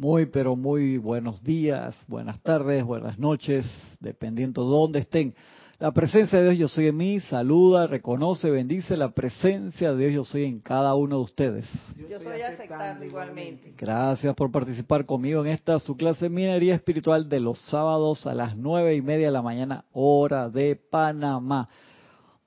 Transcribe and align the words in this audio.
Muy, 0.00 0.26
pero 0.26 0.54
muy 0.54 0.96
buenos 0.96 1.42
días, 1.42 1.96
buenas 2.06 2.40
tardes, 2.40 2.84
buenas 2.84 3.18
noches, 3.18 3.66
dependiendo 3.98 4.62
de 4.62 4.70
dónde 4.70 4.98
estén. 5.00 5.34
La 5.80 5.90
presencia 5.90 6.38
de 6.38 6.50
Dios 6.50 6.58
yo 6.58 6.68
soy 6.68 6.86
en 6.86 6.96
mí, 6.96 7.18
saluda, 7.18 7.88
reconoce, 7.88 8.48
bendice 8.48 8.96
la 8.96 9.10
presencia 9.10 9.92
de 9.92 9.98
Dios 10.06 10.14
yo 10.14 10.22
soy 10.22 10.44
en 10.44 10.60
cada 10.60 10.94
uno 10.94 11.16
de 11.16 11.22
ustedes. 11.22 11.66
Yo 12.08 12.20
soy 12.20 12.42
aceptando 12.42 13.04
igualmente. 13.04 13.74
Gracias 13.76 14.32
por 14.36 14.52
participar 14.52 15.04
conmigo 15.04 15.44
en 15.44 15.50
esta 15.50 15.80
su 15.80 15.96
clase 15.96 16.28
Minería 16.28 16.76
Espiritual 16.76 17.28
de 17.28 17.40
los 17.40 17.58
sábados 17.62 18.24
a 18.28 18.34
las 18.34 18.56
nueve 18.56 18.94
y 18.94 19.02
media 19.02 19.26
de 19.26 19.32
la 19.32 19.42
mañana, 19.42 19.84
hora 19.90 20.48
de 20.48 20.76
Panamá. 20.76 21.68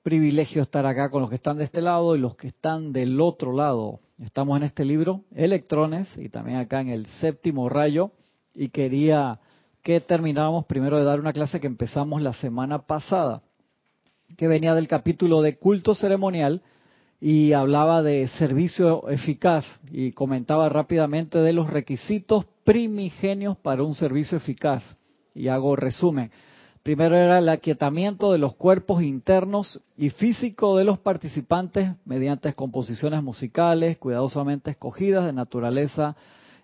Privilegio 0.02 0.62
estar 0.62 0.86
acá 0.86 1.10
con 1.10 1.20
los 1.20 1.28
que 1.28 1.36
están 1.36 1.58
de 1.58 1.64
este 1.64 1.82
lado 1.82 2.16
y 2.16 2.18
los 2.18 2.34
que 2.34 2.48
están 2.48 2.94
del 2.94 3.20
otro 3.20 3.52
lado. 3.52 4.00
Estamos 4.18 4.56
en 4.58 4.64
este 4.64 4.84
libro, 4.84 5.24
Electrones, 5.34 6.08
y 6.16 6.28
también 6.28 6.58
acá 6.58 6.80
en 6.80 6.90
el 6.90 7.06
séptimo 7.20 7.68
rayo, 7.68 8.12
y 8.54 8.68
quería 8.68 9.40
que 9.82 10.00
termináramos 10.00 10.66
primero 10.66 10.98
de 10.98 11.04
dar 11.04 11.18
una 11.18 11.32
clase 11.32 11.60
que 11.60 11.66
empezamos 11.66 12.22
la 12.22 12.34
semana 12.34 12.82
pasada, 12.82 13.42
que 14.36 14.48
venía 14.48 14.74
del 14.74 14.86
capítulo 14.86 15.42
de 15.42 15.56
culto 15.56 15.94
ceremonial 15.94 16.62
y 17.20 17.52
hablaba 17.52 18.02
de 18.02 18.28
servicio 18.38 19.08
eficaz 19.08 19.64
y 19.90 20.12
comentaba 20.12 20.68
rápidamente 20.68 21.38
de 21.38 21.52
los 21.52 21.68
requisitos 21.70 22.46
primigenios 22.64 23.56
para 23.56 23.82
un 23.82 23.94
servicio 23.94 24.38
eficaz. 24.38 24.82
Y 25.34 25.48
hago 25.48 25.76
resumen. 25.76 26.30
Primero 26.82 27.14
era 27.14 27.38
el 27.38 27.48
aquietamiento 27.48 28.32
de 28.32 28.38
los 28.38 28.56
cuerpos 28.56 29.04
internos 29.04 29.80
y 29.96 30.10
físicos 30.10 30.76
de 30.78 30.84
los 30.84 30.98
participantes 30.98 31.92
mediante 32.04 32.52
composiciones 32.54 33.22
musicales 33.22 33.98
cuidadosamente 33.98 34.72
escogidas 34.72 35.24
de 35.24 35.32
naturaleza 35.32 36.16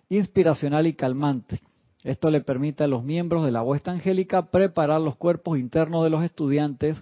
inspiracional 0.09 0.87
y 0.87 0.93
calmante. 0.93 1.61
Esto 2.03 2.29
le 2.29 2.41
permite 2.41 2.83
a 2.83 2.87
los 2.87 3.01
miembros 3.01 3.45
de 3.45 3.51
la 3.51 3.63
huesta 3.63 3.91
angélica 3.91 4.51
preparar 4.51 4.99
los 4.99 5.15
cuerpos 5.15 5.57
internos 5.57 6.03
de 6.03 6.09
los 6.09 6.23
estudiantes 6.23 7.01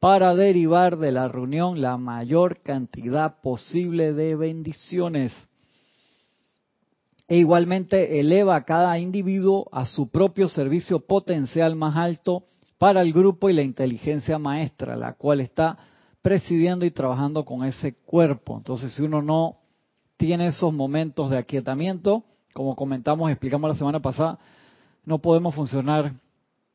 para 0.00 0.34
derivar 0.34 0.96
de 0.96 1.12
la 1.12 1.28
reunión 1.28 1.82
la 1.82 1.98
mayor 1.98 2.62
cantidad 2.62 3.42
posible 3.42 4.14
de 4.14 4.36
bendiciones. 4.36 5.34
E 7.28 7.36
igualmente 7.36 8.20
eleva 8.20 8.56
a 8.56 8.64
cada 8.64 8.98
individuo 8.98 9.68
a 9.72 9.86
su 9.86 10.08
propio 10.08 10.48
servicio 10.48 11.00
potencial 11.00 11.74
más 11.74 11.96
alto 11.96 12.44
para 12.84 13.00
el 13.00 13.14
grupo 13.14 13.48
y 13.48 13.54
la 13.54 13.62
inteligencia 13.62 14.38
maestra, 14.38 14.94
la 14.94 15.14
cual 15.14 15.40
está 15.40 15.78
presidiendo 16.20 16.84
y 16.84 16.90
trabajando 16.90 17.42
con 17.46 17.64
ese 17.64 17.94
cuerpo. 17.94 18.58
Entonces, 18.58 18.92
si 18.92 19.00
uno 19.00 19.22
no 19.22 19.56
tiene 20.18 20.48
esos 20.48 20.70
momentos 20.70 21.30
de 21.30 21.38
aquietamiento, 21.38 22.24
como 22.52 22.76
comentamos, 22.76 23.30
explicamos 23.30 23.70
la 23.70 23.76
semana 23.76 24.00
pasada, 24.00 24.38
no 25.06 25.18
podemos 25.20 25.54
funcionar 25.54 26.12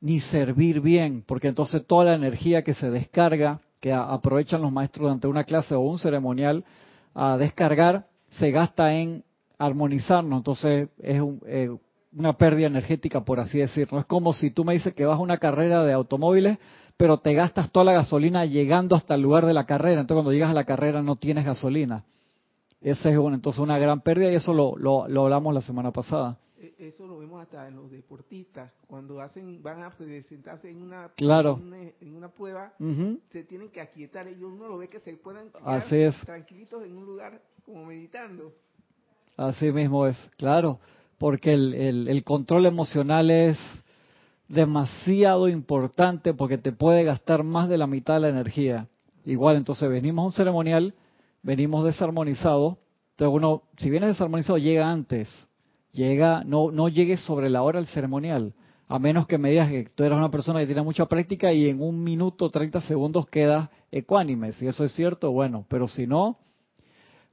ni 0.02 0.20
servir 0.20 0.82
bien, 0.82 1.24
porque 1.28 1.48
entonces 1.48 1.86
toda 1.86 2.06
la 2.06 2.16
energía 2.16 2.64
que 2.64 2.74
se 2.74 2.90
descarga, 2.90 3.62
que 3.80 3.94
aprovechan 3.94 4.64
los 4.64 4.72
maestros 4.72 5.04
durante 5.04 5.28
una 5.28 5.44
clase 5.44 5.76
o 5.76 5.82
un 5.82 6.00
ceremonial 6.00 6.66
a 7.14 7.38
descargar, 7.38 8.08
se 8.32 8.50
gasta 8.50 8.96
en 8.96 9.24
armonizarnos. 9.60 10.40
Entonces 10.40 10.90
es 10.98 11.22
un, 11.22 11.40
eh, 11.46 11.70
una 12.12 12.34
pérdida 12.34 12.68
energética, 12.68 13.22
por 13.22 13.40
así 13.40 13.60
decirlo. 13.60 14.00
Es 14.00 14.06
como 14.06 14.34
si 14.34 14.52
tú 14.52 14.66
me 14.66 14.74
dices 14.74 14.94
que 14.94 15.06
vas 15.06 15.18
a 15.18 15.22
una 15.22 15.38
carrera 15.38 15.84
de 15.84 15.94
automóviles, 15.94 16.58
pero 16.98 17.20
te 17.20 17.34
gastas 17.34 17.72
toda 17.72 17.86
la 17.86 17.94
gasolina 17.94 18.46
llegando 18.46 18.96
hasta 18.96 19.16
el 19.16 19.22
lugar 19.22 19.46
de 19.46 19.54
la 19.54 19.66
carrera. 19.66 20.02
Entonces, 20.02 20.24
cuando 20.24 20.34
llegas 20.34 20.50
a 20.50 20.54
la 20.54 20.66
carrera 20.66 21.02
no 21.02 21.16
tienes 21.18 21.46
gasolina. 21.46 22.04
Esa 22.82 23.10
es 23.10 23.18
una, 23.18 23.36
entonces 23.36 23.60
una 23.60 23.78
gran 23.78 24.02
pérdida 24.02 24.32
y 24.32 24.36
eso 24.36 24.54
lo, 24.54 24.78
lo, 24.78 25.24
hablamos 25.24 25.54
la 25.54 25.62
semana 25.62 25.92
pasada. 25.92 26.40
E, 26.58 26.74
eso 26.80 27.06
lo 27.06 27.20
vemos 27.20 27.42
hasta 27.42 27.68
en 27.68 27.76
los 27.76 27.92
deportistas. 27.92 28.72
Cuando 28.88 29.22
hacen 29.22 29.62
van 29.62 29.84
a 29.84 29.92
presentarse 29.92 30.70
en 30.70 30.82
una, 30.82 31.10
claro. 31.16 31.60
en, 32.02 32.16
una, 32.16 32.30
prueba, 32.30 32.74
se 33.32 33.44
tienen 33.44 33.70
que 33.70 33.82
aquietar. 33.82 34.28
Ellos 34.28 34.52
uno 34.52 34.68
lo 34.68 34.78
ve 34.78 34.88
que 34.88 35.00
se 35.00 35.14
pueden 35.18 35.52
quedar 35.52 36.14
tranquilitos 36.26 36.84
en 36.84 36.98
un 36.98 37.06
lugar 37.06 37.42
como 37.66 37.86
meditando. 37.86 38.54
Así 39.38 39.72
mismo 39.72 40.06
es, 40.08 40.18
claro 40.38 40.80
porque 41.20 41.54
el, 41.54 42.08
el, 42.08 42.24
control 42.24 42.66
emocional 42.66 43.30
es 43.30 43.60
demasiado 44.48 45.48
importante 45.50 46.34
porque 46.34 46.58
te 46.58 46.72
puede 46.72 47.04
gastar 47.04 47.44
más 47.44 47.70
de 47.70 47.78
la 47.78 47.86
mitad 47.86 48.16
de 48.16 48.22
la 48.22 48.30
energía. 48.30 48.88
Igual, 49.26 49.58
entonces 49.58 49.88
venimos 49.90 50.24
a 50.24 50.26
un 50.28 50.32
ceremonial, 50.32 50.96
venimos 51.44 51.84
desarmonizados, 51.84 52.78
entonces 53.12 53.36
uno, 53.36 53.64
si 53.78 53.90
vienes 53.90 54.10
desarmonizado, 54.10 54.58
llega 54.58 54.90
antes, 54.90 55.30
llega, 55.92 56.44
no, 56.46 56.72
no 56.72 56.88
llegues 56.88 57.20
sobre 57.20 57.50
la 57.50 57.62
hora 57.62 57.80
del 57.80 57.90
ceremonial, 57.90 58.54
a 58.88 58.98
menos 58.98 59.28
que 59.28 59.38
me 59.38 59.52
digas 59.52 59.70
que 59.70 59.90
tú 59.94 60.06
eres 60.06 60.18
una 60.18 60.32
persona 60.32 60.62
que 60.62 60.68
tiene 60.68 60.82
mucha 60.82 61.06
práctica 61.06 61.52
y 61.52 61.68
en 61.68 61.82
un 61.82 62.02
minuto, 62.02 62.50
30 62.50 62.82
segundos 62.82 63.28
quedas 63.28 63.70
ecuánime. 63.92 64.54
Si 64.54 64.66
eso 64.66 64.86
es 64.86 64.94
cierto, 64.94 65.32
bueno, 65.32 65.66
pero 65.68 65.88
si 65.88 66.08
no, 66.08 66.38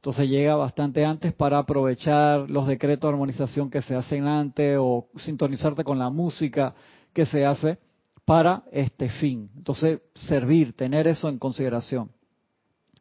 entonces 0.06 0.30
llega 0.30 0.54
bastante 0.54 1.04
antes 1.04 1.32
para 1.32 1.58
aprovechar 1.58 2.48
los 2.48 2.68
decretos 2.68 3.08
de 3.08 3.14
armonización 3.14 3.68
que 3.68 3.82
se 3.82 3.96
hacen 3.96 4.24
antes 4.28 4.78
o 4.80 5.08
sintonizarte 5.16 5.82
con 5.82 5.98
la 5.98 6.10
música 6.10 6.76
que 7.12 7.26
se 7.26 7.44
hace 7.44 7.80
para 8.24 8.62
este 8.70 9.08
fin. 9.08 9.50
Entonces, 9.56 9.98
servir, 10.14 10.74
tener 10.74 11.08
eso 11.08 11.28
en 11.28 11.40
consideración. 11.40 12.12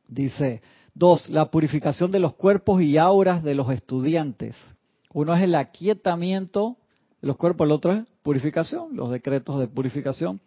Dice, 0.08 0.64
dos, 0.96 1.30
la 1.30 1.52
purificación 1.52 2.10
de 2.10 2.18
los 2.18 2.34
cuerpos 2.34 2.82
y 2.82 2.98
auras 2.98 3.44
de 3.44 3.54
los 3.54 3.70
estudiantes. 3.70 4.56
Uno 5.14 5.36
es 5.36 5.44
el 5.44 5.54
aquietamiento 5.54 6.76
de 7.22 7.28
los 7.28 7.38
cuerpos, 7.38 7.66
el 7.66 7.72
otro 7.74 7.92
es 7.92 8.04
purificación, 8.24 8.96
los 8.96 9.12
decretos 9.12 9.60
de 9.60 9.68
purificación 9.68 10.42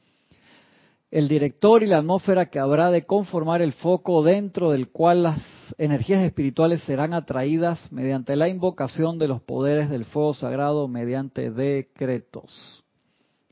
el 1.10 1.26
director 1.26 1.82
y 1.82 1.86
la 1.86 1.98
atmósfera 1.98 2.50
que 2.50 2.58
habrá 2.58 2.90
de 2.90 3.06
conformar 3.06 3.62
el 3.62 3.72
foco 3.72 4.22
dentro 4.22 4.72
del 4.72 4.88
cual 4.88 5.22
las 5.22 5.38
energías 5.78 6.22
espirituales 6.24 6.82
serán 6.82 7.14
atraídas 7.14 7.92
mediante 7.92 8.36
la 8.36 8.48
invocación 8.48 9.18
de 9.18 9.28
los 9.28 9.42
poderes 9.42 9.90
del 9.90 10.04
fuego 10.04 10.34
sagrado 10.34 10.88
mediante 10.88 11.50
decretos. 11.50 12.84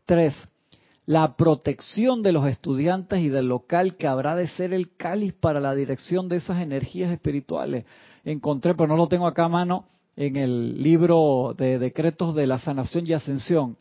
Tres, 0.04 0.34
la 1.04 1.36
protección 1.36 2.22
de 2.22 2.32
los 2.32 2.46
estudiantes 2.46 3.20
y 3.20 3.28
del 3.28 3.48
local 3.48 3.96
que 3.96 4.06
habrá 4.06 4.34
de 4.34 4.48
ser 4.48 4.72
el 4.72 4.96
cáliz 4.96 5.32
para 5.32 5.60
la 5.60 5.74
dirección 5.74 6.28
de 6.28 6.36
esas 6.36 6.62
energías 6.62 7.12
espirituales. 7.12 7.84
Encontré, 8.24 8.74
pero 8.74 8.88
no 8.88 8.96
lo 8.96 9.08
tengo 9.08 9.26
acá 9.26 9.44
a 9.44 9.48
mano, 9.48 9.86
en 10.16 10.36
el 10.36 10.82
libro 10.82 11.54
de 11.56 11.78
decretos 11.78 12.34
de 12.34 12.46
la 12.46 12.58
sanación 12.58 13.06
y 13.06 13.12
ascensión. 13.12 13.76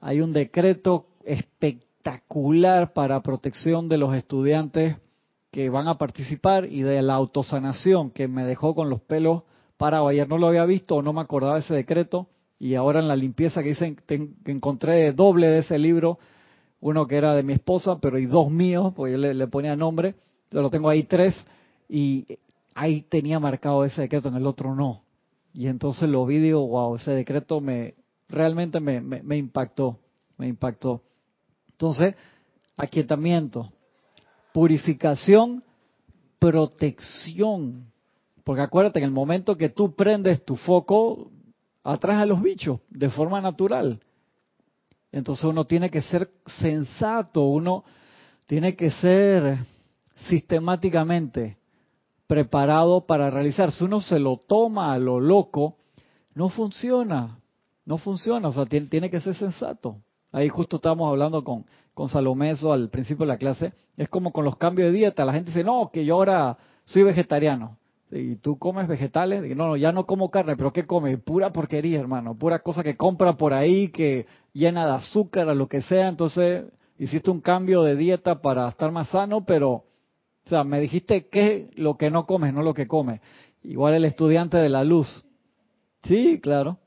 Hay 0.00 0.20
un 0.20 0.32
decreto 0.32 1.06
espectacular 1.24 2.92
para 2.92 3.22
protección 3.22 3.88
de 3.88 3.98
los 3.98 4.14
estudiantes 4.14 4.96
que 5.54 5.70
van 5.70 5.86
a 5.86 5.98
participar 5.98 6.64
y 6.64 6.82
de 6.82 7.00
la 7.00 7.14
autosanación 7.14 8.10
que 8.10 8.26
me 8.26 8.42
dejó 8.42 8.74
con 8.74 8.90
los 8.90 9.00
pelos 9.02 9.44
para 9.76 10.04
Ayer 10.04 10.28
no 10.28 10.36
lo 10.36 10.48
había 10.48 10.64
visto 10.64 10.96
o 10.96 11.02
no 11.02 11.12
me 11.12 11.20
acordaba 11.20 11.60
ese 11.60 11.72
decreto 11.74 12.26
y 12.58 12.74
ahora 12.74 12.98
en 12.98 13.06
la 13.06 13.14
limpieza 13.14 13.62
que 13.62 13.68
dicen 13.68 13.96
que 14.04 14.50
encontré 14.50 15.12
doble 15.12 15.46
de 15.46 15.60
ese 15.60 15.78
libro, 15.78 16.18
uno 16.80 17.06
que 17.06 17.14
era 17.14 17.34
de 17.34 17.44
mi 17.44 17.52
esposa, 17.52 18.00
pero 18.00 18.18
y 18.18 18.26
dos 18.26 18.50
míos, 18.50 18.94
pues 18.96 19.12
yo 19.12 19.18
le, 19.18 19.46
ponía 19.46 19.76
nombre, 19.76 20.16
yo 20.50 20.60
lo 20.60 20.70
tengo 20.70 20.88
ahí 20.88 21.04
tres 21.04 21.36
y 21.88 22.26
ahí 22.74 23.02
tenía 23.02 23.38
marcado 23.38 23.84
ese 23.84 24.02
decreto, 24.02 24.30
en 24.30 24.34
el 24.34 24.48
otro 24.48 24.74
no. 24.74 25.02
Y 25.52 25.68
entonces 25.68 26.08
lo 26.08 26.26
vi 26.26 26.38
y 26.38 26.40
digo, 26.40 26.66
wow, 26.66 26.96
ese 26.96 27.12
decreto 27.12 27.60
me 27.60 27.94
realmente 28.28 28.80
me, 28.80 29.00
me 29.00 29.36
impactó, 29.36 30.00
me 30.36 30.48
impactó. 30.48 31.00
Entonces, 31.70 32.16
aquietamiento, 32.76 33.70
purificación, 34.54 35.64
protección. 36.38 37.90
Porque 38.44 38.62
acuérdate, 38.62 39.00
en 39.00 39.06
el 39.06 39.10
momento 39.10 39.58
que 39.58 39.68
tú 39.68 39.96
prendes 39.96 40.44
tu 40.44 40.54
foco, 40.54 41.32
atraes 41.82 42.20
a 42.20 42.26
los 42.26 42.40
bichos 42.40 42.78
de 42.88 43.10
forma 43.10 43.40
natural. 43.40 44.00
Entonces 45.10 45.44
uno 45.44 45.64
tiene 45.64 45.90
que 45.90 46.02
ser 46.02 46.30
sensato, 46.46 47.42
uno 47.42 47.84
tiene 48.46 48.76
que 48.76 48.92
ser 48.92 49.58
sistemáticamente 50.28 51.58
preparado 52.28 53.06
para 53.06 53.30
realizar. 53.30 53.72
Si 53.72 53.82
uno 53.82 54.00
se 54.00 54.20
lo 54.20 54.36
toma 54.36 54.92
a 54.94 54.98
lo 54.98 55.18
loco, 55.18 55.78
no 56.34 56.48
funciona, 56.48 57.40
no 57.84 57.98
funciona, 57.98 58.48
o 58.48 58.52
sea, 58.52 58.66
tiene, 58.66 58.86
tiene 58.86 59.10
que 59.10 59.20
ser 59.20 59.34
sensato. 59.34 59.96
Ahí 60.30 60.48
justo 60.48 60.76
estábamos 60.76 61.10
hablando 61.10 61.42
con, 61.42 61.64
con 61.94 62.08
Salomeso 62.08 62.72
al 62.72 62.90
principio 62.90 63.24
de 63.24 63.32
la 63.32 63.38
clase. 63.38 63.72
Es 63.96 64.08
como 64.08 64.32
con 64.32 64.44
los 64.44 64.56
cambios 64.56 64.92
de 64.92 64.98
dieta. 64.98 65.24
La 65.24 65.32
gente 65.32 65.50
dice, 65.50 65.64
no, 65.64 65.90
que 65.92 66.04
yo 66.04 66.14
ahora 66.14 66.58
soy 66.84 67.04
vegetariano. 67.04 67.78
¿Y 68.10 68.36
tú 68.36 68.58
comes 68.58 68.86
vegetales? 68.86 69.56
no, 69.56 69.68
no, 69.68 69.76
ya 69.76 69.90
no 69.90 70.06
como 70.06 70.30
carne, 70.30 70.56
pero 70.56 70.72
¿qué 70.72 70.86
come? 70.86 71.18
Pura 71.18 71.52
porquería, 71.52 71.98
hermano. 71.98 72.36
Pura 72.36 72.58
cosa 72.60 72.82
que 72.82 72.96
compra 72.96 73.36
por 73.36 73.54
ahí, 73.54 73.88
que 73.88 74.26
llena 74.52 74.86
de 74.86 74.92
azúcar, 74.92 75.46
lo 75.48 75.68
que 75.68 75.82
sea. 75.82 76.08
Entonces, 76.08 76.64
hiciste 76.98 77.30
un 77.30 77.40
cambio 77.40 77.82
de 77.82 77.96
dieta 77.96 78.40
para 78.40 78.68
estar 78.68 78.92
más 78.92 79.08
sano, 79.08 79.44
pero, 79.44 79.70
o 79.72 79.84
sea, 80.48 80.64
me 80.64 80.80
dijiste 80.80 81.28
qué 81.28 81.68
es 81.70 81.78
lo 81.78 81.96
que 81.96 82.10
no 82.10 82.26
comes, 82.26 82.52
no 82.52 82.62
lo 82.62 82.74
que 82.74 82.86
comes. 82.86 83.20
Igual 83.62 83.94
el 83.94 84.04
estudiante 84.04 84.58
de 84.58 84.68
la 84.68 84.84
luz. 84.84 85.24
Sí, 86.04 86.38
claro. 86.40 86.78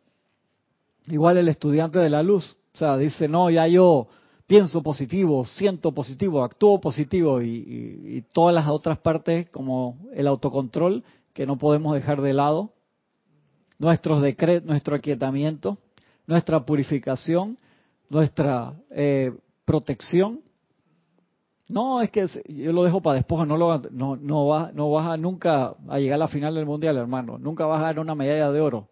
Igual 1.08 1.38
el 1.38 1.48
estudiante 1.48 2.00
de 2.00 2.10
la 2.10 2.22
luz, 2.22 2.58
o 2.74 2.78
sea, 2.78 2.98
dice, 2.98 3.28
no, 3.28 3.50
ya 3.50 3.66
yo 3.68 4.08
pienso 4.48 4.82
positivo, 4.82 5.46
siento 5.46 5.92
positivo, 5.92 6.44
actúo 6.44 6.80
positivo 6.80 7.42
y, 7.42 8.24
todas 8.32 8.56
las 8.56 8.68
otras 8.68 8.98
partes 8.98 9.50
como 9.50 9.98
el 10.14 10.26
autocontrol 10.28 11.04
que 11.34 11.46
no 11.46 11.58
podemos 11.58 11.94
dejar 11.94 12.22
de 12.22 12.34
lado, 12.34 12.72
nuestros 13.78 14.22
decretos, 14.22 14.68
nuestro 14.68 14.96
aquietamiento, 14.96 15.78
nuestra 16.26 16.66
purificación, 16.66 17.58
nuestra 18.10 18.74
eh, 18.90 19.34
protección. 19.66 20.40
No, 21.68 22.02
es 22.02 22.10
que 22.10 22.28
yo 22.48 22.72
lo 22.72 22.86
dejo 22.86 23.02
para 23.02 23.18
después, 23.18 23.46
no, 23.46 23.58
lo, 23.58 23.78
no, 23.92 24.16
no, 24.16 24.48
vas, 24.48 24.74
no 24.74 24.90
vas 24.90 25.08
a 25.08 25.18
nunca 25.18 25.76
a 25.90 26.00
llegar 26.00 26.16
a 26.16 26.20
la 26.20 26.28
final 26.30 26.56
del 26.56 26.66
mundial, 26.66 26.98
hermano. 26.98 27.38
Nunca 27.38 27.66
vas 27.66 27.80
a 27.80 27.88
ganar 27.88 28.00
una 28.00 28.16
medalla 28.16 28.52
de 28.52 28.62
oro. 28.62 28.88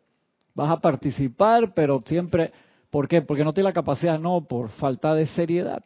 Vas 0.54 0.70
a 0.70 0.82
participar, 0.82 1.74
pero 1.74 2.02
siempre 2.06 2.52
¿Por 2.96 3.10
qué? 3.10 3.22
Porque 3.22 3.44
no 3.44 3.52
tiene 3.52 3.68
la 3.68 3.74
capacidad, 3.74 4.18
no, 4.18 4.46
por 4.46 4.70
falta 4.70 5.14
de 5.14 5.28
seriedad. 5.28 5.84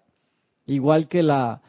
Igual 0.67 1.07
que 1.07 1.23
la, 1.23 1.59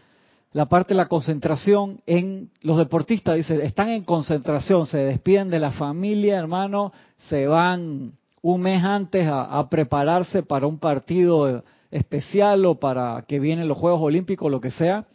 la 0.52 0.66
parte 0.66 0.92
de 0.92 0.98
la 0.98 1.08
concentración 1.08 2.02
en 2.04 2.50
los 2.60 2.76
deportistas, 2.76 3.36
dice, 3.36 3.64
están 3.64 3.88
en 3.88 4.04
concentración, 4.04 4.84
se 4.84 4.98
despiden 4.98 5.48
de 5.48 5.58
la 5.58 5.70
familia, 5.70 6.38
hermano, 6.38 6.92
se 7.30 7.46
van 7.46 8.12
un 8.42 8.60
mes 8.60 8.84
antes 8.84 9.26
a, 9.32 9.66
prepararse 9.70 10.42
para 10.42 10.66
un 10.66 10.78
partido 10.78 11.64
especial 11.90 12.66
o 12.66 12.74
para 12.74 13.24
que 13.26 13.40
vienen 13.40 13.66
los 13.66 13.78
Juegos 13.78 14.02
Olímpicos, 14.02 14.50
lo 14.50 14.60
que 14.60 14.72
sea. 14.72 15.06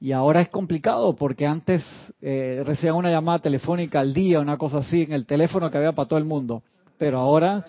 Y 0.00 0.10
ahora 0.10 0.40
es 0.40 0.48
complicado 0.48 1.14
porque 1.14 1.46
antes 1.46 1.84
eh, 2.20 2.64
recibían 2.66 2.96
una 2.96 3.12
llamada 3.12 3.38
telefónica 3.38 4.00
al 4.00 4.12
día, 4.12 4.40
una 4.40 4.58
cosa 4.58 4.78
así, 4.78 5.02
en 5.02 5.12
el 5.12 5.24
teléfono 5.24 5.70
que 5.70 5.78
había 5.78 5.92
para 5.92 6.08
todo 6.08 6.18
el 6.18 6.24
mundo. 6.24 6.64
Pero 6.98 7.18
ahora 7.18 7.64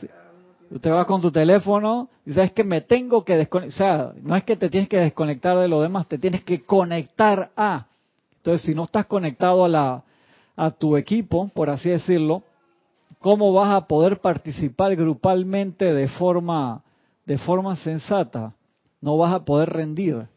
Usted 0.70 0.92
va 0.92 1.06
con 1.06 1.22
tu 1.22 1.32
teléfono 1.32 2.10
y 2.26 2.34
sabes 2.34 2.52
que 2.52 2.64
me 2.64 2.82
tengo 2.82 3.24
que 3.24 3.38
desconectar. 3.38 3.74
O 3.74 3.78
sea, 3.78 4.14
no 4.22 4.36
es 4.36 4.44
que 4.44 4.58
te 4.58 4.70
tienes 4.70 4.90
que 4.90 4.98
desconectar 4.98 5.58
de 5.58 5.68
lo 5.68 5.82
demás, 5.82 6.08
te 6.08 6.18
tienes 6.18 6.44
que 6.44 6.64
conectar 6.64 7.52
a. 7.56 7.88
Entonces, 8.38 8.64
si 8.64 8.76
no 8.76 8.84
estás 8.84 9.06
conectado 9.06 9.64
a, 9.64 9.70
la, 9.70 10.04
a 10.56 10.72
tu 10.72 10.98
equipo, 10.98 11.50
por 11.54 11.70
así 11.70 11.90
decirlo, 11.90 12.44
¿cómo 13.20 13.54
vas 13.54 13.74
a 13.74 13.88
poder 13.88 14.20
participar 14.20 14.96
grupalmente 14.96 15.94
de 15.94 16.08
forma, 16.10 16.84
de 17.26 17.38
forma 17.38 17.76
sensata? 17.78 18.54
No 19.00 19.18
vas 19.18 19.34
a 19.34 19.46
poder 19.46 19.70
rendir. 19.70 20.28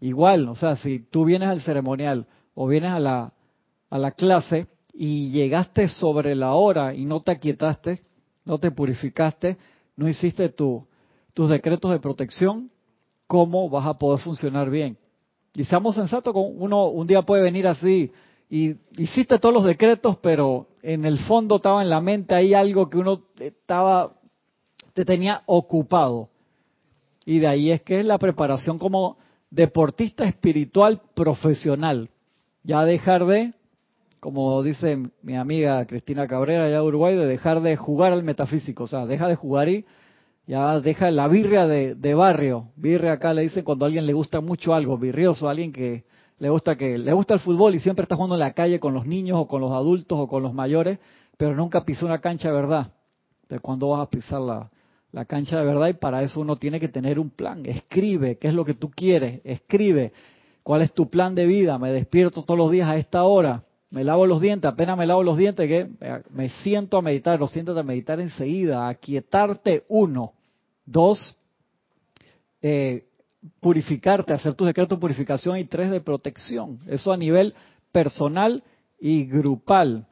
Igual, 0.00 0.48
o 0.48 0.54
sea, 0.54 0.76
si 0.76 0.98
tú 0.98 1.24
vienes 1.24 1.48
al 1.48 1.62
ceremonial 1.62 2.26
o 2.54 2.66
vienes 2.66 2.92
a 2.92 3.00
la, 3.00 3.32
a 3.88 3.98
la 3.98 4.10
clase 4.10 4.66
y 4.92 5.30
llegaste 5.30 5.88
sobre 5.88 6.34
la 6.34 6.52
hora 6.54 6.94
y 6.94 7.04
no 7.04 7.20
te 7.20 7.32
aquietaste, 7.32 8.02
no 8.44 8.58
te 8.58 8.70
purificaste, 8.70 9.56
no 9.96 10.08
hiciste 10.08 10.48
tu, 10.48 10.86
tus 11.34 11.48
decretos 11.48 11.90
de 11.90 12.00
protección, 12.00 12.70
¿cómo 13.26 13.68
vas 13.68 13.86
a 13.86 13.98
poder 13.98 14.20
funcionar 14.20 14.70
bien? 14.70 14.96
Y 15.54 15.64
seamos 15.64 15.96
sensatos, 15.96 16.34
uno 16.34 16.88
un 16.88 17.06
día 17.06 17.22
puede 17.22 17.42
venir 17.42 17.66
así 17.66 18.10
y 18.48 18.76
hiciste 18.98 19.38
todos 19.38 19.54
los 19.54 19.64
decretos, 19.64 20.18
pero 20.18 20.66
en 20.82 21.04
el 21.04 21.18
fondo 21.20 21.56
estaba 21.56 21.82
en 21.82 21.88
la 21.88 22.00
mente 22.00 22.34
ahí 22.34 22.52
algo 22.52 22.90
que 22.90 22.98
uno 22.98 23.22
estaba, 23.38 24.12
te 24.92 25.04
tenía 25.04 25.42
ocupado. 25.46 26.28
Y 27.24 27.38
de 27.38 27.46
ahí 27.46 27.70
es 27.70 27.82
que 27.82 28.00
es 28.00 28.04
la 28.04 28.18
preparación 28.18 28.78
como 28.78 29.16
deportista 29.50 30.24
espiritual 30.24 31.00
profesional. 31.14 32.10
Ya 32.62 32.84
dejar 32.84 33.24
de 33.24 33.54
como 34.22 34.62
dice 34.62 34.96
mi 35.22 35.34
amiga 35.34 35.84
Cristina 35.84 36.28
Cabrera 36.28 36.66
allá 36.66 36.76
de 36.76 36.86
Uruguay, 36.86 37.16
de 37.16 37.26
dejar 37.26 37.60
de 37.60 37.76
jugar 37.76 38.12
al 38.12 38.22
metafísico, 38.22 38.84
o 38.84 38.86
sea, 38.86 39.04
deja 39.04 39.26
de 39.26 39.34
jugar 39.34 39.68
y 39.68 39.84
ya 40.46 40.78
deja 40.78 41.10
la 41.10 41.26
birria 41.26 41.66
de, 41.66 42.14
barrio. 42.14 42.68
Birria 42.76 43.14
acá 43.14 43.34
le 43.34 43.42
dicen 43.42 43.64
cuando 43.64 43.84
a 43.84 43.86
alguien 43.86 44.06
le 44.06 44.12
gusta 44.12 44.40
mucho 44.40 44.74
algo, 44.74 44.96
birrioso, 44.96 45.48
alguien 45.48 45.72
que 45.72 46.04
le 46.38 46.48
gusta 46.50 46.76
que 46.76 46.98
le 46.98 47.12
gusta 47.12 47.34
el 47.34 47.40
fútbol 47.40 47.74
y 47.74 47.80
siempre 47.80 48.04
está 48.04 48.14
jugando 48.14 48.36
en 48.36 48.40
la 48.42 48.52
calle 48.52 48.78
con 48.78 48.94
los 48.94 49.06
niños 49.06 49.38
o 49.40 49.48
con 49.48 49.60
los 49.60 49.72
adultos 49.72 50.16
o 50.16 50.28
con 50.28 50.44
los 50.44 50.54
mayores, 50.54 51.00
pero 51.36 51.56
nunca 51.56 51.84
pisó 51.84 52.06
una 52.06 52.20
cancha 52.20 52.46
de 52.46 52.54
verdad. 52.54 52.92
De 53.48 53.58
cuándo 53.58 53.88
vas 53.88 54.02
a 54.02 54.08
pisar 54.08 54.40
la, 54.40 54.70
la 55.10 55.24
cancha 55.24 55.58
de 55.58 55.64
verdad 55.64 55.88
y 55.88 55.94
para 55.94 56.22
eso 56.22 56.40
uno 56.40 56.54
tiene 56.54 56.78
que 56.78 56.86
tener 56.86 57.18
un 57.18 57.30
plan. 57.30 57.66
Escribe 57.66 58.38
qué 58.38 58.46
es 58.46 58.54
lo 58.54 58.64
que 58.64 58.74
tú 58.74 58.88
quieres, 58.88 59.40
escribe 59.42 60.12
cuál 60.62 60.82
es 60.82 60.92
tu 60.92 61.10
plan 61.10 61.34
de 61.34 61.44
vida. 61.44 61.76
Me 61.76 61.90
despierto 61.90 62.44
todos 62.44 62.56
los 62.56 62.70
días 62.70 62.88
a 62.88 62.96
esta 62.96 63.24
hora 63.24 63.64
me 63.92 64.04
lavo 64.04 64.26
los 64.26 64.40
dientes, 64.40 64.70
apenas 64.70 64.96
me 64.96 65.06
lavo 65.06 65.22
los 65.22 65.36
dientes, 65.36 65.68
que 65.68 65.86
me 66.30 66.48
siento 66.48 66.96
a 66.96 67.02
meditar, 67.02 67.38
lo 67.38 67.46
siento 67.46 67.78
a 67.78 67.82
meditar 67.82 68.20
enseguida, 68.20 68.88
a 68.88 68.94
quietarte 68.94 69.84
uno. 69.88 70.32
Dos, 70.86 71.36
eh, 72.62 73.04
purificarte, 73.60 74.32
hacer 74.32 74.54
tus 74.54 74.66
decretos 74.66 74.96
de 74.96 75.00
purificación 75.00 75.58
y 75.58 75.64
tres 75.64 75.90
de 75.90 76.00
protección. 76.00 76.78
Eso 76.86 77.12
a 77.12 77.18
nivel 77.18 77.54
personal 77.92 78.62
y 78.98 79.26
grupal. 79.26 80.06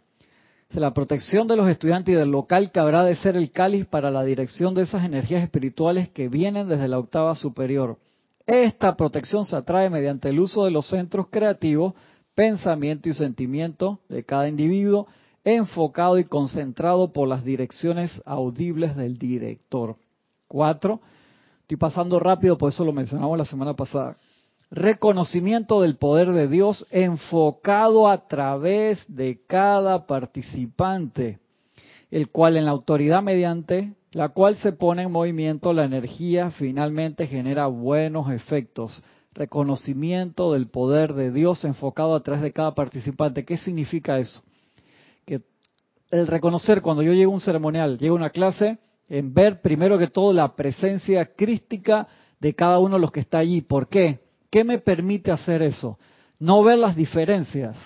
La 0.75 0.93
protección 0.93 1.49
de 1.49 1.57
los 1.57 1.67
estudiantes 1.67 2.13
y 2.13 2.19
del 2.19 2.31
local 2.31 2.71
que 2.71 2.81
habrá 2.81 3.03
de 3.03 3.17
ser 3.17 3.35
el 3.35 3.51
cáliz 3.51 3.87
para 3.87 4.11
la 4.11 4.23
dirección 4.23 4.75
de 4.75 4.83
esas 4.83 5.05
energías 5.05 5.43
espirituales 5.43 6.11
que 6.11 6.29
vienen 6.29 6.69
desde 6.69 6.87
la 6.87 6.99
octava 6.99 7.35
superior. 7.35 7.97
Esta 8.47 8.95
protección 8.95 9.47
se 9.47 9.57
atrae 9.57 9.89
mediante 9.89 10.29
el 10.29 10.39
uso 10.39 10.67
de 10.67 10.71
los 10.71 10.87
centros 10.87 11.29
creativos 11.31 11.95
pensamiento 12.41 13.11
y 13.11 13.13
sentimiento 13.13 14.01
de 14.09 14.25
cada 14.25 14.49
individuo, 14.49 15.07
enfocado 15.45 16.19
y 16.19 16.25
concentrado 16.25 17.13
por 17.13 17.29
las 17.29 17.45
direcciones 17.45 18.11
audibles 18.25 18.97
del 18.97 19.19
director. 19.19 19.97
Cuatro, 20.49 21.03
estoy 21.61 21.77
pasando 21.77 22.19
rápido, 22.19 22.57
por 22.57 22.71
eso 22.71 22.83
lo 22.83 22.95
mencionamos 22.95 23.37
la 23.37 23.45
semana 23.45 23.77
pasada. 23.77 24.17
Reconocimiento 24.71 25.83
del 25.83 25.97
poder 25.97 26.33
de 26.33 26.49
Dios 26.49 26.87
enfocado 26.91 28.09
a 28.09 28.27
través 28.27 29.05
de 29.07 29.43
cada 29.47 30.07
participante, 30.07 31.41
el 32.11 32.31
cual 32.31 32.57
en 32.57 32.65
la 32.65 32.71
autoridad 32.71 33.23
mediante 33.23 33.93
la 34.13 34.31
cual 34.31 34.57
se 34.57 34.73
pone 34.73 35.03
en 35.03 35.13
movimiento 35.13 35.75
la 35.75 35.85
energía 35.85 36.53
finalmente 36.53 37.27
genera 37.27 37.67
buenos 37.67 38.33
efectos 38.33 39.05
reconocimiento 39.33 40.53
del 40.53 40.69
poder 40.69 41.15
de 41.15 41.31
Dios 41.31 41.65
enfocado 41.65 42.15
a 42.15 42.23
través 42.23 42.43
de 42.43 42.53
cada 42.53 42.75
participante. 42.75 43.45
¿Qué 43.45 43.57
significa 43.59 44.19
eso? 44.19 44.43
Que 45.25 45.43
el 46.11 46.27
reconocer 46.27 46.83
cuando 46.83 47.03
yo 47.03 47.13
llego 47.13 47.33
a 47.33 47.35
un 47.35 47.41
ceremonial, 47.41 47.99
llego 47.99 48.17
a 48.17 48.19
una 48.19 48.31
clase, 48.31 48.79
en 49.09 49.33
ver 49.35 49.61
primero 49.61 49.99
que 49.99 50.09
todo 50.09 50.33
la 50.33 50.55
presencia 50.55 51.35
crística 51.35 52.09
de 52.39 52.55
cada 52.55 52.79
uno 52.79 52.97
de 52.97 53.01
los 53.01 53.13
que 53.13 53.21
está 53.21 53.39
allí. 53.39 53.61
¿Por 53.61 53.89
qué? 53.89 54.21
¿Qué 54.51 54.65
me 54.65 54.79
permite 54.79 55.31
hacer 55.31 55.63
eso? 55.63 55.99
No 56.39 56.63
ver 56.63 56.79
las 56.79 56.97
diferencias. 56.97 57.77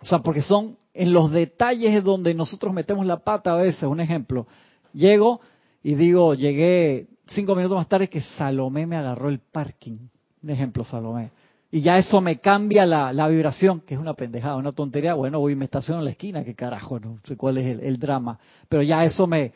O 0.00 0.04
sea, 0.04 0.20
porque 0.20 0.42
son 0.42 0.76
en 0.94 1.12
los 1.12 1.30
detalles 1.30 2.02
donde 2.04 2.34
nosotros 2.34 2.72
metemos 2.72 3.04
la 3.06 3.18
pata 3.18 3.52
a 3.52 3.56
veces. 3.56 3.82
Un 3.82 4.00
ejemplo, 4.00 4.46
llego 4.92 5.40
y 5.82 5.94
digo, 5.94 6.34
llegué 6.34 7.08
cinco 7.28 7.54
minutos 7.54 7.76
más 7.76 7.88
tarde 7.88 8.08
que 8.08 8.20
Salomé 8.20 8.86
me 8.86 8.96
agarró 8.96 9.28
el 9.28 9.40
parking 9.40 10.08
un 10.42 10.50
ejemplo, 10.50 10.84
Salomé. 10.84 11.30
Y 11.70 11.82
ya 11.82 11.98
eso 11.98 12.20
me 12.20 12.38
cambia 12.38 12.86
la, 12.86 13.12
la, 13.12 13.28
vibración, 13.28 13.80
que 13.80 13.94
es 13.94 14.00
una 14.00 14.14
pendejada, 14.14 14.56
una 14.56 14.72
tontería. 14.72 15.14
Bueno, 15.14 15.38
voy 15.38 15.52
y 15.52 15.56
me 15.56 15.66
estaciono 15.66 16.00
en 16.00 16.06
la 16.06 16.12
esquina, 16.12 16.42
que 16.42 16.54
carajo, 16.54 16.98
no 16.98 17.18
sé 17.24 17.36
cuál 17.36 17.58
es 17.58 17.78
el, 17.80 17.98
drama. 17.98 18.38
Pero 18.68 18.82
ya 18.82 19.04
eso 19.04 19.26
me, 19.26 19.52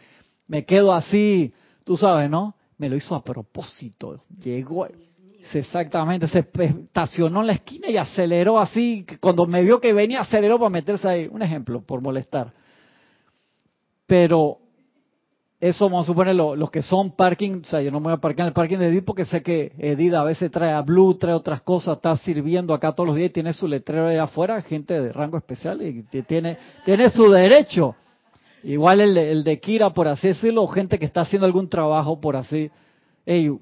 me 0.47 0.65
quedo 0.65 0.93
así, 0.93 1.55
tú 1.85 1.97
sabes, 1.97 2.29
¿no? 2.29 2.55
Me 2.77 2.91
lo 2.91 2.97
hizo 2.97 3.15
a 3.15 3.25
propósito. 3.25 4.25
Llegó, 4.43 4.87
exactamente, 5.55 6.29
se 6.29 6.41
estacionó 6.41 7.41
en 7.41 7.47
la 7.47 7.53
esquina 7.55 7.89
y 7.89 7.97
aceleró 7.97 8.59
así. 8.59 9.07
Cuando 9.19 9.47
me 9.47 9.63
vio 9.63 9.81
que 9.81 9.95
venía, 9.95 10.21
aceleró 10.21 10.59
para 10.59 10.69
meterse 10.69 11.09
ahí. 11.09 11.29
Un 11.31 11.41
ejemplo, 11.41 11.81
por 11.81 12.03
molestar. 12.03 12.53
Pero 14.07 14.59
eso 15.63 15.85
vamos 15.85 16.09
a 16.09 16.11
suponer 16.11 16.35
los 16.35 16.71
que 16.73 16.83
son 16.83 17.13
parking, 17.13 17.61
o 17.61 17.65
sea, 17.65 17.81
yo 17.81 17.93
no 17.93 18.01
me 18.01 18.07
voy 18.07 18.15
a 18.15 18.17
parquear 18.17 18.47
en 18.47 18.49
el 18.49 18.53
parking 18.53 18.79
de 18.79 18.89
Edith 18.89 19.05
porque 19.05 19.25
sé 19.25 19.45
que 19.45 19.71
Edith 19.79 20.13
a 20.13 20.25
veces 20.25 20.51
trae 20.51 20.73
a 20.73 20.83
Blue, 20.83 21.15
trae 21.15 21.35
otras 21.35 21.63
cosas, 21.63 21.99
está 21.99 22.17
sirviendo 22.17 22.75
acá 22.75 22.91
todos 22.91 23.07
los 23.07 23.15
días 23.15 23.31
y 23.31 23.33
tiene 23.33 23.53
su 23.53 23.69
letrero 23.69 24.09
ahí 24.09 24.17
afuera, 24.17 24.61
gente 24.63 25.01
de 25.01 25.13
rango 25.13 25.39
especial 25.39 25.81
y 25.81 26.03
tiene, 26.25 26.59
tiene 26.85 27.11
su 27.11 27.31
derecho. 27.31 27.95
Igual 28.65 29.03
el 29.03 29.15
de, 29.15 29.31
el 29.31 29.45
de 29.45 29.61
Kira, 29.61 29.91
por 29.91 30.09
así 30.09 30.27
decirlo, 30.27 30.67
gente 30.67 30.99
que 30.99 31.05
está 31.05 31.21
haciendo 31.21 31.47
algún 31.47 31.69
trabajo 31.69 32.21
por 32.21 32.35
así. 32.35 32.69
Hey, 33.25 33.57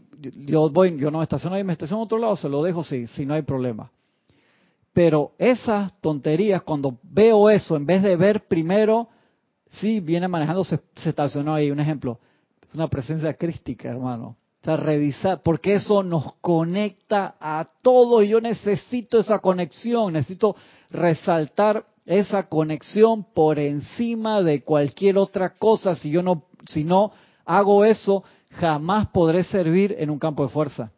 yo 0.47 0.71
voy, 0.71 0.97
yo 0.97 1.11
no 1.11 1.19
me 1.19 1.25
estaciono 1.25 1.57
ahí, 1.57 1.64
me 1.64 1.75
estaciono 1.75 2.00
a 2.00 2.04
otro 2.07 2.16
lado, 2.16 2.35
se 2.35 2.49
lo 2.49 2.62
dejo 2.62 2.83
si, 2.83 3.09
si 3.09 3.26
no 3.26 3.35
hay 3.35 3.42
problema. 3.42 3.90
Pero 4.95 5.33
esas 5.37 5.92
tonterías, 6.00 6.62
cuando 6.62 6.97
veo 7.02 7.50
eso, 7.50 7.76
en 7.76 7.85
vez 7.85 8.02
de 8.02 8.16
ver 8.16 8.47
primero 8.49 9.09
Sí, 9.73 10.00
viene 10.00 10.29
manejando, 10.29 10.65
se, 10.65 10.81
estacionó 11.05 11.55
ahí. 11.55 11.71
Un 11.71 11.81
ejemplo, 11.81 12.19
es 12.67 12.75
una 12.75 12.89
presencia 12.89 13.35
crística, 13.35 13.89
hermano. 13.89 14.37
O 14.62 14.65
sea, 14.65 14.77
revisar, 14.77 15.43
porque 15.43 15.75
eso 15.75 16.03
nos 16.03 16.35
conecta 16.41 17.37
a 17.41 17.67
todo 17.81 18.23
y 18.23 18.29
yo 18.29 18.43
necesito 18.43 19.19
esa 19.19 19.39
conexión, 19.39 20.12
necesito 20.12 20.55
resaltar 20.91 21.87
esa 22.05 22.47
conexión 22.49 23.25
por 23.25 23.59
encima 23.59 24.43
de 24.43 24.62
cualquier 24.62 25.17
otra 25.17 25.55
cosa, 25.55 25.95
si 25.95 26.11
yo 26.11 26.23
no, 26.23 26.45
si 26.67 26.85
no 26.85 27.12
hago 27.47 27.87
eso, 27.87 28.23
jamás 28.50 29.09
podré 29.09 29.45
servir 29.45 29.97
en 29.99 30.11
un 30.11 30.19
campo 30.19 30.43
de 30.43 30.50
fuerza. 30.50 30.93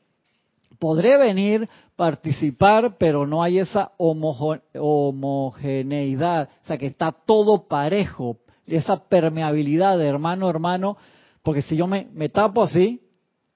Podré 0.79 1.17
venir, 1.17 1.69
participar, 1.95 2.97
pero 2.99 3.29
no 3.29 3.45
hay 3.45 3.61
esa 3.61 3.93
homogeneidad, 3.97 6.49
o 6.65 6.67
sea 6.67 6.79
que 6.79 6.87
está 6.87 7.13
todo 7.13 7.69
parejo, 7.69 8.39
esa 8.67 8.97
permeabilidad 9.09 9.99
de 9.99 10.07
hermano 10.07 10.47
a 10.47 10.51
hermano, 10.51 10.97
porque 11.43 11.63
si 11.63 11.77
yo 11.77 11.87
me, 11.87 12.07
tapo 12.29 12.63
así, 12.63 13.01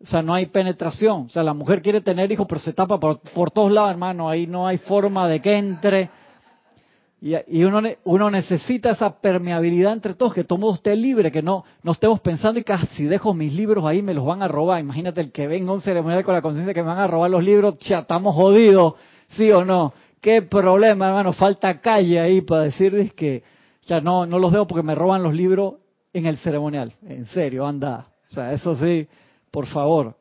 o 0.03 0.07
sea, 0.07 0.23
no 0.23 0.35
hay 0.35 0.47
penetración. 0.47 1.27
O 1.27 1.29
sea, 1.29 1.43
la 1.43 1.55
mujer 1.55 1.81
quiere 1.81 2.01
tener 2.01 2.31
hijos, 2.31 2.47
pero 2.49 2.61
se 2.61 2.73
tapa 2.73 2.99
por, 2.99 3.21
por 3.21 3.51
todos 3.51 3.73
lados, 3.73 3.91
hermano. 3.91 4.29
Ahí 4.29 4.47
no 4.47 4.67
hay 4.67 4.79
forma 4.79 5.29
de 5.29 5.41
que 5.41 5.57
entre. 5.57 6.11
Y, 7.19 7.65
uno, 7.65 7.81
uno, 8.05 8.31
necesita 8.31 8.91
esa 8.91 9.19
permeabilidad 9.21 9.95
entre 9.95 10.15
todos, 10.15 10.35
que 10.35 10.45
todo 10.45 10.75
esté 10.75 10.95
libre, 10.95 11.33
que 11.33 11.43
no, 11.43 11.65
no 11.83 11.93
estemos 11.93 12.21
pensando 12.21 12.61
y 12.61 12.63
casi 12.63 13.05
dejo 13.05 13.33
mis 13.33 13.55
libros 13.55 13.85
ahí 13.87 14.03
me 14.03 14.13
los 14.13 14.25
van 14.27 14.43
a 14.43 14.49
robar. 14.49 14.81
Imagínate 14.81 15.23
el 15.23 15.33
que 15.33 15.47
venga 15.47 15.73
un 15.73 15.81
ceremonial 15.81 16.23
con 16.25 16.35
la 16.35 16.43
conciencia 16.43 16.75
que 16.75 16.83
me 16.83 16.89
van 16.89 16.99
a 16.99 17.07
robar 17.07 17.31
los 17.31 17.43
libros, 17.43 17.79
ya 17.79 18.01
estamos 18.01 18.35
jodidos, 18.35 18.95
¿sí 19.31 19.51
o 19.51 19.65
no? 19.65 19.95
Qué 20.21 20.43
problema, 20.43 21.09
hermano, 21.09 21.33
falta 21.33 21.81
calle 21.81 22.21
ahí 22.21 22.43
para 22.43 22.63
decirles 22.63 23.15
que 23.15 23.43
ya 23.87 24.01
no, 24.01 24.27
no 24.27 24.39
los 24.39 24.53
dejo 24.53 24.67
porque 24.67 24.83
me 24.83 24.95
roban 24.95 25.23
los 25.23 25.35
libros 25.35 25.75
en 26.13 26.27
el 26.27 26.39
ceremonial. 26.39 26.93
En 27.07 27.27
serio, 27.27 27.67
anda. 27.67 28.09
O 28.31 28.35
sea, 28.35 28.53
eso 28.53 28.75
sí, 28.77 29.07
por 29.51 29.67
favor. 29.67 30.17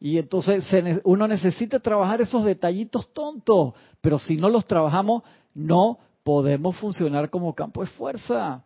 Y 0.00 0.18
entonces 0.18 0.64
uno 1.04 1.26
necesita 1.26 1.80
trabajar 1.80 2.20
esos 2.20 2.44
detallitos 2.44 3.12
tontos, 3.12 3.74
pero 4.00 4.18
si 4.18 4.36
no 4.36 4.48
los 4.48 4.64
trabajamos, 4.64 5.22
no 5.54 5.98
podemos 6.22 6.76
funcionar 6.76 7.30
como 7.30 7.54
campo 7.54 7.80
de 7.80 7.88
fuerza. 7.88 8.62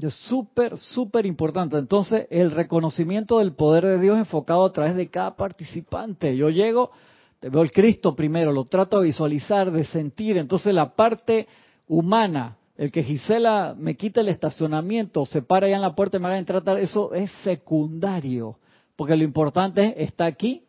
Es 0.00 0.14
súper, 0.14 0.76
súper 0.76 1.26
importante. 1.26 1.76
Entonces, 1.76 2.26
el 2.30 2.50
reconocimiento 2.50 3.38
del 3.38 3.52
poder 3.52 3.84
de 3.84 4.00
Dios 4.00 4.18
enfocado 4.18 4.64
a 4.64 4.72
través 4.72 4.96
de 4.96 5.08
cada 5.08 5.36
participante. 5.36 6.36
Yo 6.36 6.50
llego, 6.50 6.90
te 7.40 7.50
veo 7.50 7.62
el 7.62 7.70
Cristo 7.70 8.16
primero, 8.16 8.52
lo 8.52 8.64
trato 8.64 9.00
de 9.00 9.06
visualizar, 9.06 9.70
de 9.70 9.84
sentir. 9.84 10.38
Entonces, 10.38 10.74
la 10.74 10.94
parte 10.94 11.46
humana, 11.88 12.56
el 12.82 12.90
que 12.90 13.02
Gisela 13.02 13.74
me 13.78 13.96
quita 13.96 14.22
el 14.22 14.28
estacionamiento, 14.28 15.24
se 15.26 15.42
para 15.42 15.66
allá 15.66 15.76
en 15.76 15.82
la 15.82 15.94
puerta 15.94 16.16
y 16.16 16.20
me 16.20 16.26
haga 16.26 16.38
entrar, 16.38 16.62
eso 16.78 17.14
es 17.14 17.30
secundario 17.44 18.56
porque 18.96 19.16
lo 19.16 19.24
importante 19.24 19.84
es, 19.84 20.08
está 20.08 20.26
aquí, 20.26 20.62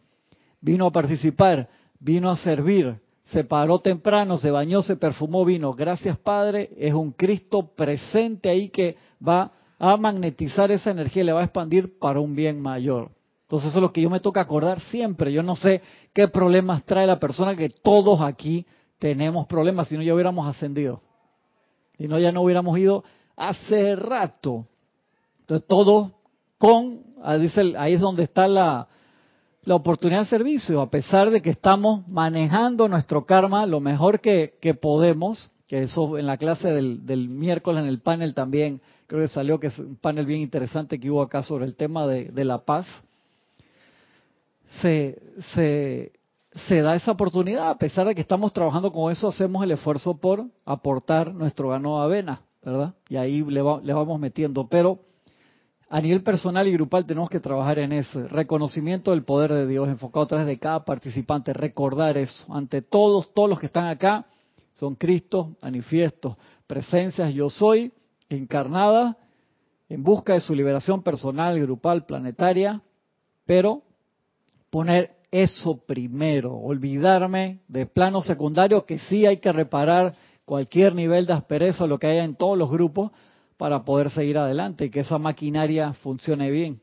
vino 0.62 0.88
a 0.88 0.92
participar, 0.92 1.70
vino 2.00 2.30
a 2.30 2.38
servir, 2.38 3.00
se 3.26 3.44
paró 3.44 3.80
temprano, 3.80 4.38
se 4.38 4.52
bañó, 4.52 4.82
se 4.82 4.96
perfumó, 4.96 5.46
vino. 5.46 5.74
Gracias 5.74 6.18
Padre, 6.18 6.72
es 6.78 6.94
un 6.94 7.12
Cristo 7.12 7.72
presente 7.76 8.50
ahí 8.50 8.70
que 8.70 8.98
va 9.26 9.52
a 9.80 9.98
magnetizar 9.98 10.72
esa 10.72 10.92
energía 10.92 11.24
y 11.24 11.26
le 11.28 11.34
va 11.34 11.42
a 11.42 11.46
expandir 11.46 11.98
para 12.00 12.20
un 12.20 12.36
bien 12.36 12.62
mayor. 12.62 13.12
Entonces 13.44 13.70
eso 13.70 13.80
es 13.80 13.82
lo 13.82 13.94
que 13.94 14.02
yo 14.02 14.10
me 14.10 14.20
toca 14.20 14.42
acordar 14.42 14.80
siempre. 14.80 15.32
Yo 15.32 15.44
no 15.44 15.56
sé 15.56 15.82
qué 16.14 16.28
problemas 16.28 16.84
trae 16.86 17.06
la 17.06 17.20
persona 17.20 17.56
que 17.56 17.70
todos 17.70 18.22
aquí 18.22 18.66
tenemos 19.00 19.46
problemas, 19.48 19.90
si 19.90 19.96
no 19.96 20.02
ya 20.02 20.14
hubiéramos 20.14 20.48
ascendido. 20.48 21.02
Si 21.98 22.08
no 22.08 22.20
ya 22.20 22.32
no 22.32 22.42
hubiéramos 22.42 22.78
ido 22.78 23.04
hace 23.36 23.96
rato. 23.96 24.66
Entonces 25.42 25.68
todos 25.68 26.12
con, 26.58 27.02
ah, 27.22 27.38
ahí 27.78 27.94
es 27.94 28.02
donde 28.02 28.24
está 28.24 28.48
la, 28.48 28.88
la 29.64 29.76
oportunidad 29.76 30.22
de 30.22 30.26
servicio, 30.28 30.82
a 30.82 30.90
pesar 30.90 31.30
de 31.30 31.42
que 31.42 31.50
estamos 31.50 32.08
manejando 32.08 32.88
nuestro 32.88 33.26
karma 33.26 33.66
lo 33.66 33.80
mejor 33.80 34.20
que, 34.20 34.78
podemos, 34.82 35.52
que 35.68 35.84
eso 35.84 36.18
en 36.18 36.26
la 36.26 36.38
clase 36.38 36.70
del, 36.70 37.06
del, 37.06 37.30
miércoles 37.30 37.84
en 37.84 37.90
el 37.90 38.00
panel 38.00 38.34
también 38.34 38.82
creo 39.08 39.22
que 39.22 39.28
salió 39.28 39.60
que 39.60 39.68
es 39.68 39.80
un 39.80 39.96
panel 39.96 40.26
bien 40.26 40.42
interesante 40.42 41.00
que 41.00 41.12
hubo 41.12 41.22
acá 41.22 41.44
sobre 41.44 41.66
el 41.66 41.76
tema 41.76 42.08
de, 42.08 42.26
de 42.26 42.46
la 42.46 42.60
paz, 42.60 42.88
se, 44.82 45.22
se, 45.54 46.12
se, 46.68 46.82
da 46.82 46.96
esa 46.96 47.12
oportunidad, 47.12 47.70
a 47.70 47.78
pesar 47.78 48.08
de 48.08 48.16
que 48.16 48.22
estamos 48.22 48.54
trabajando 48.54 48.92
con 48.92 49.12
eso, 49.12 49.28
hacemos 49.28 49.64
el 49.64 49.72
esfuerzo 49.72 50.18
por 50.18 50.46
aportar 50.66 51.34
nuestro 51.34 51.70
gano 51.70 52.00
de 52.00 52.06
avena, 52.06 52.42
¿verdad? 52.64 52.94
Y 53.10 53.16
ahí 53.16 53.44
le, 53.44 53.62
vamos 53.62 54.20
metiendo, 54.20 54.68
pero 54.68 55.00
a 55.90 56.00
nivel 56.02 56.24
personal 56.24 56.68
y 56.68 56.74
grupal 56.74 57.06
tenemos 57.06 57.30
que 57.30 57.40
trabajar 57.40 57.80
en 57.80 57.92
eso. 57.92 58.28
Reconocimiento 58.28 59.12
del 59.12 59.24
poder 59.24 59.54
de 59.54 59.68
Dios 59.68 59.88
enfocado 59.90 60.24
a 60.24 60.28
través 60.28 60.48
de 60.48 60.58
cada 60.58 60.86
participante. 60.86 61.54
Recordar 61.54 62.18
eso. 62.18 62.52
Ante 62.54 62.82
todos, 62.82 63.34
todos 63.34 63.50
los 63.50 63.60
que 63.60 63.68
están 63.68 63.88
acá 63.88 64.26
son 64.74 64.96
Cristo, 64.96 65.56
manifiestos, 65.62 66.36
presencias, 66.66 67.34
yo 67.34 67.50
soy, 67.50 67.94
encarnada, 68.30 69.18
en 69.90 70.04
busca 70.04 70.34
de 70.34 70.42
su 70.42 70.56
liberación 70.56 71.04
personal, 71.04 71.60
grupal, 71.60 72.06
planetaria, 72.06 72.82
pero 73.46 73.84
poner 74.72 75.23
eso 75.34 75.78
primero, 75.78 76.54
olvidarme 76.54 77.62
de 77.68 77.88
plano 77.88 78.22
secundario 78.22 78.86
que 78.86 79.00
sí 79.00 79.26
hay 79.26 79.38
que 79.38 79.52
reparar 79.52 80.14
cualquier 80.46 80.94
nivel 80.94 81.26
de 81.26 81.34
aspereza, 81.34 81.88
lo 81.88 81.98
que 81.98 82.06
haya 82.06 82.24
en 82.24 82.36
todos 82.36 82.56
los 82.56 82.70
grupos, 82.70 83.12
para 83.58 83.84
poder 83.84 84.12
seguir 84.12 84.38
adelante 84.38 84.86
y 84.86 84.90
que 84.92 85.00
esa 85.00 85.18
maquinaria 85.18 85.92
funcione 85.94 86.52
bien. 86.52 86.80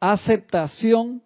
Aceptación 0.00 1.20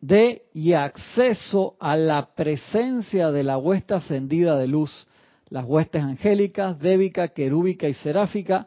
de 0.00 0.42
y 0.52 0.74
acceso 0.74 1.76
a 1.80 1.96
la 1.96 2.34
presencia 2.34 3.30
de 3.30 3.42
la 3.42 3.56
huesta 3.56 3.96
ascendida 3.96 4.58
de 4.58 4.66
luz, 4.66 5.08
las 5.48 5.64
huestes 5.64 6.02
angélicas, 6.02 6.78
débica, 6.78 7.28
querúbica 7.28 7.88
y 7.88 7.94
seráfica, 7.94 8.66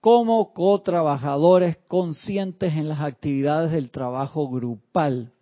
como 0.00 0.52
co-trabajadores 0.52 1.76
conscientes 1.86 2.74
en 2.74 2.88
las 2.88 3.00
actividades 3.00 3.72
del 3.72 3.90
trabajo 3.90 4.48
grupal. 4.48 5.32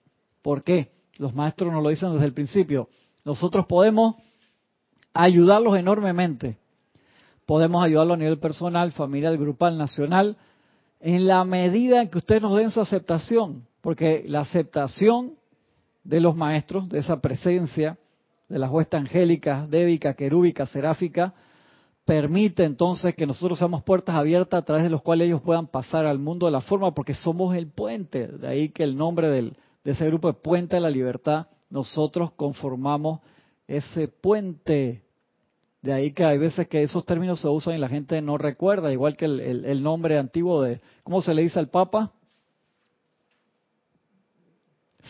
¿Por 0.42 0.64
qué? 0.64 0.90
Los 1.16 1.34
maestros 1.34 1.72
nos 1.72 1.82
lo 1.82 1.88
dicen 1.88 2.12
desde 2.12 2.26
el 2.26 2.34
principio. 2.34 2.88
Nosotros 3.24 3.66
podemos 3.66 4.16
ayudarlos 5.12 5.76
enormemente, 5.76 6.58
podemos 7.46 7.84
ayudarlo 7.84 8.14
a 8.14 8.16
nivel 8.16 8.38
personal, 8.38 8.92
familiar, 8.92 9.36
grupal, 9.36 9.78
nacional, 9.78 10.36
en 11.00 11.26
la 11.26 11.44
medida 11.44 12.02
en 12.02 12.08
que 12.08 12.18
ustedes 12.18 12.42
nos 12.42 12.56
den 12.56 12.70
su 12.70 12.80
aceptación, 12.80 13.66
porque 13.80 14.24
la 14.26 14.40
aceptación 14.40 15.34
de 16.04 16.20
los 16.20 16.36
maestros, 16.36 16.88
de 16.88 16.98
esa 16.98 17.20
presencia, 17.20 17.98
de 18.48 18.58
las 18.58 18.70
huestas 18.70 19.02
angélicas, 19.02 19.70
débica, 19.70 20.14
querúbica, 20.14 20.66
seráfica, 20.66 21.34
permite 22.08 22.64
entonces 22.64 23.14
que 23.14 23.26
nosotros 23.26 23.58
seamos 23.58 23.82
puertas 23.82 24.14
abiertas 24.14 24.62
a 24.62 24.64
través 24.64 24.82
de 24.82 24.88
los 24.88 25.02
cuales 25.02 25.26
ellos 25.26 25.42
puedan 25.42 25.66
pasar 25.66 26.06
al 26.06 26.18
mundo 26.18 26.46
de 26.46 26.52
la 26.52 26.62
forma, 26.62 26.94
porque 26.94 27.12
somos 27.12 27.54
el 27.54 27.66
puente. 27.66 28.28
De 28.28 28.48
ahí 28.48 28.70
que 28.70 28.82
el 28.82 28.96
nombre 28.96 29.28
de 29.28 29.52
ese 29.84 30.06
grupo 30.06 30.30
es 30.30 30.36
Puente 30.36 30.76
de 30.76 30.80
la 30.80 30.88
Libertad. 30.88 31.48
Nosotros 31.68 32.30
conformamos 32.32 33.20
ese 33.66 34.08
puente 34.08 35.02
de 35.82 35.92
ahí 35.92 36.12
que 36.12 36.24
hay 36.24 36.38
veces 36.38 36.66
que 36.66 36.82
esos 36.82 37.04
términos 37.04 37.42
se 37.42 37.48
usan 37.48 37.74
y 37.74 37.78
la 37.78 37.90
gente 37.90 38.22
no 38.22 38.38
recuerda, 38.38 38.90
igual 38.90 39.14
que 39.14 39.26
el, 39.26 39.82
nombre 39.82 40.16
antiguo 40.16 40.62
de, 40.62 40.80
¿cómo 41.02 41.20
se 41.20 41.34
le 41.34 41.42
dice 41.42 41.58
al 41.58 41.68
Papa? 41.68 42.14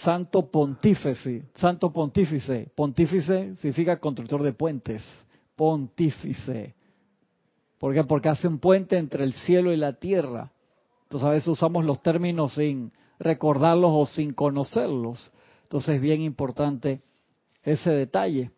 Santo 0.02 0.50
Pontífice, 0.50 1.44
Santo 1.54 1.92
Pontífice. 1.92 2.72
Pontífice 2.74 3.54
significa 3.54 4.00
constructor 4.00 4.42
de 4.42 4.52
puentes. 4.52 5.04
Pontífice. 5.54 6.74
¿Por 7.78 7.94
qué? 7.94 8.04
Porque 8.04 8.28
hace 8.28 8.48
un 8.48 8.58
puente 8.58 8.96
entre 8.96 9.24
el 9.24 9.32
cielo 9.32 9.72
y 9.72 9.76
la 9.76 9.94
tierra. 9.94 10.50
Entonces 11.04 11.26
a 11.26 11.30
veces 11.30 11.48
usamos 11.48 11.84
los 11.84 12.00
términos 12.00 12.54
sin 12.54 12.92
recordarlos 13.18 13.90
o 13.94 14.06
sin 14.06 14.32
conocerlos. 14.32 15.32
Entonces 15.64 15.96
es 15.96 16.00
bien 16.00 16.20
importante 16.22 17.00
ese 17.62 17.90
detalle 17.90 18.50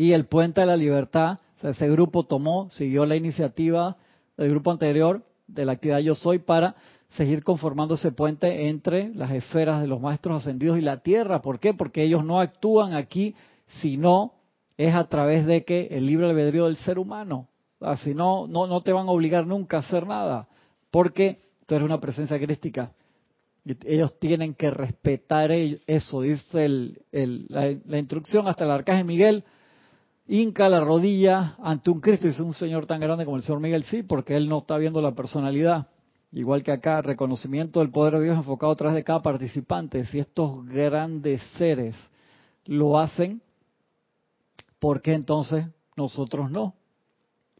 y 0.00 0.12
el 0.12 0.24
Puente 0.24 0.62
de 0.62 0.66
la 0.66 0.76
Libertad, 0.76 1.40
ese 1.62 1.88
grupo 1.90 2.24
tomó, 2.24 2.70
siguió 2.70 3.04
la 3.04 3.16
iniciativa 3.16 3.98
del 4.38 4.48
grupo 4.48 4.70
anterior 4.70 5.22
de 5.46 5.66
la 5.66 5.72
actividad 5.72 5.98
Yo 5.98 6.14
Soy 6.14 6.38
para 6.38 6.74
seguir 7.10 7.42
conformando 7.42 7.96
ese 7.96 8.10
puente 8.10 8.68
entre 8.68 9.14
las 9.14 9.30
esferas 9.32 9.82
de 9.82 9.88
los 9.88 10.00
maestros 10.00 10.38
ascendidos 10.38 10.78
y 10.78 10.80
la 10.80 11.02
tierra. 11.02 11.42
¿Por 11.42 11.60
qué? 11.60 11.74
Porque 11.74 12.02
ellos 12.02 12.24
no 12.24 12.40
actúan 12.40 12.94
aquí, 12.94 13.34
sino 13.82 14.32
es 14.78 14.94
a 14.94 15.04
través 15.04 15.44
de 15.44 15.66
que 15.66 15.88
el 15.90 16.06
libre 16.06 16.30
albedrío 16.30 16.64
del 16.64 16.76
ser 16.76 16.98
humano. 16.98 17.49
Si 18.02 18.14
no, 18.14 18.46
no, 18.46 18.66
no 18.66 18.82
te 18.82 18.92
van 18.92 19.08
a 19.08 19.10
obligar 19.10 19.46
nunca 19.46 19.78
a 19.78 19.80
hacer 19.80 20.06
nada, 20.06 20.48
porque 20.90 21.40
tú 21.66 21.74
eres 21.74 21.86
una 21.86 22.00
presencia 22.00 22.38
crística. 22.38 22.92
Ellos 23.84 24.18
tienen 24.18 24.54
que 24.54 24.70
respetar 24.70 25.50
eso, 25.52 26.22
dice 26.22 26.68
la, 26.68 27.74
la, 27.84 27.98
instrucción 27.98 28.48
hasta 28.48 28.64
el 28.64 28.70
arcángel 28.70 29.04
Miguel, 29.04 29.44
hinca 30.26 30.68
la 30.68 30.80
rodilla 30.80 31.56
ante 31.58 31.90
un 31.90 32.00
Cristo 32.00 32.26
dice 32.26 32.42
un 32.42 32.54
Señor 32.54 32.86
tan 32.86 33.00
grande 33.00 33.24
como 33.24 33.36
el 33.36 33.42
Señor 33.42 33.60
Miguel, 33.60 33.84
sí, 33.84 34.02
porque 34.02 34.36
él 34.36 34.48
no 34.48 34.58
está 34.58 34.78
viendo 34.78 35.00
la 35.00 35.12
personalidad. 35.12 35.88
Igual 36.32 36.62
que 36.62 36.72
acá, 36.72 37.02
reconocimiento 37.02 37.80
del 37.80 37.90
poder 37.90 38.14
de 38.14 38.24
Dios 38.24 38.36
enfocado 38.36 38.72
a 38.72 38.76
través 38.76 38.94
de 38.94 39.04
cada 39.04 39.20
participante. 39.20 40.04
Si 40.06 40.18
estos 40.18 40.64
grandes 40.66 41.42
seres 41.58 41.96
lo 42.66 42.98
hacen, 42.98 43.42
¿por 44.78 45.02
qué 45.02 45.14
entonces 45.14 45.66
nosotros 45.96 46.50
no? 46.50 46.74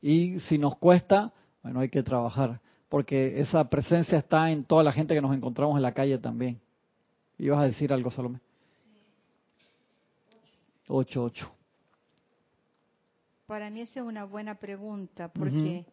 Y 0.03 0.41
si 0.41 0.59
nos 0.59 0.77
cuesta, 0.77 1.33
bueno, 1.63 1.81
hay 1.81 1.89
que 1.89 2.03
trabajar 2.03 2.61
porque 2.91 3.41
esa 3.41 3.71
presencia 3.71 4.19
está 4.19 4.51
en 4.51 4.65
toda 4.65 4.83
la 4.83 4.93
gente 4.93 5.15
que 5.15 5.23
nos 5.23 5.35
encontramos 5.35 5.77
en 5.77 5.83
la 5.83 5.95
calle 5.95 6.19
también. 6.19 6.61
¿Ibas 7.39 7.61
a 7.61 7.65
decir 7.65 7.93
algo, 7.93 8.11
Salomé? 8.11 8.41
Ocho, 10.89 11.23
ocho. 11.23 11.53
Para 13.47 13.71
mí 13.71 13.81
esa 13.81 14.01
es 14.01 14.07
una 14.07 14.25
buena 14.25 14.57
pregunta, 14.57 15.29
porque 15.29 15.87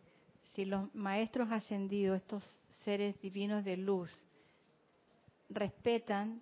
si 0.54 0.66
los 0.66 0.94
maestros 0.96 1.52
ascendidos, 1.52 2.18
estos 2.18 2.44
seres 2.84 3.22
divinos 3.22 3.64
de 3.64 3.78
luz, 3.78 4.12
respetan 5.50 6.42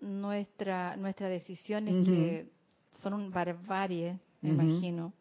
nuestra 0.00 0.94
nuestras 0.96 1.30
decisiones 1.30 2.06
que 2.06 2.50
son 3.00 3.14
un 3.14 3.30
barbarie, 3.30 4.18
me 4.42 4.50
imagino. 4.50 5.14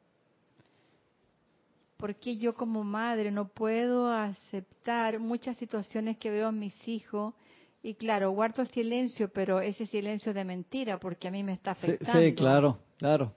Porque 2.04 2.36
yo 2.36 2.54
como 2.54 2.84
madre 2.84 3.32
no 3.32 3.48
puedo 3.48 4.12
aceptar 4.12 5.22
muchas 5.22 5.56
situaciones 5.56 6.18
que 6.18 6.30
veo 6.30 6.50
en 6.50 6.60
mis 6.60 6.86
hijos? 6.86 7.34
Y 7.82 7.94
claro, 7.94 8.32
guardo 8.32 8.66
silencio, 8.66 9.30
pero 9.30 9.62
ese 9.62 9.86
silencio 9.86 10.34
de 10.34 10.44
mentira, 10.44 11.00
porque 11.00 11.30
a 11.30 11.32
mí 11.32 11.44
me 11.44 11.54
está 11.54 11.72
afectando. 11.72 12.20
Sí, 12.20 12.34
claro, 12.34 12.78
claro. 12.98 13.32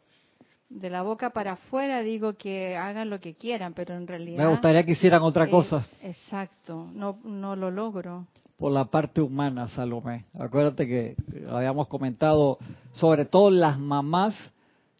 De 0.68 0.90
la 0.90 1.02
boca 1.02 1.30
para 1.30 1.52
afuera 1.52 2.00
digo 2.00 2.32
que 2.32 2.76
hagan 2.76 3.08
lo 3.08 3.20
que 3.20 3.34
quieran, 3.34 3.72
pero 3.72 3.94
en 3.94 4.08
realidad... 4.08 4.38
Me 4.38 4.50
gustaría 4.50 4.84
que 4.84 4.94
hicieran 4.94 5.22
otra 5.22 5.48
cosa. 5.48 5.86
Exacto, 6.02 6.90
no, 6.92 7.20
no 7.22 7.54
lo 7.54 7.70
logro 7.70 8.26
por 8.56 8.72
la 8.72 8.86
parte 8.86 9.20
humana, 9.20 9.68
Salomé. 9.68 10.24
Acuérdate 10.36 10.88
que 10.88 11.14
habíamos 11.48 11.86
comentado, 11.86 12.58
sobre 12.90 13.26
todo 13.26 13.48
las 13.48 13.78
mamás 13.78 14.34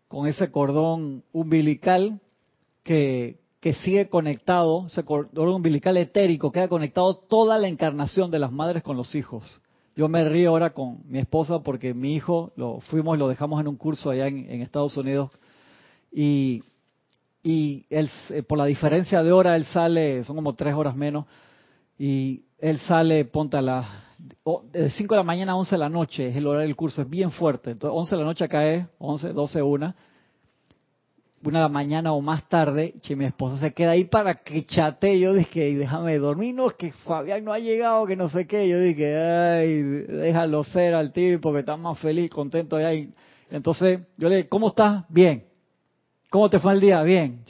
con 0.06 0.28
ese 0.28 0.52
cordón 0.52 1.25
umbilical 1.32 2.20
que, 2.85 3.40
que 3.66 3.75
sigue 3.75 4.08
conectado, 4.08 4.87
ese 4.87 5.04
cordón 5.04 5.49
umbilical 5.49 5.96
etérico, 5.96 6.52
queda 6.52 6.68
conectado 6.68 7.16
toda 7.16 7.58
la 7.58 7.66
encarnación 7.66 8.30
de 8.30 8.38
las 8.38 8.52
madres 8.52 8.85
con 8.85 8.96
los 8.96 9.16
hijos. 9.16 9.61
Yo 9.96 10.08
me 10.08 10.25
río 10.28 10.50
ahora 10.50 10.70
con 10.70 11.00
mi 11.08 11.18
esposa 11.18 11.58
porque 11.58 11.92
mi 11.92 12.14
hijo 12.14 12.52
lo 12.54 12.78
fuimos 12.78 13.16
y 13.16 13.18
lo 13.18 13.26
dejamos 13.26 13.61
en 13.61 13.66
un 13.66 13.75
curso 13.75 14.11
allá 14.11 14.28
en, 14.28 14.49
en 14.49 14.62
Estados 14.62 14.96
Unidos 14.96 15.32
y, 16.12 16.62
y 17.42 17.87
él, 17.90 18.08
eh, 18.28 18.44
por 18.44 18.56
la 18.56 18.66
diferencia 18.66 19.25
de 19.25 19.32
hora 19.32 19.56
él 19.56 19.64
sale, 19.64 20.23
son 20.23 20.37
como 20.37 20.54
tres 20.54 20.73
horas 20.73 20.94
menos, 20.94 21.25
y 21.99 22.44
él 22.61 22.78
sale, 22.78 23.25
ponte 23.25 23.56
a 23.56 23.62
las 23.62 23.85
de 24.70 24.90
5 24.90 25.12
de 25.12 25.18
la 25.18 25.25
mañana 25.25 25.54
a 25.54 25.56
11 25.56 25.75
de 25.75 25.78
la 25.80 25.88
noche, 25.88 26.28
es 26.28 26.37
el 26.37 26.46
horario 26.46 26.68
del 26.68 26.76
curso, 26.76 27.02
es 27.02 27.11
bien 27.11 27.32
fuerte. 27.32 27.73
Entonces, 27.73 27.99
11 27.99 28.14
de 28.14 28.20
la 28.20 28.26
noche 28.28 28.44
acá 28.44 28.64
es 28.64 28.87
11, 28.99 29.32
12, 29.32 29.61
1. 29.61 29.94
Una 31.43 31.69
mañana 31.69 32.12
o 32.12 32.21
más 32.21 32.49
tarde, 32.49 32.95
che, 33.00 33.14
mi 33.14 33.25
esposa 33.25 33.59
se 33.59 33.73
queda 33.73 33.93
ahí 33.93 34.05
para 34.05 34.35
que 34.35 34.64
chatee. 34.64 35.21
Yo 35.21 35.33
dije, 35.33 35.75
déjame 35.76 36.19
dormir, 36.19 36.55
no, 36.55 36.69
es 36.69 36.75
que 36.75 36.93
Fabián 36.93 37.45
no 37.45 37.52
ha 37.52 37.59
llegado, 37.59 38.07
que 38.07 38.16
no 38.16 38.28
sé 38.28 38.47
qué. 38.47 38.69
Yo 38.69 38.81
dije, 38.81 39.16
ay, 39.16 39.83
déjalo 39.83 40.64
ser 40.64 40.95
al 40.95 41.12
tipo 41.12 41.52
que 41.52 41.61
está 41.61 41.76
más 41.76 41.99
feliz, 41.99 42.31
contento 42.31 42.76
allá. 42.76 42.90
Entonces, 43.50 44.00
yo 44.16 44.28
le 44.28 44.37
dije, 44.37 44.49
¿cómo 44.49 44.69
estás? 44.69 45.05
Bien. 45.09 45.45
¿Cómo 46.31 46.50
te 46.50 46.59
fue 46.59 46.73
el 46.73 46.81
día? 46.81 47.02
Bien. 47.02 47.45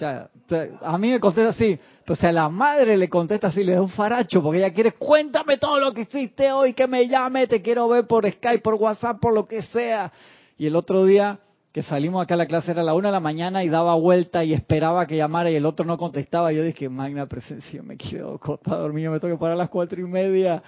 a 0.83 0.99
mí 0.99 1.11
me 1.11 1.19
contesta 1.19 1.51
así, 1.51 1.79
si 2.15 2.27
a 2.27 2.33
la 2.33 2.49
madre 2.49 2.97
le 2.97 3.09
contesta 3.09 3.49
así, 3.49 3.65
le 3.65 3.73
da 3.73 3.83
un 3.83 3.89
faracho, 3.89 4.43
porque 4.43 4.59
ella 4.59 4.73
quiere, 4.73 4.93
cuéntame 4.93 5.57
todo 5.57 5.81
lo 5.81 5.93
que 5.93 6.03
hiciste 6.03 6.53
hoy, 6.53 6.75
que 6.75 6.87
me 6.87 7.09
llame, 7.09 7.47
te 7.47 7.63
quiero 7.63 7.89
ver 7.89 8.07
por 8.07 8.31
Skype, 8.31 8.61
por 8.61 8.75
WhatsApp, 8.75 9.19
por 9.21 9.33
lo 9.33 9.47
que 9.47 9.63
sea. 9.63 10.13
Y 10.59 10.67
el 10.67 10.77
otro 10.77 11.05
día 11.05 11.39
que 11.77 11.83
salimos 11.83 12.23
acá 12.23 12.33
a 12.33 12.37
la 12.39 12.47
clase 12.47 12.71
era 12.71 12.83
la 12.83 12.95
una 12.95 13.09
de 13.09 13.13
la 13.13 13.21
mañana 13.21 13.63
y 13.63 13.69
daba 13.69 13.95
vuelta 13.97 14.43
y 14.43 14.55
esperaba 14.55 15.07
que 15.07 15.15
llamara 15.15 15.51
y 15.51 15.57
el 15.57 15.67
otro 15.67 15.85
no 15.85 15.99
contestaba. 15.99 16.51
Yo 16.51 16.63
dije, 16.63 16.89
magna 16.89 17.27
presencia, 17.27 17.83
me 17.83 17.99
quedo 17.99 18.37
acostado 18.37 18.81
dormido, 18.81 19.13
me 19.13 19.21
tengo 19.21 19.35
que 19.35 19.39
parar 19.39 19.57
a 19.57 19.59
las 19.59 19.69
cuatro 19.69 20.01
y 20.01 20.05
media. 20.05 20.63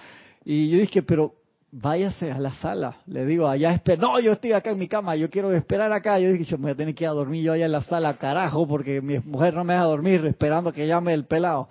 Y 0.45 0.69
yo 0.69 0.77
dije, 0.77 1.01
pero 1.01 1.33
váyase 1.71 2.31
a 2.31 2.37
la 2.37 2.51
sala. 2.51 2.97
Le 3.07 3.25
digo, 3.25 3.47
allá 3.47 3.73
espera. 3.73 3.99
No, 3.99 4.19
yo 4.19 4.33
estoy 4.33 4.51
acá 4.51 4.69
en 4.69 4.77
mi 4.77 4.87
cama, 4.87 5.15
yo 5.15 5.31
quiero 5.31 5.51
esperar 5.51 5.91
acá. 5.93 6.19
Yo 6.19 6.31
dije, 6.31 6.43
yo 6.43 6.59
me 6.59 6.65
voy 6.65 6.71
a 6.73 6.75
tener 6.75 6.93
que 6.93 7.05
ir 7.05 7.09
a 7.09 7.13
dormir 7.13 7.43
yo 7.43 7.53
allá 7.53 7.65
en 7.65 7.71
la 7.71 7.81
sala, 7.81 8.15
carajo, 8.19 8.67
porque 8.67 9.01
mi 9.01 9.17
mujer 9.17 9.55
no 9.55 9.63
me 9.63 9.73
deja 9.73 9.85
dormir 9.85 10.23
esperando 10.27 10.71
que 10.71 10.85
llame 10.85 11.15
el 11.15 11.25
pelado. 11.25 11.69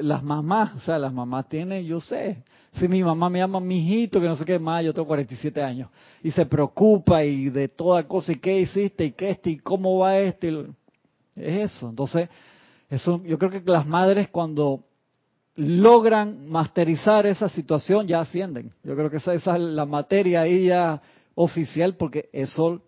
Las 0.00 0.22
mamás, 0.22 0.74
o 0.76 0.80
sea, 0.80 0.98
las 0.98 1.12
mamás 1.12 1.48
tienen, 1.48 1.84
yo 1.84 2.00
sé. 2.00 2.42
Si 2.74 2.86
mi 2.86 3.02
mamá 3.02 3.28
me 3.28 3.40
llama 3.40 3.60
mi 3.60 3.78
hijito, 3.78 4.20
que 4.20 4.26
no 4.26 4.36
sé 4.36 4.44
qué 4.44 4.58
más, 4.58 4.84
yo 4.84 4.94
tengo 4.94 5.08
47 5.08 5.62
años, 5.62 5.90
y 6.22 6.30
se 6.30 6.46
preocupa 6.46 7.24
y 7.24 7.50
de 7.50 7.68
toda 7.68 8.06
cosa, 8.06 8.32
y 8.32 8.36
qué 8.36 8.60
hiciste, 8.60 9.06
y 9.06 9.12
qué 9.12 9.30
este, 9.30 9.50
y 9.50 9.58
cómo 9.58 9.98
va 9.98 10.18
este. 10.18 10.66
Es 11.34 11.72
eso. 11.72 11.88
Entonces, 11.88 12.28
eso, 12.88 13.22
yo 13.24 13.38
creo 13.38 13.50
que 13.50 13.62
las 13.64 13.86
madres 13.86 14.28
cuando 14.28 14.84
logran 15.56 16.48
masterizar 16.48 17.26
esa 17.26 17.48
situación, 17.48 18.06
ya 18.06 18.20
ascienden. 18.20 18.72
Yo 18.82 18.96
creo 18.96 19.10
que 19.10 19.18
esa, 19.18 19.34
es 19.34 19.46
la 19.46 19.84
materia 19.84 20.42
ahí 20.42 20.66
ya 20.66 21.02
oficial, 21.34 21.96
porque 21.96 22.28
eso, 22.32 22.82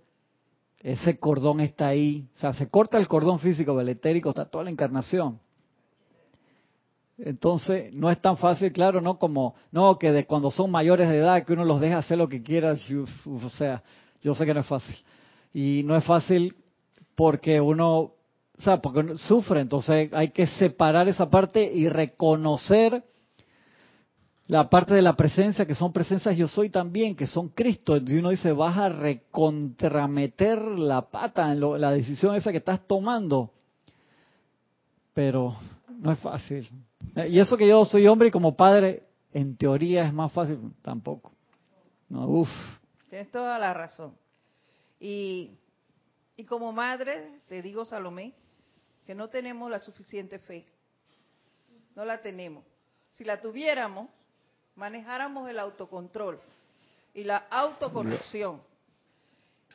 ese 0.81 1.19
cordón 1.19 1.61
está 1.61 1.88
ahí. 1.88 2.29
O 2.37 2.41
sea, 2.41 2.53
se 2.53 2.69
corta 2.69 2.99
el 2.99 3.09
cordón 3.09 3.38
físico, 3.41 3.79
el 3.81 3.88
etérico, 3.88 4.31
está 4.31 4.47
toda 4.47 4.65
la 4.65 4.71
encarnación. 4.71 5.38
Entonces, 7.25 7.95
no 7.95 8.11
es 8.11 8.21
tan 8.21 8.37
fácil, 8.37 8.73
claro, 8.73 9.01
¿no? 9.01 9.19
Como, 9.19 9.55
no, 9.71 9.97
que 9.99 10.11
de 10.11 10.27
cuando 10.27 10.51
son 10.51 10.71
mayores 10.71 11.09
de 11.09 11.19
edad, 11.19 11.45
que 11.45 11.53
uno 11.53 11.65
los 11.65 11.81
deja 11.81 11.99
hacer 11.99 12.19
lo 12.19 12.29
que 12.29 12.43
quiera. 12.43 12.75
O 13.25 13.51
sea, 13.51 13.83
yo 14.23 14.35
sé 14.35 14.45
que 14.45 14.55
no 14.55 14.61
es 14.61 14.67
fácil. 14.67 14.97
Y 15.55 15.83
no 15.85 15.97
es 15.97 16.05
fácil 16.05 16.57
porque 17.15 17.61
uno 17.61 18.13
o 18.59 18.63
sea, 18.63 18.81
porque 18.81 19.17
sufre, 19.17 19.61
entonces 19.61 20.13
hay 20.13 20.29
que 20.29 20.47
separar 20.47 21.09
esa 21.09 21.29
parte 21.29 21.73
y 21.73 21.89
reconocer 21.89 23.03
la 24.47 24.69
parte 24.69 24.95
de 24.95 25.03
la 25.03 25.17
presencia, 25.17 25.67
que 25.67 25.75
son 25.75 25.93
presencias 25.93 26.37
yo 26.37 26.47
soy 26.47 26.69
también, 26.69 27.17
que 27.17 27.27
son 27.27 27.49
Cristo. 27.49 27.97
Y 27.97 28.19
uno 28.19 28.31
dice, 28.31 28.53
vas 28.53 28.77
a 28.77 28.89
recontrameter 28.89 30.61
la 30.61 31.03
pata 31.11 31.51
en 31.53 31.81
la 31.81 31.91
decisión 31.91 32.35
esa 32.35 32.53
que 32.53 32.59
estás 32.59 32.87
tomando. 32.87 33.51
Pero 35.15 35.57
no 35.99 36.13
es 36.13 36.19
fácil. 36.19 36.69
Y 37.29 37.38
eso 37.38 37.57
que 37.57 37.69
yo 37.69 37.85
soy 37.85 38.07
hombre 38.07 38.29
y 38.29 38.31
como 38.31 38.57
padre, 38.57 39.03
en 39.33 39.57
teoría 39.57 40.05
es 40.05 40.12
más 40.12 40.33
fácil, 40.33 40.59
tampoco. 40.83 41.33
No, 42.09 42.27
uf. 42.27 42.49
Tienes 43.09 43.31
toda 43.31 43.59
la 43.59 43.75
razón. 43.75 44.15
Y, 44.99 45.51
y 46.37 46.45
como 46.45 46.73
madre, 46.73 47.41
te 47.49 47.61
digo, 47.61 47.85
Salomé, 47.85 48.33
que 49.07 49.15
no 49.15 49.29
tenemos 49.29 49.71
la 49.71 49.79
suficiente 49.79 50.38
fe. 50.38 50.67
No 51.95 52.05
la 52.05 52.23
tenemos. 52.23 52.65
Si 53.12 53.25
la 53.25 53.41
tuviéramos, 53.41 54.09
manejáramos 54.77 55.49
el 55.51 55.59
autocontrol 55.59 56.41
y 57.15 57.25
la 57.25 57.38
autocorrección. 57.51 58.62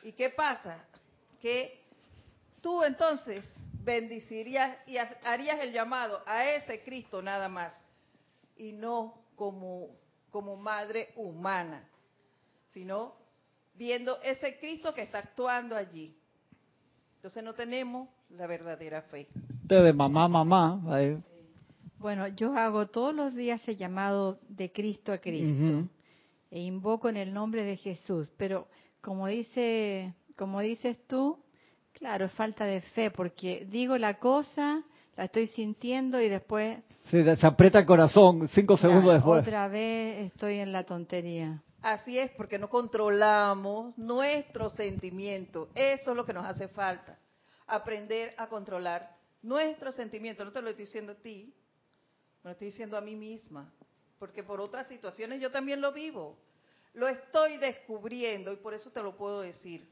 ¿Y 0.02 0.12
qué 0.12 0.30
pasa? 0.30 0.84
Que 1.40 1.80
tú 2.60 2.82
entonces 2.82 3.48
bendicirías 3.84 4.76
y 4.86 4.96
harías 4.96 5.60
el 5.60 5.72
llamado 5.72 6.22
a 6.26 6.44
ese 6.50 6.82
Cristo 6.82 7.22
nada 7.22 7.48
más 7.48 7.72
y 8.56 8.72
no 8.72 9.14
como, 9.36 9.88
como 10.30 10.56
madre 10.56 11.10
humana, 11.16 11.88
sino 12.68 13.14
viendo 13.74 14.20
ese 14.22 14.58
Cristo 14.58 14.92
que 14.92 15.02
está 15.02 15.18
actuando 15.18 15.76
allí. 15.76 16.16
Entonces 17.16 17.42
no 17.42 17.54
tenemos 17.54 18.08
la 18.30 18.46
verdadera 18.46 19.02
fe. 19.02 19.28
De 19.64 19.92
mamá, 19.92 20.28
mamá. 20.28 20.80
Bueno, 21.98 22.28
yo 22.28 22.56
hago 22.56 22.86
todos 22.86 23.14
los 23.14 23.34
días 23.34 23.60
el 23.66 23.76
llamado 23.76 24.38
de 24.48 24.70
Cristo 24.70 25.12
a 25.12 25.18
Cristo 25.18 25.88
e 26.50 26.60
invoco 26.60 27.08
en 27.08 27.16
el 27.16 27.32
nombre 27.32 27.64
de 27.64 27.76
Jesús, 27.76 28.30
pero 28.36 28.68
como 29.00 29.26
dice, 29.26 30.14
como 30.36 30.60
dices 30.60 30.98
tú, 31.06 31.38
claro, 31.98 32.26
es 32.26 32.32
falta 32.32 32.64
de 32.64 32.80
fe 32.80 33.10
porque 33.10 33.66
digo 33.70 33.98
la 33.98 34.18
cosa, 34.18 34.82
la 35.16 35.24
estoy 35.24 35.46
sintiendo 35.48 36.20
y 36.20 36.28
después 36.28 36.78
se, 37.10 37.36
se 37.36 37.46
aprieta 37.46 37.78
el 37.78 37.86
corazón 37.86 38.48
cinco 38.48 38.76
segundos 38.76 39.14
después. 39.14 39.42
Otra 39.42 39.68
vez 39.68 40.26
estoy 40.26 40.58
en 40.58 40.72
la 40.72 40.84
tontería. 40.84 41.62
Así 41.80 42.18
es, 42.18 42.30
porque 42.32 42.58
no 42.58 42.68
controlamos 42.68 43.96
nuestros 43.96 44.74
sentimientos. 44.74 45.68
Eso 45.74 46.10
es 46.10 46.16
lo 46.16 46.26
que 46.26 46.32
nos 46.32 46.44
hace 46.44 46.68
falta 46.68 47.18
aprender 47.66 48.34
a 48.36 48.48
controlar 48.48 49.16
nuestros 49.42 49.94
sentimientos. 49.94 50.44
No 50.44 50.52
te 50.52 50.60
lo 50.60 50.70
estoy 50.70 50.84
diciendo 50.84 51.12
a 51.12 51.16
ti, 51.16 51.54
me 52.42 52.48
lo 52.48 52.52
estoy 52.52 52.66
diciendo 52.68 52.96
a 52.96 53.00
mí 53.00 53.14
misma, 53.14 53.72
porque 54.18 54.42
por 54.42 54.60
otras 54.60 54.88
situaciones 54.88 55.40
yo 55.40 55.50
también 55.50 55.80
lo 55.80 55.92
vivo. 55.92 56.36
Lo 56.94 57.06
estoy 57.06 57.58
descubriendo 57.58 58.52
y 58.52 58.56
por 58.56 58.74
eso 58.74 58.90
te 58.90 59.02
lo 59.02 59.16
puedo 59.16 59.40
decir 59.42 59.88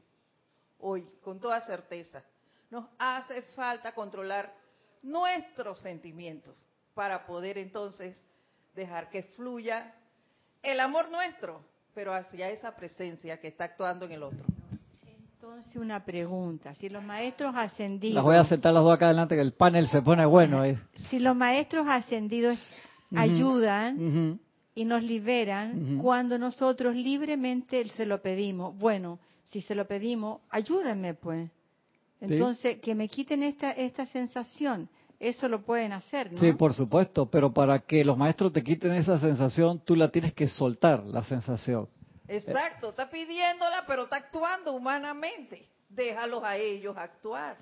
hoy 0.79 1.05
con 1.21 1.39
toda 1.39 1.61
certeza. 1.61 2.23
Nos 2.69 2.85
hace 2.97 3.41
falta 3.55 3.93
controlar 3.93 4.53
nuestros 5.03 5.79
sentimientos 5.79 6.55
para 6.93 7.25
poder 7.25 7.57
entonces 7.57 8.19
dejar 8.75 9.09
que 9.09 9.23
fluya 9.23 9.93
el 10.61 10.79
amor 10.79 11.09
nuestro, 11.09 11.63
pero 11.93 12.13
hacia 12.13 12.49
esa 12.49 12.75
presencia 12.75 13.39
que 13.39 13.47
está 13.47 13.65
actuando 13.65 14.05
en 14.05 14.11
el 14.11 14.23
otro. 14.23 14.43
Entonces 15.05 15.75
una 15.77 16.03
pregunta, 16.03 16.75
si 16.75 16.89
los 16.89 17.03
maestros 17.03 17.55
ascendidos... 17.55 18.15
Las 18.15 18.23
voy 18.23 18.35
a 18.35 18.43
sentar 18.43 18.73
las 18.73 18.83
dos 18.83 18.93
acá 18.93 19.05
adelante 19.05 19.35
que 19.35 19.41
el 19.41 19.53
panel 19.53 19.87
se 19.87 20.01
pone 20.01 20.25
bueno. 20.25 20.61
ahí. 20.61 20.77
Si 21.09 21.19
los 21.19 21.35
maestros 21.35 21.87
ascendidos 21.87 22.59
ayudan 23.15 24.39
y 24.75 24.85
nos 24.85 25.01
liberan 25.03 25.99
cuando 26.01 26.37
nosotros 26.37 26.95
libremente 26.95 27.87
se 27.89 28.05
lo 28.05 28.21
pedimos. 28.21 28.77
Bueno, 28.77 29.19
si 29.49 29.61
se 29.61 29.75
lo 29.75 29.87
pedimos, 29.87 30.41
ayúdenme 30.49 31.13
pues. 31.13 31.49
Entonces, 32.19 32.79
que 32.79 32.95
me 32.95 33.07
quiten 33.07 33.43
esta, 33.43 33.71
esta 33.71 34.05
sensación. 34.07 34.89
Eso 35.19 35.47
lo 35.47 35.63
pueden 35.63 35.93
hacer, 35.93 36.31
¿no? 36.31 36.39
Sí, 36.39 36.53
por 36.53 36.73
supuesto, 36.73 37.25
pero 37.29 37.51
para 37.51 37.79
que 37.79 38.05
los 38.05 38.17
maestros 38.17 38.53
te 38.53 38.63
quiten 38.63 38.93
esa 38.93 39.19
sensación, 39.19 39.81
tú 39.83 39.95
la 39.95 40.09
tienes 40.09 40.33
que 40.33 40.47
soltar, 40.47 41.03
la 41.05 41.23
sensación. 41.23 41.89
Exacto, 42.27 42.89
está 42.89 43.09
pidiéndola, 43.09 43.83
pero 43.87 44.03
está 44.03 44.17
actuando 44.17 44.73
humanamente. 44.73 45.67
Déjalos 45.89 46.43
a 46.43 46.57
ellos 46.57 46.95
actuar. 46.97 47.57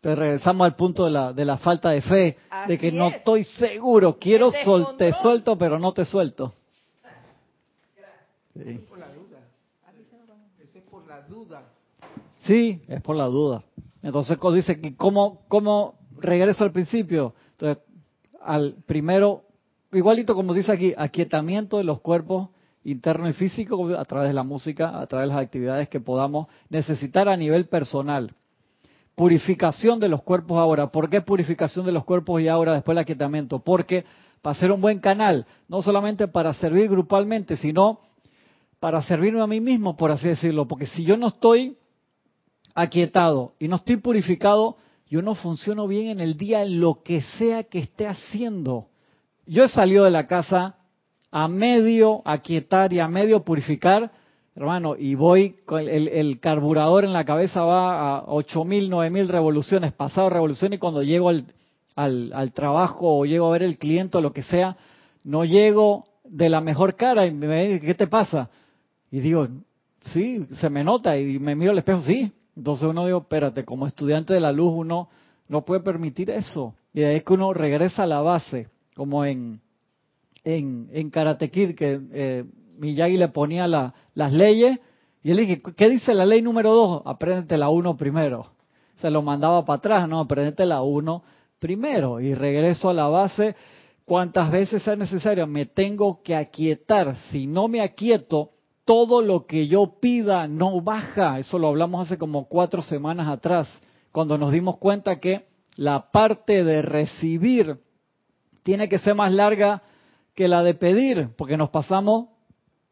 Te 0.00 0.14
regresamos 0.14 0.64
al 0.64 0.74
punto 0.74 1.04
de 1.04 1.10
la, 1.10 1.32
de 1.32 1.44
la 1.44 1.58
falta 1.58 1.90
de 1.90 2.00
fe, 2.00 2.38
de 2.66 2.78
que 2.78 2.90
no 2.90 3.08
es. 3.08 3.16
estoy 3.16 3.44
seguro, 3.44 4.18
quiero 4.18 4.50
sol, 4.50 4.96
te 4.96 5.12
suelto, 5.12 5.58
pero 5.58 5.78
no 5.78 5.92
te 5.92 6.04
suelto. 6.04 6.52
Sí. 8.54 8.86
Por 8.86 8.98
la 8.98 9.08
duda. 9.08 9.38
Ese 10.62 10.78
es 10.80 10.84
por 10.84 11.06
la 11.06 11.21
duda. 11.32 11.62
Sí, 12.44 12.82
es 12.88 13.00
por 13.00 13.16
la 13.16 13.26
duda. 13.26 13.64
Entonces 14.02 14.38
dice 14.54 14.80
que 14.80 14.94
cómo, 14.96 15.40
cómo 15.48 15.94
regreso 16.18 16.64
al 16.64 16.72
principio. 16.72 17.34
Entonces, 17.52 17.82
al 18.42 18.76
primero, 18.86 19.44
igualito 19.92 20.34
como 20.34 20.52
dice 20.52 20.72
aquí, 20.72 20.92
aquietamiento 20.96 21.78
de 21.78 21.84
los 21.84 22.00
cuerpos 22.00 22.50
interno 22.84 23.28
y 23.28 23.32
físico 23.32 23.96
a 23.96 24.04
través 24.04 24.28
de 24.28 24.34
la 24.34 24.42
música, 24.42 25.00
a 25.00 25.06
través 25.06 25.28
de 25.28 25.34
las 25.34 25.44
actividades 25.44 25.88
que 25.88 26.00
podamos 26.00 26.48
necesitar 26.68 27.28
a 27.28 27.36
nivel 27.36 27.66
personal. 27.66 28.34
Purificación 29.14 30.00
de 30.00 30.08
los 30.08 30.22
cuerpos 30.22 30.58
ahora. 30.58 30.90
¿Por 30.90 31.08
qué 31.08 31.20
purificación 31.20 31.86
de 31.86 31.92
los 31.92 32.04
cuerpos 32.04 32.42
y 32.42 32.48
ahora 32.48 32.74
después 32.74 32.94
el 32.94 32.98
aquietamiento? 33.02 33.60
Porque 33.60 34.04
para 34.42 34.56
ser 34.56 34.72
un 34.72 34.80
buen 34.80 34.98
canal, 34.98 35.46
no 35.68 35.80
solamente 35.80 36.26
para 36.28 36.52
servir 36.54 36.90
grupalmente, 36.90 37.56
sino 37.56 38.00
para 38.82 39.00
servirme 39.02 39.40
a 39.40 39.46
mí 39.46 39.60
mismo, 39.60 39.96
por 39.96 40.10
así 40.10 40.26
decirlo. 40.26 40.66
Porque 40.66 40.86
si 40.86 41.04
yo 41.04 41.16
no 41.16 41.28
estoy 41.28 41.76
aquietado 42.74 43.52
y 43.60 43.68
no 43.68 43.76
estoy 43.76 43.98
purificado, 43.98 44.76
yo 45.08 45.22
no 45.22 45.36
funciono 45.36 45.86
bien 45.86 46.08
en 46.08 46.18
el 46.20 46.36
día 46.36 46.64
en 46.64 46.80
lo 46.80 47.00
que 47.04 47.22
sea 47.38 47.62
que 47.62 47.78
esté 47.78 48.08
haciendo. 48.08 48.88
Yo 49.46 49.62
he 49.62 49.68
salido 49.68 50.04
de 50.04 50.10
la 50.10 50.26
casa 50.26 50.74
a 51.30 51.46
medio 51.46 52.22
aquietar 52.24 52.92
y 52.92 52.98
a 52.98 53.06
medio 53.06 53.44
purificar, 53.44 54.10
hermano, 54.56 54.96
y 54.98 55.14
voy, 55.14 55.58
con 55.64 55.82
el, 55.88 56.08
el- 56.08 56.40
carburador 56.40 57.04
en 57.04 57.12
la 57.12 57.24
cabeza 57.24 57.62
va 57.62 58.16
a 58.18 58.26
8.000, 58.26 58.88
9.000 58.88 59.28
revoluciones, 59.28 59.92
pasado 59.92 60.28
revolución, 60.28 60.72
y 60.72 60.78
cuando 60.78 61.04
llego 61.04 61.28
al, 61.28 61.44
al, 61.94 62.32
al 62.34 62.52
trabajo 62.52 63.16
o 63.16 63.24
llego 63.26 63.46
a 63.46 63.52
ver 63.52 63.62
el 63.62 63.78
cliente 63.78 64.18
o 64.18 64.20
lo 64.20 64.32
que 64.32 64.42
sea, 64.42 64.76
no 65.22 65.44
llego 65.44 66.02
de 66.24 66.48
la 66.48 66.60
mejor 66.60 66.96
cara 66.96 67.26
y 67.26 67.30
me 67.30 67.68
dice, 67.68 67.86
¿qué 67.86 67.94
te 67.94 68.08
pasa? 68.08 68.50
Y 69.12 69.20
digo, 69.20 69.46
sí, 70.06 70.44
se 70.58 70.68
me 70.70 70.82
nota 70.82 71.16
y 71.16 71.38
me 71.38 71.54
miro 71.54 71.70
al 71.70 71.78
espejo, 71.78 72.00
sí. 72.00 72.32
Entonces 72.56 72.88
uno 72.88 73.06
digo, 73.06 73.18
espérate, 73.20 73.64
como 73.64 73.86
estudiante 73.86 74.34
de 74.34 74.40
la 74.40 74.50
luz 74.50 74.72
uno 74.74 75.08
no 75.48 75.64
puede 75.64 75.80
permitir 75.82 76.30
eso. 76.30 76.74
Y 76.92 77.02
ahí 77.02 77.16
es 77.16 77.22
que 77.22 77.32
uno 77.34 77.52
regresa 77.52 78.02
a 78.02 78.06
la 78.06 78.20
base, 78.20 78.68
como 78.96 79.24
en, 79.24 79.60
en, 80.44 80.88
en 80.92 81.10
Karate 81.10 81.50
que 81.50 81.74
eh, 82.12 82.44
Miyagi 82.78 83.16
le 83.16 83.28
ponía 83.28 83.68
la- 83.68 83.94
las 84.14 84.32
leyes, 84.32 84.78
y 85.22 85.30
él 85.30 85.36
dije, 85.36 85.62
¿qué 85.76 85.88
dice 85.88 86.14
la 86.14 86.26
ley 86.26 86.42
número 86.42 86.72
dos? 86.74 87.02
Apréndete 87.04 87.56
la 87.56 87.68
uno 87.68 87.96
primero. 87.96 88.48
Se 89.00 89.10
lo 89.10 89.22
mandaba 89.22 89.64
para 89.64 89.76
atrás, 89.76 90.08
no, 90.08 90.20
aprendete 90.20 90.64
la 90.66 90.82
uno 90.82 91.22
primero. 91.58 92.18
Y 92.20 92.34
regreso 92.34 92.90
a 92.90 92.94
la 92.94 93.06
base, 93.08 93.54
cuantas 94.04 94.50
veces 94.50 94.82
sea 94.82 94.96
necesario, 94.96 95.46
me 95.46 95.66
tengo 95.66 96.22
que 96.22 96.34
aquietar. 96.34 97.14
Si 97.30 97.46
no 97.46 97.68
me 97.68 97.82
aquieto, 97.82 98.51
todo 98.84 99.22
lo 99.22 99.46
que 99.46 99.68
yo 99.68 99.98
pida 100.00 100.48
no 100.48 100.80
baja. 100.80 101.38
Eso 101.38 101.58
lo 101.58 101.68
hablamos 101.68 102.06
hace 102.06 102.18
como 102.18 102.48
cuatro 102.48 102.82
semanas 102.82 103.28
atrás, 103.28 103.68
cuando 104.10 104.36
nos 104.38 104.52
dimos 104.52 104.78
cuenta 104.78 105.20
que 105.20 105.46
la 105.76 106.10
parte 106.10 106.64
de 106.64 106.82
recibir 106.82 107.78
tiene 108.62 108.88
que 108.88 108.98
ser 108.98 109.14
más 109.14 109.32
larga 109.32 109.82
que 110.34 110.48
la 110.48 110.62
de 110.62 110.74
pedir, 110.74 111.30
porque 111.36 111.56
nos 111.56 111.70
pasamos 111.70 112.28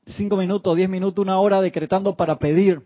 cinco 0.06 0.36
minutos, 0.36 0.76
diez 0.76 0.88
minutos, 0.88 1.22
una 1.22 1.38
hora 1.38 1.60
decretando 1.60 2.16
para 2.16 2.38
pedir. 2.38 2.82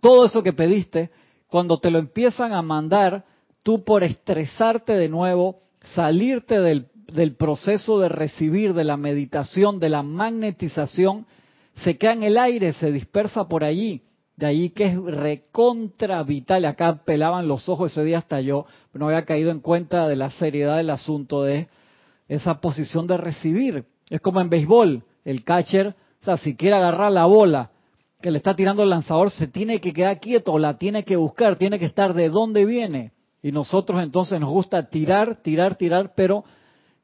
Todo 0.00 0.26
eso 0.26 0.42
que 0.42 0.52
pediste, 0.52 1.10
cuando 1.48 1.78
te 1.78 1.90
lo 1.90 1.98
empiezan 1.98 2.52
a 2.52 2.62
mandar, 2.62 3.24
tú 3.62 3.84
por 3.84 4.04
estresarte 4.04 4.92
de 4.94 5.08
nuevo, 5.08 5.62
salirte 5.94 6.60
del, 6.60 6.88
del 7.12 7.34
proceso 7.34 7.98
de 7.98 8.08
recibir, 8.08 8.74
de 8.74 8.84
la 8.84 8.96
meditación, 8.96 9.78
de 9.80 9.88
la 9.88 10.02
magnetización, 10.02 11.26
se 11.76 11.98
queda 11.98 12.12
en 12.12 12.22
el 12.22 12.38
aire, 12.38 12.72
se 12.74 12.92
dispersa 12.92 13.48
por 13.48 13.64
allí. 13.64 14.02
De 14.36 14.46
ahí 14.46 14.70
que 14.70 14.86
es 14.86 14.96
recontra 14.96 16.22
vital. 16.22 16.64
Acá 16.66 17.02
pelaban 17.04 17.48
los 17.48 17.68
ojos 17.68 17.92
ese 17.92 18.04
día 18.04 18.18
hasta 18.18 18.40
yo, 18.40 18.66
no 18.92 19.06
había 19.08 19.24
caído 19.24 19.50
en 19.50 19.60
cuenta 19.60 20.06
de 20.08 20.16
la 20.16 20.30
seriedad 20.30 20.76
del 20.76 20.90
asunto 20.90 21.42
de 21.42 21.68
esa 22.28 22.60
posición 22.60 23.06
de 23.06 23.16
recibir. 23.16 23.84
Es 24.10 24.20
como 24.20 24.40
en 24.40 24.50
béisbol, 24.50 25.02
el 25.24 25.44
catcher, 25.44 25.94
o 26.20 26.24
sea, 26.24 26.36
si 26.36 26.54
quiere 26.54 26.76
agarrar 26.76 27.12
la 27.12 27.24
bola 27.24 27.70
que 28.20 28.30
le 28.30 28.38
está 28.38 28.54
tirando 28.54 28.82
el 28.82 28.90
lanzador, 28.90 29.30
se 29.30 29.46
tiene 29.46 29.80
que 29.80 29.92
quedar 29.92 30.18
quieto, 30.20 30.58
la 30.58 30.78
tiene 30.78 31.04
que 31.04 31.16
buscar, 31.16 31.56
tiene 31.56 31.78
que 31.78 31.84
estar 31.84 32.14
de 32.14 32.28
dónde 32.28 32.64
viene. 32.64 33.12
Y 33.42 33.52
nosotros 33.52 34.02
entonces 34.02 34.40
nos 34.40 34.50
gusta 34.50 34.88
tirar, 34.88 35.42
tirar, 35.42 35.76
tirar, 35.76 36.12
pero 36.16 36.44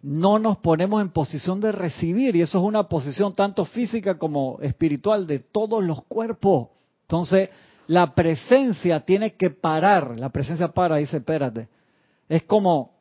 no 0.03 0.39
nos 0.39 0.59
ponemos 0.59 1.01
en 1.01 1.11
posición 1.11 1.61
de 1.61 1.73
recibir. 1.73 2.35
Y 2.37 2.43
eso 2.43 2.59
es 2.59 2.65
una 2.65 2.85
posición 2.89 3.35
tanto 3.35 3.65
física 3.65 4.19
como 4.19 4.59
espiritual 4.61 5.27
de 5.27 5.39
todos 5.39 5.83
los 5.83 6.03
cuerpos. 6.05 6.69
Entonces, 7.03 7.51
la 7.87 8.15
presencia 8.15 9.01
tiene 9.01 9.35
que 9.35 9.51
parar. 9.51 10.19
La 10.19 10.31
presencia 10.31 10.69
para, 10.69 10.97
dice, 10.97 11.19
espérate. 11.19 11.69
Es 12.29 12.43
como 12.45 12.93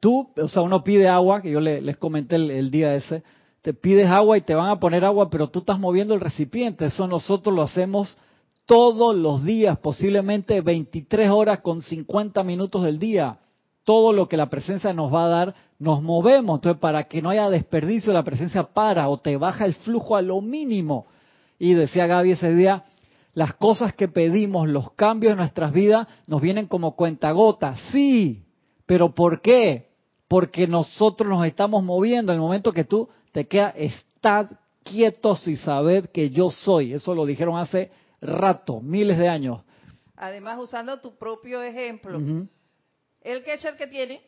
tú, 0.00 0.30
o 0.36 0.48
sea, 0.48 0.62
uno 0.62 0.82
pide 0.82 1.08
agua, 1.08 1.40
que 1.42 1.50
yo 1.50 1.60
le- 1.60 1.80
les 1.80 1.96
comenté 1.96 2.36
el, 2.36 2.50
el 2.50 2.70
día 2.70 2.94
ese, 2.94 3.22
te 3.62 3.74
pides 3.74 4.08
agua 4.10 4.38
y 4.38 4.42
te 4.42 4.54
van 4.54 4.68
a 4.70 4.78
poner 4.80 5.04
agua, 5.04 5.28
pero 5.30 5.48
tú 5.48 5.60
estás 5.60 5.78
moviendo 5.78 6.14
el 6.14 6.20
recipiente. 6.20 6.84
Eso 6.86 7.06
nosotros 7.08 7.54
lo 7.54 7.62
hacemos 7.62 8.16
todos 8.64 9.14
los 9.14 9.44
días, 9.44 9.78
posiblemente 9.78 10.60
23 10.60 11.30
horas 11.30 11.60
con 11.60 11.82
50 11.82 12.42
minutos 12.42 12.82
del 12.82 12.98
día. 12.98 13.38
Todo 13.86 14.12
lo 14.12 14.26
que 14.26 14.36
la 14.36 14.50
presencia 14.50 14.92
nos 14.92 15.14
va 15.14 15.26
a 15.26 15.28
dar, 15.28 15.54
nos 15.78 16.02
movemos. 16.02 16.58
Entonces, 16.58 16.80
para 16.80 17.04
que 17.04 17.22
no 17.22 17.30
haya 17.30 17.48
desperdicio, 17.48 18.12
la 18.12 18.24
presencia 18.24 18.64
para 18.64 19.08
o 19.08 19.18
te 19.18 19.36
baja 19.36 19.64
el 19.64 19.74
flujo 19.74 20.16
a 20.16 20.22
lo 20.22 20.40
mínimo. 20.40 21.06
Y 21.56 21.74
decía 21.74 22.08
Gaby 22.08 22.32
ese 22.32 22.52
día, 22.52 22.82
las 23.32 23.54
cosas 23.54 23.94
que 23.94 24.08
pedimos, 24.08 24.68
los 24.68 24.90
cambios 24.94 25.30
en 25.30 25.38
nuestras 25.38 25.72
vidas, 25.72 26.08
nos 26.26 26.40
vienen 26.42 26.66
como 26.66 26.96
cuentagotas. 26.96 27.80
Sí, 27.92 28.42
pero 28.86 29.14
¿por 29.14 29.40
qué? 29.40 29.86
Porque 30.26 30.66
nosotros 30.66 31.30
nos 31.30 31.46
estamos 31.46 31.84
moviendo. 31.84 32.32
En 32.32 32.38
el 32.38 32.42
momento 32.42 32.72
que 32.72 32.82
tú 32.82 33.08
te 33.30 33.46
quedas, 33.46 33.72
estad 33.76 34.48
quietos 34.82 35.46
y 35.46 35.56
sabed 35.56 36.06
que 36.06 36.30
yo 36.30 36.50
soy. 36.50 36.92
Eso 36.92 37.14
lo 37.14 37.24
dijeron 37.24 37.56
hace 37.56 37.92
rato, 38.20 38.80
miles 38.80 39.16
de 39.16 39.28
años. 39.28 39.60
Además, 40.16 40.58
usando 40.58 40.98
tu 40.98 41.14
propio 41.16 41.62
ejemplo. 41.62 42.18
El 43.26 43.42
catcher 43.42 43.76
que 43.76 43.88
tiene, 43.88 44.22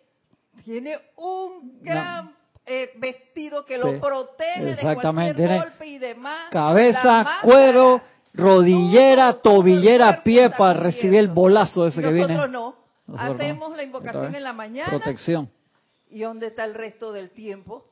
tiene 0.64 0.98
un 1.16 1.80
gran 1.82 2.34
eh, 2.66 2.90
vestido 2.96 3.64
que 3.64 3.78
lo 3.78 4.00
protege 4.00 4.74
de 4.74 4.94
cualquier 4.94 5.60
golpe 5.60 5.86
y 5.86 5.98
demás. 5.98 6.50
Cabeza, 6.50 7.38
cuero, 7.42 8.02
rodillera, 8.34 9.34
todo, 9.34 9.58
tobillera, 9.58 10.22
pie 10.24 10.50
para 10.50 10.80
recibir 10.80 11.20
el 11.20 11.28
bolazo 11.28 11.86
ese 11.86 12.02
que 12.02 12.10
viene. 12.10 12.34
no. 12.48 12.76
Nosotros 13.06 13.38
no. 13.38 13.44
Hacemos 13.44 13.76
la 13.76 13.82
invocación 13.84 14.34
en 14.34 14.42
la 14.42 14.52
mañana. 14.52 14.90
Protección. 14.90 15.48
¿Y 16.10 16.20
dónde 16.20 16.48
está 16.48 16.64
el 16.64 16.74
resto 16.74 17.12
del 17.12 17.30
tiempo? 17.30 17.84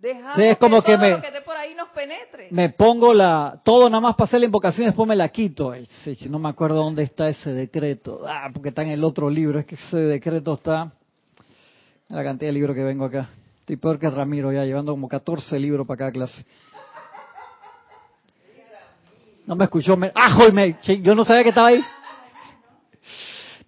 Dejamos 0.00 0.36
Sí, 0.36 0.42
es 0.44 0.56
como 0.56 0.82
que 0.82 0.92
todo 0.92 1.02
me- 1.02 1.10
lo 1.10 1.20
que 1.20 1.26
esté 1.26 1.40
por 1.42 1.56
ahí 1.56 1.74
nos 1.74 1.88
penetre. 1.90 2.48
Me 2.50 2.70
pongo 2.70 3.12
la 3.12 3.60
todo 3.62 3.90
nada 3.90 4.00
más 4.00 4.14
para 4.16 4.26
hacer 4.26 4.40
la 4.40 4.46
invocación 4.46 4.84
y 4.84 4.86
después 4.86 5.06
me 5.06 5.14
la 5.14 5.28
quito. 5.28 5.74
No 6.30 6.38
me 6.38 6.48
acuerdo 6.48 6.76
dónde 6.76 7.02
está 7.02 7.28
ese 7.28 7.52
decreto. 7.52 8.22
Ah, 8.26 8.48
porque 8.52 8.70
está 8.70 8.82
en 8.82 8.88
el 8.90 9.04
otro 9.04 9.28
libro. 9.28 9.58
Es 9.58 9.66
que 9.66 9.74
ese 9.74 9.98
decreto 9.98 10.54
está 10.54 10.90
en 12.08 12.16
la 12.16 12.24
cantidad 12.24 12.48
de 12.48 12.54
libros 12.54 12.74
que 12.74 12.82
vengo 12.82 13.04
acá. 13.04 13.28
Estoy 13.58 13.76
peor 13.76 13.98
que 13.98 14.08
Ramiro 14.08 14.50
ya, 14.52 14.64
llevando 14.64 14.92
como 14.92 15.06
14 15.06 15.58
libros 15.58 15.86
para 15.86 15.98
cada 15.98 16.12
clase. 16.12 16.44
No 19.46 19.56
me 19.56 19.64
escuchó. 19.64 19.96
Me, 19.98 20.10
¡Ajo! 20.14 20.48
Y 20.48 20.52
me, 20.52 20.78
yo 21.02 21.14
no 21.14 21.24
sabía 21.24 21.42
que 21.42 21.50
estaba 21.50 21.68
ahí. 21.68 21.84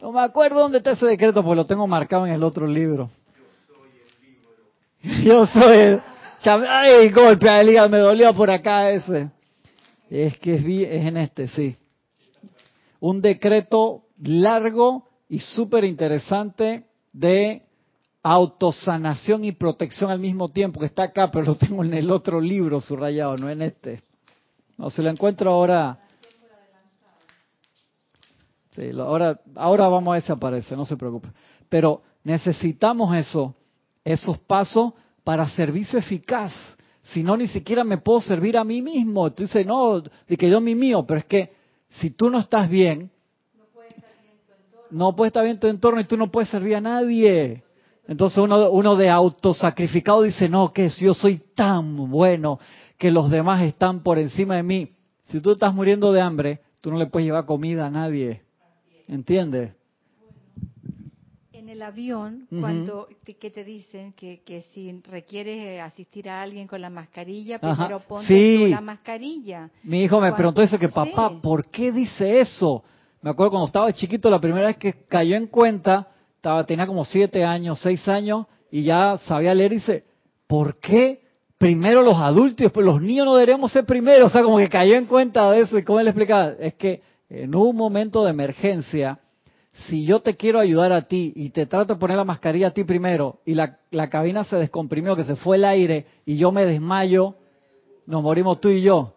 No 0.01 0.13
me 0.13 0.21
acuerdo 0.23 0.61
dónde 0.61 0.79
está 0.79 0.93
ese 0.93 1.07
decreto, 1.07 1.43
porque 1.45 1.57
lo 1.57 1.65
tengo 1.67 1.87
marcado 1.87 2.27
en 2.27 2.33
el 2.33 2.43
otro 2.43 2.67
libro. 2.67 3.11
Yo 5.25 5.47
soy 5.47 5.77
el... 5.77 6.03
¡Ay, 6.45 7.11
golpe! 7.11 7.49
El 7.61 7.71
hígado 7.71 7.89
me 7.89 7.99
dolió 7.99 8.35
por 8.35 8.51
acá 8.51 8.91
ese. 8.91 9.31
Es 10.11 10.37
que 10.39 10.57
es, 10.57 10.65
es 10.65 11.07
en 11.07 11.17
este, 11.17 11.49
sí. 11.49 11.77
un 13.01 13.23
decreto 13.23 14.05
largo 14.19 15.09
y 15.29 15.39
súper 15.39 15.85
interesante 15.85 16.85
de 17.13 17.63
autosanación 18.23 19.45
y 19.45 19.53
protección 19.53 20.11
al 20.11 20.19
mismo 20.19 20.49
tiempo, 20.49 20.81
que 20.81 20.87
está 20.87 21.05
acá, 21.05 21.31
pero 21.31 21.47
lo 21.47 21.55
tengo 21.57 21.85
en 21.85 21.95
el 21.95 22.11
otro 22.11 22.41
libro 22.41 22.81
subrayado, 22.81 23.37
no 23.37 23.49
en 23.49 23.63
este. 23.63 24.03
No, 24.77 24.91
se 24.91 25.03
lo 25.03 25.11
encuentro 25.11 25.51
ahora. 25.51 25.99
Sí, 28.73 28.91
ahora, 28.99 29.41
ahora 29.55 29.87
vamos 29.89 30.29
a 30.29 30.33
aparece, 30.33 30.77
no 30.77 30.85
se 30.85 30.97
preocupe. 30.97 31.29
Pero 31.69 32.03
necesitamos 32.25 33.15
eso, 33.17 33.55
esos 34.05 34.39
pasos 34.39 34.95
para 35.25 35.49
servicio 35.51 35.99
eficaz. 35.99 36.53
Si 37.05 37.23
no, 37.23 37.37
ni 37.37 37.49
siquiera 37.49 37.85
me 37.85 37.99
puedo 37.99 38.21
servir 38.21 38.57
a 38.57 38.65
mí 38.65 38.83
mismo. 38.83 39.33
Tú 39.33 39.43
dices, 39.43 39.67
no, 39.67 40.01
de 40.01 40.37
que 40.37 40.49
yo 40.49 40.61
mi 40.61 40.75
mío, 40.75 41.05
pero 41.07 41.21
es 41.21 41.27
que 41.27 41.53
si 41.91 42.11
tú 42.11 42.31
no 42.31 42.39
estás 42.39 42.69
bien, 42.69 43.11
no 44.91 45.17
puede 45.17 45.29
estar 45.29 45.45
bien 45.45 45.59
tu 45.59 45.67
entorno 45.67 46.01
y 46.01 46.05
tú 46.05 46.17
no 46.17 46.31
puedes 46.31 46.49
servir 46.49 46.77
a 46.77 46.81
nadie. 46.81 47.63
Entonces 48.07 48.39
uno, 48.39 48.71
uno 48.71 48.97
de 48.97 49.09
autosacrificado 49.09 50.23
dice, 50.23 50.49
no, 50.49 50.73
que 50.73 50.89
yo 50.89 51.15
soy 51.15 51.39
tan 51.55 52.11
bueno 52.11 52.59
que 52.99 53.11
los 53.11 53.31
demás 53.31 53.63
están 53.63 54.03
por 54.03 54.19
encima 54.19 54.57
de 54.57 54.63
mí. 54.63 54.93
Si 55.25 55.41
tú 55.41 55.53
estás 55.53 55.75
muriendo 55.75 56.13
de 56.13 56.21
hambre, 56.21 56.61
tú 56.81 56.91
no 56.91 56.99
le 56.99 57.07
puedes 57.07 57.27
llevar 57.27 57.47
comida 57.47 57.87
a 57.87 57.91
nadie. 57.91 58.43
¿Entiendes? 59.09 59.75
El 61.73 61.81
avión, 61.81 62.47
cuando 62.61 63.09
que 63.25 63.51
te 63.51 63.65
dicen 63.65 64.13
que, 64.13 64.43
que 64.45 64.61
si 64.75 64.93
requieres 65.11 65.81
asistir 65.81 66.29
a 66.29 66.43
alguien 66.43 66.67
con 66.67 66.83
la 66.83 66.91
mascarilla, 66.91 67.59
primero 67.59 68.01
ponte 68.01 68.69
la 68.69 68.83
mascarilla. 68.83 69.71
Mi 69.83 70.03
hijo 70.03 70.21
me 70.21 70.35
preguntó 70.35 70.61
eso 70.61 70.79
que 70.79 70.91
papá, 70.91 71.31
¿por 71.41 71.71
qué 71.71 71.91
dice 71.91 72.41
eso? 72.41 72.85
Me 73.23 73.31
acuerdo 73.31 73.53
cuando 73.53 73.69
estaba 73.69 73.91
chiquito, 73.95 74.29
la 74.29 74.39
primera 74.39 74.67
vez 74.67 74.77
que 74.77 75.07
cayó 75.09 75.35
en 75.35 75.47
cuenta, 75.47 76.09
estaba, 76.37 76.67
tenía 76.67 76.87
como 76.87 77.07
siete 77.07 77.43
años, 77.43 77.81
seis 77.81 78.07
años, 78.07 78.45
y 78.71 78.83
ya 78.83 79.17
sabía 79.27 79.55
leer 79.55 79.73
y 79.73 79.77
dice, 79.77 80.05
¿por 80.47 80.79
qué 80.79 81.23
primero 81.57 82.03
los 82.03 82.19
adultos 82.19 82.61
y 82.61 82.65
después 82.65 82.85
los 82.85 83.01
niños 83.01 83.25
no 83.25 83.35
deberíamos 83.37 83.73
ser 83.73 83.87
primero? 83.87 84.27
O 84.27 84.31
sea, 84.31 84.43
como 84.43 84.59
que 84.59 84.69
cayó 84.69 84.95
en 84.95 85.07
cuenta 85.07 85.51
de 85.51 85.63
eso 85.63 85.79
y 85.79 85.85
cómo 85.85 86.01
él 86.01 86.09
explicaba, 86.09 86.53
es 86.61 86.75
que 86.75 87.01
en 87.31 87.55
un 87.55 87.75
momento 87.75 88.25
de 88.25 88.31
emergencia, 88.31 89.21
si 89.89 90.05
yo 90.05 90.21
te 90.21 90.37
quiero 90.37 90.61
ayudar 90.61 90.93
a 90.93 91.03
ti 91.03 91.33
y 91.35 91.51
te 91.51 91.67
trato 91.67 91.95
de 91.95 92.01
poner 92.01 92.17
la 92.17 92.25
mascarilla 92.25 92.69
a 92.69 92.71
ti 92.73 92.85
primero 92.85 93.41
y 93.47 93.55
la, 93.55 93.79
cabina 94.11 94.45
se 94.45 94.57
descomprimió, 94.57 95.17
que 95.17 95.25
se 95.25 95.37
fue 95.37 95.57
el 95.57 95.65
aire 95.65 96.07
y 96.27 96.37
yo 96.37 96.53
me 96.53 96.67
desmayo, 96.67 97.37
nos 98.07 98.23
morimos 98.23 98.61
tú 98.61 98.69
y 98.69 98.83
yo 98.83 99.15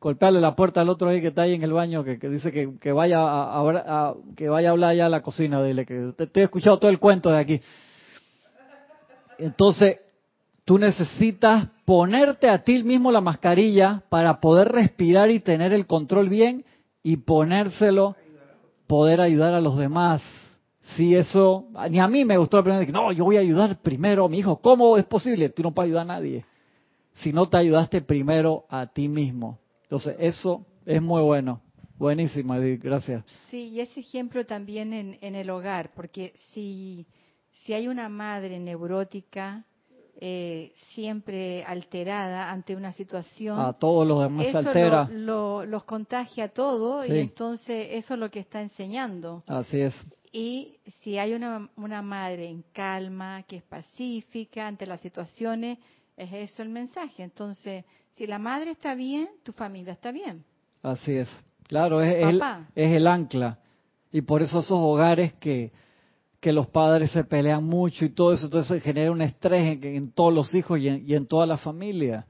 golpearle 0.00 0.40
la 0.40 0.54
puerta 0.54 0.80
al 0.80 0.88
otro 0.88 1.08
ahí 1.08 1.20
que 1.20 1.28
está 1.28 1.42
ahí 1.42 1.54
en 1.54 1.62
el 1.62 1.72
baño, 1.72 2.04
que, 2.04 2.16
dice 2.28 2.52
que, 2.52 2.92
vaya 2.92 3.18
a, 3.20 4.14
que 4.36 4.48
vaya 4.48 4.68
a 4.68 4.72
hablar 4.72 4.90
allá 4.90 5.06
a 5.06 5.08
la 5.10 5.22
cocina, 5.22 5.62
dile 5.62 5.84
que 5.84 6.12
te, 6.16 6.26
te 6.26 6.40
he 6.40 6.44
escuchado 6.44 6.78
todo 6.78 6.90
el 6.90 6.98
cuento 6.98 7.30
de 7.30 7.38
aquí. 7.38 7.60
Entonces, 9.38 9.98
tú 10.64 10.78
necesitas 10.78 11.68
ponerte 11.84 12.48
a 12.48 12.62
ti 12.62 12.82
mismo 12.82 13.10
la 13.10 13.20
mascarilla 13.20 14.02
para 14.08 14.40
poder 14.40 14.68
respirar 14.68 15.30
y 15.30 15.40
tener 15.40 15.72
el 15.72 15.86
control 15.86 16.28
bien 16.28 16.64
y 17.02 17.18
ponérselo, 17.18 18.16
poder 18.86 19.20
ayudar 19.20 19.54
a 19.54 19.60
los 19.60 19.76
demás. 19.76 20.22
Si 20.96 21.14
eso, 21.14 21.68
ni 21.90 21.98
a 21.98 22.06
mí 22.06 22.24
me 22.24 22.38
gustó 22.38 22.58
la 22.58 22.62
primera 22.62 22.80
vez, 22.80 22.92
no, 22.92 23.10
yo 23.12 23.24
voy 23.24 23.36
a 23.36 23.40
ayudar 23.40 23.80
primero 23.82 24.24
a 24.24 24.28
mi 24.28 24.38
hijo. 24.38 24.60
¿Cómo 24.60 24.96
es 24.96 25.04
posible? 25.04 25.48
Tú 25.48 25.62
no 25.62 25.72
puedes 25.72 25.88
ayudar 25.88 26.02
a 26.02 26.14
nadie. 26.14 26.44
Si 27.14 27.32
no 27.32 27.48
te 27.48 27.56
ayudaste 27.56 28.02
primero 28.02 28.66
a 28.68 28.86
ti 28.86 29.08
mismo. 29.08 29.58
Entonces, 29.82 30.16
eso 30.18 30.64
es 30.84 31.02
muy 31.02 31.22
bueno. 31.22 31.60
Buenísimo, 31.98 32.54
Edith, 32.54 32.82
gracias. 32.82 33.24
Sí, 33.50 33.68
y 33.68 33.80
ese 33.80 34.00
ejemplo 34.00 34.44
también 34.44 34.92
en, 34.92 35.18
en 35.22 35.34
el 35.34 35.48
hogar, 35.48 35.92
porque 35.94 36.34
si, 36.52 37.06
si 37.64 37.72
hay 37.72 37.88
una 37.88 38.08
madre 38.08 38.60
neurótica, 38.60 39.64
eh, 40.18 40.72
siempre 40.94 41.62
alterada 41.64 42.50
ante 42.50 42.74
una 42.74 42.92
situación. 42.92 43.58
A 43.58 43.74
todos 43.74 44.06
los 44.06 44.22
demás 44.22 44.46
se 44.46 44.56
altera. 44.56 45.08
Lo, 45.10 45.66
los 45.66 45.84
contagia 45.84 46.48
todo 46.48 47.04
y 47.04 47.18
entonces 47.18 47.88
eso 47.92 48.14
es 48.14 48.20
lo 48.20 48.30
que 48.30 48.40
está 48.40 48.62
enseñando. 48.62 49.42
Así 49.46 49.80
es. 49.80 49.94
Y 50.32 50.78
si 51.02 51.18
hay 51.18 51.34
una, 51.34 51.68
una 51.76 52.02
madre 52.02 52.48
en 52.48 52.62
calma, 52.72 53.42
que 53.44 53.56
es 53.56 53.62
pacífica 53.62 54.66
ante 54.66 54.86
las 54.86 55.00
situaciones, 55.00 55.78
es 56.16 56.32
eso 56.32 56.62
el 56.62 56.70
mensaje. 56.70 57.22
Entonces, 57.22 57.84
si 58.16 58.26
la 58.26 58.38
madre 58.38 58.70
está 58.70 58.94
bien, 58.94 59.28
tu 59.42 59.52
familia 59.52 59.92
está 59.92 60.12
bien. 60.12 60.44
Así 60.82 61.12
es. 61.12 61.28
Claro, 61.64 62.00
es, 62.00 62.22
el, 62.22 62.42
es 62.74 62.92
el 62.92 63.06
ancla. 63.06 63.58
Y 64.12 64.22
por 64.22 64.40
eso 64.40 64.60
esos 64.60 64.78
hogares 64.78 65.36
que, 65.36 65.72
que 66.40 66.52
los 66.52 66.66
padres 66.68 67.10
se 67.10 67.24
pelean 67.24 67.64
mucho 67.64 68.04
y 68.04 68.10
todo 68.10 68.32
eso, 68.32 68.46
entonces 68.46 68.82
genera 68.82 69.10
un 69.10 69.22
estrés 69.22 69.82
en, 69.82 70.12
todos 70.12 70.32
los 70.32 70.54
hijos 70.54 70.78
y 70.78 70.88
en, 70.88 71.02
y 71.06 71.14
en, 71.14 71.26
toda 71.26 71.46
la 71.46 71.56
familia. 71.56 72.26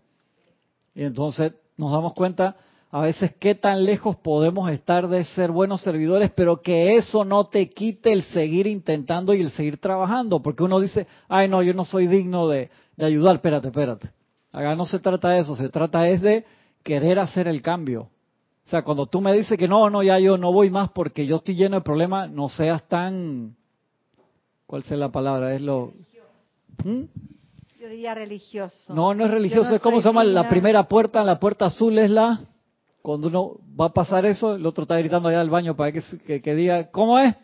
Y 0.95 1.03
entonces 1.03 1.53
nos 1.77 1.93
damos 1.93 2.15
cuenta 2.15 2.57
a 2.91 3.01
veces 3.01 3.35
qué 3.39 3.55
tan 3.55 3.85
lejos 3.85 4.17
podemos 4.17 4.71
estar 4.71 5.09
de 5.09 5.25
ser 5.25 5.51
buenos 5.51 5.83
servidores, 5.83 6.31
pero 6.35 6.63
que 6.63 6.97
eso 6.97 7.25
no 7.25 7.47
te 7.49 7.69
quite 7.69 8.13
el 8.13 8.23
seguir 8.23 8.67
intentando 8.67 9.35
y 9.35 9.43
el 9.43 9.51
seguir 9.51 9.79
trabajando, 9.79 10.41
porque 10.41 10.63
uno 10.63 10.81
dice, 10.81 11.07
ay 11.29 11.49
no, 11.49 11.63
yo 11.63 11.75
no 11.75 11.85
soy 11.85 12.07
digno 12.07 12.49
de, 12.49 12.71
de 12.97 13.05
ayudar, 13.05 13.37
espérate, 13.37 13.69
espérate. 13.69 14.11
Acá 14.53 14.75
no 14.75 14.87
se 14.87 14.99
trata 14.99 15.31
de 15.31 15.41
eso, 15.41 15.57
se 15.57 15.69
trata 15.69 16.09
es 16.09 16.23
de 16.23 16.45
querer 16.83 17.19
hacer 17.19 17.49
el 17.49 17.61
cambio. 17.61 18.09
O 18.67 18.69
sea, 18.71 18.83
cuando 18.83 19.07
tú 19.07 19.21
me 19.21 19.33
dices 19.33 19.59
que 19.59 19.69
no, 19.69 19.91
no, 19.91 20.03
ya 20.03 20.19
yo 20.19 20.39
no 20.39 20.53
voy 20.53 20.71
más 20.71 20.91
porque 20.91 21.27
yo 21.27 21.37
estoy 21.37 21.55
lleno 21.55 21.77
de 21.77 21.83
problemas, 21.83 22.31
no 22.31 22.49
seas 22.49 22.83
tan... 22.89 23.57
¿Cuál 24.67 24.83
es 24.83 24.91
la 24.91 25.11
palabra? 25.11 25.55
Es 25.55 25.63
lo... 25.63 25.93
¿Mm? 26.85 27.03
Yo 27.81 27.89
diría 27.89 28.15
religioso. 28.15 28.93
No, 28.95 29.15
no 29.15 29.25
es 29.25 29.31
religioso, 29.31 29.75
es 29.75 29.81
como 29.81 30.01
se 30.01 30.09
llama 30.09 30.25
la 30.25 30.49
primera 30.49 30.89
puerta, 30.89 31.23
la 31.25 31.39
puerta 31.39 31.67
azul 31.67 31.99
es 31.99 32.11
la... 32.11 32.41
Cuando 33.03 33.29
uno 33.29 33.61
va 33.81 33.87
a 33.87 33.93
pasar 33.93 34.27
eso, 34.27 34.57
el 34.57 34.67
otro 34.67 34.83
está 34.83 34.99
gritando 34.99 35.29
allá 35.29 35.41
al 35.41 35.51
baño 35.51 35.77
para 35.77 35.93
que, 35.93 36.43
que, 36.43 36.55
diga, 36.57 36.91
¿cómo 36.91 37.21
es? 37.21 37.37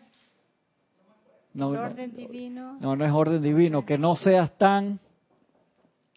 No, 1.53 1.69
orden 1.69 2.13
divino. 2.13 2.77
No, 2.81 2.97
no 2.97 3.05
es 3.05 3.11
orden 3.11 3.41
divino, 3.41 3.85
que 3.85 3.97
no 3.97 4.15
seas 4.15 4.57
tan 4.57 4.99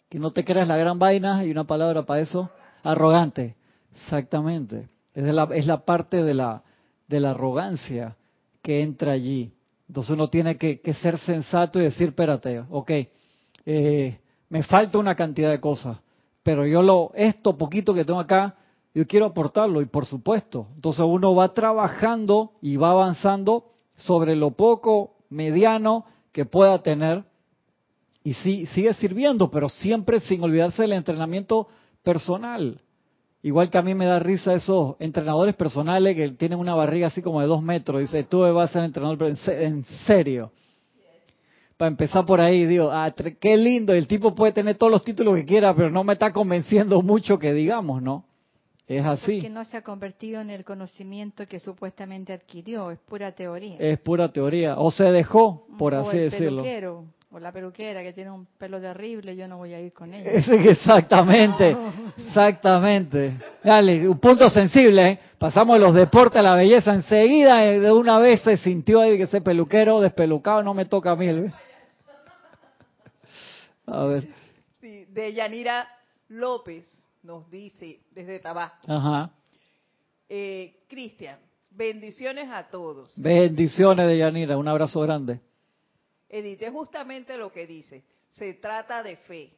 que 0.09 0.19
no 0.19 0.31
te 0.31 0.43
creas 0.43 0.67
la 0.67 0.77
gran 0.77 0.99
vaina, 0.99 1.43
y 1.45 1.51
una 1.51 1.65
palabra 1.65 2.03
para 2.03 2.21
eso, 2.21 2.49
arrogante. 2.83 3.55
Exactamente. 3.95 4.89
Es 5.13 5.23
la, 5.33 5.49
es 5.53 5.65
la 5.65 5.83
parte 5.83 6.23
de 6.23 6.33
la, 6.33 6.63
de 7.07 7.19
la 7.19 7.31
arrogancia 7.31 8.15
que 8.61 8.81
entra 8.81 9.13
allí. 9.13 9.51
Entonces 9.87 10.11
uno 10.11 10.29
tiene 10.29 10.57
que, 10.57 10.81
ser 11.01 11.17
sensato 11.19 11.79
y 11.79 11.83
decir, 11.83 12.09
espérate, 12.09 12.59
ok, 12.69 12.91
eh, 13.65 14.19
me 14.49 14.63
falta 14.63 14.97
una 14.97 15.15
cantidad 15.15 15.49
de 15.49 15.59
cosas, 15.59 15.97
pero 16.43 16.65
yo 16.65 16.81
lo, 16.81 17.11
esto 17.15 17.57
poquito 17.57 17.93
que 17.93 18.05
tengo 18.05 18.19
acá, 18.19 18.55
yo 18.93 19.05
quiero 19.05 19.27
aportarlo 19.27 19.81
y 19.81 19.85
por 19.85 20.05
supuesto. 20.05 20.67
Entonces 20.75 21.05
uno 21.05 21.35
va 21.35 21.53
trabajando 21.53 22.53
y 22.61 22.77
va 22.77 22.91
avanzando 22.91 23.65
sobre 23.95 24.35
lo 24.35 24.51
poco, 24.51 25.15
mediano 25.29 26.05
que 26.31 26.45
pueda 26.45 26.81
tener 26.81 27.23
y 28.23 28.33
sí, 28.33 28.65
sigue 28.67 28.93
sirviendo, 28.93 29.49
pero 29.49 29.69
siempre 29.69 30.19
sin 30.19 30.43
olvidarse 30.43 30.81
del 30.81 30.93
entrenamiento 30.93 31.69
personal. 32.03 32.81
Igual 33.47 33.69
que 33.69 33.77
a 33.77 33.81
mí 33.81 33.95
me 33.95 34.05
da 34.05 34.19
risa 34.19 34.53
esos 34.53 34.97
entrenadores 34.99 35.55
personales 35.55 36.17
que 36.17 36.31
tienen 36.31 36.59
una 36.59 36.75
barriga 36.75 37.07
así 37.07 37.21
como 37.21 37.39
de 37.39 37.47
dos 37.47 37.63
metros. 37.63 38.01
Dice, 38.01 38.25
tú 38.25 38.41
vas 38.41 38.69
a 38.69 38.73
ser 38.73 38.83
entrenador 38.83 39.33
en 39.47 39.85
serio. 40.05 40.51
Para 41.77 41.87
empezar 41.87 42.25
por 42.25 42.41
ahí, 42.41 42.65
digo, 42.65 42.89
ah, 42.91 43.09
qué 43.39 43.55
lindo, 43.55 43.93
el 43.93 44.05
tipo 44.05 44.35
puede 44.35 44.51
tener 44.51 44.75
todos 44.75 44.91
los 44.91 45.01
títulos 45.01 45.37
que 45.37 45.45
quiera, 45.45 45.73
pero 45.73 45.89
no 45.89 46.03
me 46.03 46.11
está 46.11 46.33
convenciendo 46.33 47.01
mucho 47.01 47.39
que 47.39 47.53
digamos, 47.53 48.01
¿no? 48.01 48.25
Es 48.85 49.05
así. 49.05 49.35
Porque 49.35 49.49
no 49.49 49.63
se 49.63 49.77
ha 49.77 49.81
convertido 49.81 50.41
en 50.41 50.49
el 50.49 50.65
conocimiento 50.65 51.47
que 51.47 51.61
supuestamente 51.61 52.33
adquirió, 52.33 52.91
es 52.91 52.99
pura 52.99 53.31
teoría. 53.31 53.77
Es 53.79 53.97
pura 53.99 54.27
teoría, 54.27 54.77
o 54.77 54.91
se 54.91 55.05
dejó, 55.05 55.65
por 55.77 55.95
así 55.95 56.17
decirlo 56.17 56.65
o 57.29 57.39
la 57.39 57.51
peluquera 57.51 58.01
que 58.03 58.13
tiene 58.13 58.31
un 58.31 58.45
pelo 58.45 58.79
terrible, 58.79 59.35
yo 59.35 59.47
no 59.47 59.57
voy 59.57 59.73
a 59.73 59.81
ir 59.81 59.91
con 59.91 60.13
ella. 60.13 60.31
Exactamente, 60.31 61.75
exactamente. 62.17 63.33
Dale, 63.63 64.07
un 64.07 64.17
punto 64.17 64.49
sensible, 64.49 65.09
¿eh? 65.09 65.19
pasamos 65.37 65.75
de 65.75 65.85
los 65.85 65.93
deportes 65.93 66.39
a 66.39 66.41
la 66.41 66.55
belleza, 66.55 66.93
enseguida 66.93 67.65
eh, 67.65 67.79
de 67.79 67.91
una 67.91 68.17
vez 68.19 68.41
se 68.41 68.55
sintió 68.57 69.01
ahí 69.01 69.17
que 69.17 69.23
ese 69.23 69.41
peluquero 69.41 69.99
despelucado 69.99 70.63
no 70.63 70.73
me 70.73 70.85
toca 70.85 71.11
a 71.11 71.15
mí. 71.15 71.27
¿eh? 71.27 71.51
A 73.87 74.05
ver. 74.05 74.27
Sí, 74.79 75.05
de 75.09 75.33
Yanira 75.33 75.87
López 76.29 76.87
nos 77.23 77.49
dice 77.49 77.99
desde 78.11 78.39
Tabasco. 78.39 78.89
Ajá. 78.89 79.31
Cristian, 80.87 81.39
bendiciones 81.71 82.49
a 82.49 82.69
todos. 82.69 83.11
Bendiciones 83.17 84.07
de 84.07 84.17
Yanira, 84.17 84.57
un 84.57 84.67
abrazo 84.67 85.01
grande. 85.01 85.41
Edith, 86.29 86.61
es 86.61 86.71
justamente 86.71 87.37
lo 87.37 87.51
que 87.51 87.67
dice. 87.67 88.03
Se 88.29 88.53
trata 88.55 89.03
de 89.03 89.17
fe. 89.17 89.53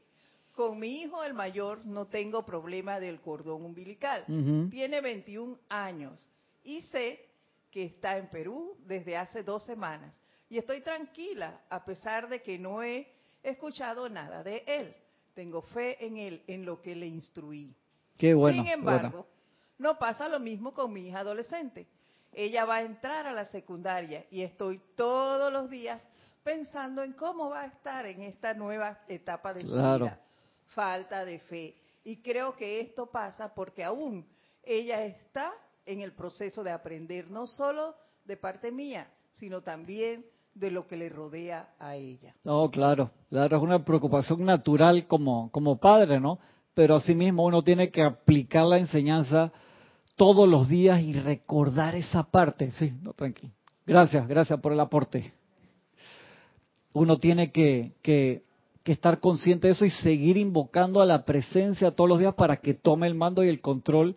Con 0.56 0.80
mi 0.80 1.02
hijo 1.02 1.24
el 1.24 1.34
mayor 1.34 1.86
no 1.86 2.08
tengo 2.08 2.46
problema 2.46 3.00
del 3.00 3.22
cordón 3.22 3.64
umbilical. 3.64 4.26
Tiene 4.70 5.02
21 5.02 5.58
años 5.70 6.28
y 6.64 6.82
sé 6.82 7.26
que 7.72 7.86
está 7.86 8.18
en 8.18 8.30
Perú 8.30 8.76
desde 8.86 9.16
hace 9.16 9.44
dos 9.44 9.64
semanas. 9.64 10.14
Y 10.50 10.58
estoy 10.58 10.82
tranquila, 10.82 11.62
a 11.70 11.86
pesar 11.86 12.28
de 12.28 12.42
que 12.42 12.58
no 12.58 12.84
he 12.84 13.08
escuchado 13.44 14.10
nada 14.10 14.44
de 14.44 14.64
él. 14.66 14.96
Tengo 15.34 15.62
fe 15.62 16.04
en 16.06 16.18
él, 16.18 16.44
en 16.48 16.66
lo 16.66 16.82
que 16.82 16.96
le 16.96 17.08
instruí. 17.08 17.74
Qué 18.18 18.34
bueno. 18.34 18.64
Sin 18.64 18.72
embargo, 18.72 19.28
no 19.78 19.98
pasa 19.98 20.28
lo 20.28 20.40
mismo 20.40 20.74
con 20.74 20.92
mi 20.92 21.08
hija 21.08 21.20
adolescente. 21.20 21.88
Ella 22.34 22.66
va 22.66 22.78
a 22.78 22.82
entrar 22.84 23.26
a 23.28 23.34
la 23.34 23.46
secundaria 23.46 24.26
y 24.30 24.42
estoy 24.42 24.82
todos 24.96 25.52
los 25.52 25.70
días 25.70 26.02
pensando 26.44 27.04
en 27.04 27.14
cómo 27.14 27.50
va 27.50 27.62
a 27.62 27.66
estar 27.68 28.06
en 28.06 28.22
esta 28.22 28.54
nueva 28.54 29.00
etapa 29.08 29.54
de 29.54 29.66
su 29.66 29.76
vida. 29.76 30.20
Falta 30.68 31.26
de 31.26 31.40
fe. 31.40 31.76
Y 32.04 32.22
creo 32.22 32.56
que 32.56 32.80
esto 32.80 33.08
pasa 33.08 33.54
porque 33.54 33.84
aún 33.84 34.26
ella 34.64 35.04
está 35.06 35.52
en 35.86 36.02
el 36.02 36.14
proceso 36.14 36.64
de 36.64 36.72
aprender, 36.72 37.30
no 37.30 37.48
solo 37.48 37.96
de 38.26 38.38
parte 38.38 38.72
mía, 38.72 39.08
sino 39.32 39.62
también 39.62 40.26
de 40.54 40.72
lo 40.72 40.86
que 40.86 40.98
le 40.98 41.10
rodea 41.10 41.74
a 41.80 41.96
ella. 41.96 42.36
No, 42.44 42.70
claro, 42.70 43.12
claro, 43.30 43.58
es 43.58 43.64
una 43.64 43.84
preocupación 43.84 44.44
natural 44.44 45.08
como, 45.08 45.52
como 45.52 45.80
padre, 45.80 46.20
¿no? 46.20 46.40
Pero 46.74 46.96
asimismo 46.96 47.46
uno 47.46 47.62
tiene 47.62 47.90
que 47.90 48.04
aplicar 48.04 48.66
la 48.66 48.78
enseñanza 48.78 49.52
todos 50.16 50.48
los 50.48 50.68
días 50.68 51.02
y 51.02 51.14
recordar 51.14 51.96
esa 51.96 52.24
parte. 52.24 52.72
Sí, 52.72 52.94
no, 53.02 53.14
tranquilo. 53.14 53.54
Gracias, 53.86 54.28
gracias 54.28 54.60
por 54.60 54.74
el 54.74 54.80
aporte. 54.80 55.34
Uno 56.94 57.18
tiene 57.18 57.52
que, 57.52 58.44
estar 58.86 59.20
consciente 59.20 59.68
de 59.68 59.74
eso 59.74 59.86
y 59.86 59.92
seguir 59.92 60.36
invocando 60.38 61.00
a 61.00 61.06
la 61.06 61.24
presencia 61.24 61.92
todos 61.92 62.10
los 62.10 62.20
días 62.20 62.34
para 62.34 62.58
que 62.58 62.74
tome 62.74 63.06
el 63.06 63.14
mando 63.14 63.44
y 63.44 63.48
el 63.48 63.62
control 63.62 64.16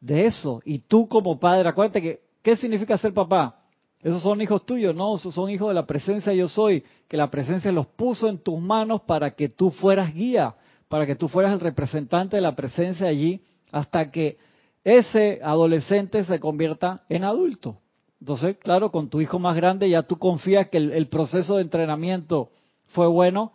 de 0.00 0.26
eso. 0.26 0.62
Y 0.64 0.78
tú 0.78 1.08
como 1.08 1.40
padre, 1.40 1.68
acuérdate 1.68 2.00
que, 2.00 2.20
¿qué 2.42 2.56
significa 2.56 2.96
ser 2.98 3.12
papá? 3.12 3.62
Esos 4.00 4.22
son 4.22 4.40
hijos 4.40 4.64
tuyos, 4.64 4.94
no, 4.94 5.16
esos 5.16 5.34
son 5.34 5.50
hijos 5.50 5.68
de 5.68 5.74
la 5.74 5.86
presencia 5.86 6.32
yo 6.32 6.46
soy, 6.46 6.84
que 7.08 7.16
la 7.16 7.30
presencia 7.30 7.72
los 7.72 7.88
puso 7.88 8.28
en 8.28 8.38
tus 8.38 8.60
manos 8.60 9.00
para 9.02 9.32
que 9.32 9.48
tú 9.48 9.72
fueras 9.72 10.14
guía, 10.14 10.54
para 10.88 11.06
que 11.06 11.16
tú 11.16 11.26
fueras 11.26 11.52
el 11.52 11.58
representante 11.58 12.36
de 12.36 12.42
la 12.42 12.54
presencia 12.54 13.08
allí, 13.08 13.42
hasta 13.72 14.12
que 14.12 14.38
ese 14.84 15.40
adolescente 15.42 16.22
se 16.22 16.38
convierta 16.38 17.02
en 17.08 17.24
adulto. 17.24 17.80
Entonces, 18.20 18.56
claro, 18.58 18.90
con 18.90 19.08
tu 19.08 19.20
hijo 19.20 19.38
más 19.38 19.56
grande 19.56 19.88
ya 19.88 20.02
tú 20.02 20.18
confías 20.18 20.68
que 20.68 20.78
el, 20.78 21.08
proceso 21.08 21.56
de 21.56 21.62
entrenamiento 21.62 22.50
fue 22.86 23.06
bueno 23.06 23.52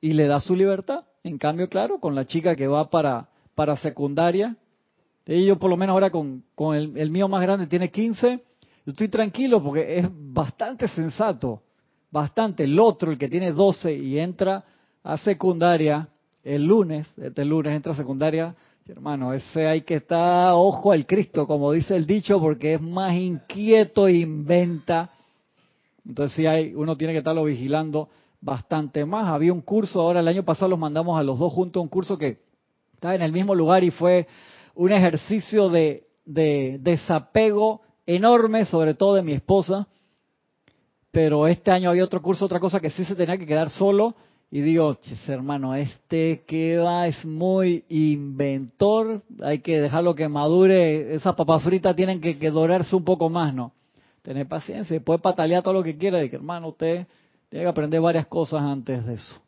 y 0.00 0.12
le 0.12 0.26
das 0.26 0.44
su 0.44 0.54
libertad. 0.54 1.04
En 1.24 1.38
cambio, 1.38 1.68
claro, 1.68 1.98
con 2.00 2.14
la 2.14 2.26
chica 2.26 2.54
que 2.54 2.66
va 2.66 2.90
para, 2.90 3.28
para 3.54 3.76
secundaria, 3.76 4.56
y 5.26 5.46
yo 5.46 5.58
por 5.58 5.70
lo 5.70 5.76
menos 5.76 5.94
ahora 5.94 6.10
con, 6.10 6.44
con 6.54 6.76
el, 6.76 6.96
el, 6.96 7.10
mío 7.10 7.28
más 7.28 7.42
grande 7.42 7.66
tiene 7.66 7.90
15, 7.90 8.42
yo 8.86 8.92
estoy 8.92 9.08
tranquilo 9.08 9.62
porque 9.62 9.98
es 9.98 10.08
bastante 10.10 10.86
sensato, 10.88 11.62
bastante. 12.10 12.64
El 12.64 12.78
otro, 12.78 13.10
el 13.10 13.18
que 13.18 13.28
tiene 13.28 13.52
12 13.52 13.94
y 13.94 14.18
entra 14.18 14.64
a 15.02 15.16
secundaria 15.16 16.08
el 16.44 16.64
lunes, 16.64 17.08
este 17.18 17.44
lunes 17.44 17.74
entra 17.74 17.92
a 17.92 17.96
secundaria, 17.96 18.54
Hermano, 18.86 19.32
ese 19.32 19.66
hay 19.66 19.80
que 19.80 19.94
estar 19.94 20.52
ojo 20.52 20.92
al 20.92 21.06
Cristo, 21.06 21.46
como 21.46 21.72
dice 21.72 21.96
el 21.96 22.06
dicho, 22.06 22.38
porque 22.38 22.74
es 22.74 22.82
más 22.82 23.14
inquieto 23.14 24.06
e 24.06 24.18
inventa. 24.18 25.10
Entonces 26.06 26.36
sí 26.36 26.46
hay, 26.46 26.74
uno 26.74 26.94
tiene 26.94 27.14
que 27.14 27.20
estarlo 27.20 27.44
vigilando 27.44 28.10
bastante 28.42 29.06
más. 29.06 29.28
Había 29.28 29.54
un 29.54 29.62
curso, 29.62 30.02
ahora 30.02 30.20
el 30.20 30.28
año 30.28 30.42
pasado 30.42 30.68
los 30.68 30.78
mandamos 30.78 31.18
a 31.18 31.22
los 31.22 31.38
dos 31.38 31.50
juntos, 31.50 31.82
un 31.82 31.88
curso 31.88 32.18
que 32.18 32.42
está 32.92 33.14
en 33.14 33.22
el 33.22 33.32
mismo 33.32 33.54
lugar 33.54 33.82
y 33.84 33.90
fue 33.90 34.26
un 34.74 34.92
ejercicio 34.92 35.70
de, 35.70 36.06
de 36.26 36.76
desapego 36.78 37.80
enorme, 38.04 38.66
sobre 38.66 38.92
todo 38.92 39.14
de 39.14 39.22
mi 39.22 39.32
esposa. 39.32 39.88
Pero 41.10 41.46
este 41.46 41.70
año 41.70 41.88
había 41.88 42.04
otro 42.04 42.20
curso, 42.20 42.44
otra 42.44 42.60
cosa 42.60 42.80
que 42.80 42.90
sí 42.90 43.06
se 43.06 43.14
tenía 43.14 43.38
que 43.38 43.46
quedar 43.46 43.70
solo 43.70 44.14
y 44.54 44.60
digo, 44.60 44.96
hermano, 45.26 45.74
este 45.74 46.44
que 46.46 46.78
va 46.78 47.08
es 47.08 47.24
muy 47.24 47.84
inventor, 47.88 49.20
hay 49.42 49.58
que 49.58 49.80
dejarlo 49.80 50.14
que 50.14 50.28
madure, 50.28 51.12
esas 51.12 51.34
papas 51.34 51.64
fritas 51.64 51.96
tienen 51.96 52.20
que, 52.20 52.50
dorarse 52.52 52.94
un 52.94 53.04
poco 53.04 53.28
más, 53.28 53.52
¿no? 53.52 53.72
Tener 54.22 54.46
paciencia, 54.46 55.00
puede 55.00 55.18
patalear 55.18 55.60
todo 55.60 55.74
lo 55.74 55.82
que 55.82 55.98
quiera, 55.98 56.22
y 56.22 56.30
que 56.30 56.36
hermano, 56.36 56.68
usted 56.68 57.04
tiene 57.48 57.64
que 57.64 57.68
aprender 57.68 58.00
varias 58.00 58.28
cosas 58.28 58.62
antes 58.62 59.04
de 59.04 59.14
eso. 59.14 59.42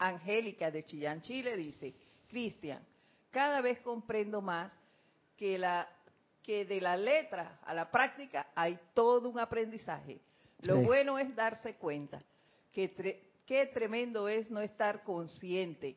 Angélica 0.00 0.72
de 0.72 0.82
Chillán, 0.82 1.22
Chile 1.22 1.56
dice, 1.56 1.94
Cristian, 2.28 2.82
cada 3.30 3.60
vez 3.60 3.78
comprendo 3.78 4.42
más 4.42 4.72
que, 5.36 5.56
la, 5.56 5.88
que 6.42 6.64
de 6.64 6.80
la 6.80 6.96
letra 6.96 7.60
a 7.64 7.72
la 7.74 7.92
práctica 7.92 8.48
hay 8.56 8.76
todo 8.92 9.28
un 9.28 9.38
aprendizaje. 9.38 10.18
Lo 10.62 10.80
bueno 10.80 11.16
es 11.16 11.32
darse 11.36 11.76
cuenta 11.76 12.20
que 12.72 12.88
Qué 13.46 13.66
tremendo 13.66 14.28
es 14.28 14.50
no 14.50 14.60
estar 14.60 15.04
consciente. 15.04 15.96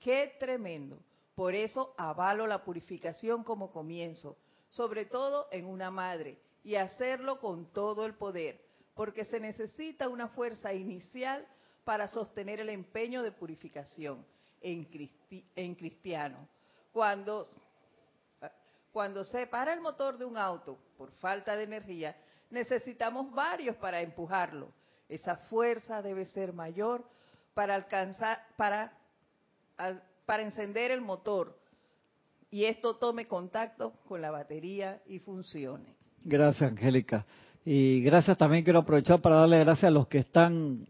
Qué 0.00 0.34
tremendo. 0.40 0.98
Por 1.36 1.54
eso 1.54 1.94
avalo 1.96 2.46
la 2.48 2.64
purificación 2.64 3.44
como 3.44 3.70
comienzo, 3.70 4.36
sobre 4.68 5.06
todo 5.06 5.46
en 5.52 5.66
una 5.66 5.90
madre, 5.90 6.36
y 6.64 6.74
hacerlo 6.74 7.38
con 7.38 7.72
todo 7.72 8.04
el 8.04 8.14
poder, 8.14 8.60
porque 8.94 9.24
se 9.24 9.38
necesita 9.38 10.08
una 10.08 10.28
fuerza 10.28 10.74
inicial 10.74 11.46
para 11.84 12.08
sostener 12.08 12.60
el 12.60 12.68
empeño 12.68 13.22
de 13.22 13.32
purificación 13.32 14.26
en, 14.60 14.84
cristiano. 15.76 16.48
Cuando, 16.92 17.48
cuando 18.92 19.24
se 19.24 19.46
para 19.46 19.72
el 19.72 19.80
motor 19.80 20.18
de 20.18 20.24
un 20.24 20.36
auto 20.36 20.76
por 20.98 21.12
falta 21.12 21.56
de 21.56 21.62
energía, 21.62 22.16
necesitamos 22.50 23.32
varios 23.32 23.76
para 23.76 24.02
empujarlo 24.02 24.72
esa 25.10 25.36
fuerza 25.36 26.02
debe 26.02 26.24
ser 26.24 26.52
mayor 26.52 27.04
para 27.54 27.74
alcanzar, 27.74 28.38
para, 28.56 28.92
para 30.24 30.42
encender 30.42 30.90
el 30.90 31.00
motor 31.00 31.58
y 32.50 32.64
esto 32.64 32.96
tome 32.96 33.26
contacto 33.26 33.92
con 34.08 34.22
la 34.22 34.30
batería 34.30 35.00
y 35.06 35.18
funcione. 35.18 35.94
Gracias, 36.24 36.70
Angélica. 36.70 37.26
Y 37.64 38.02
gracias 38.02 38.38
también 38.38 38.64
quiero 38.64 38.80
aprovechar 38.80 39.20
para 39.20 39.36
darle 39.36 39.60
gracias 39.60 39.84
a 39.84 39.90
los 39.90 40.08
que 40.08 40.18
están 40.18 40.86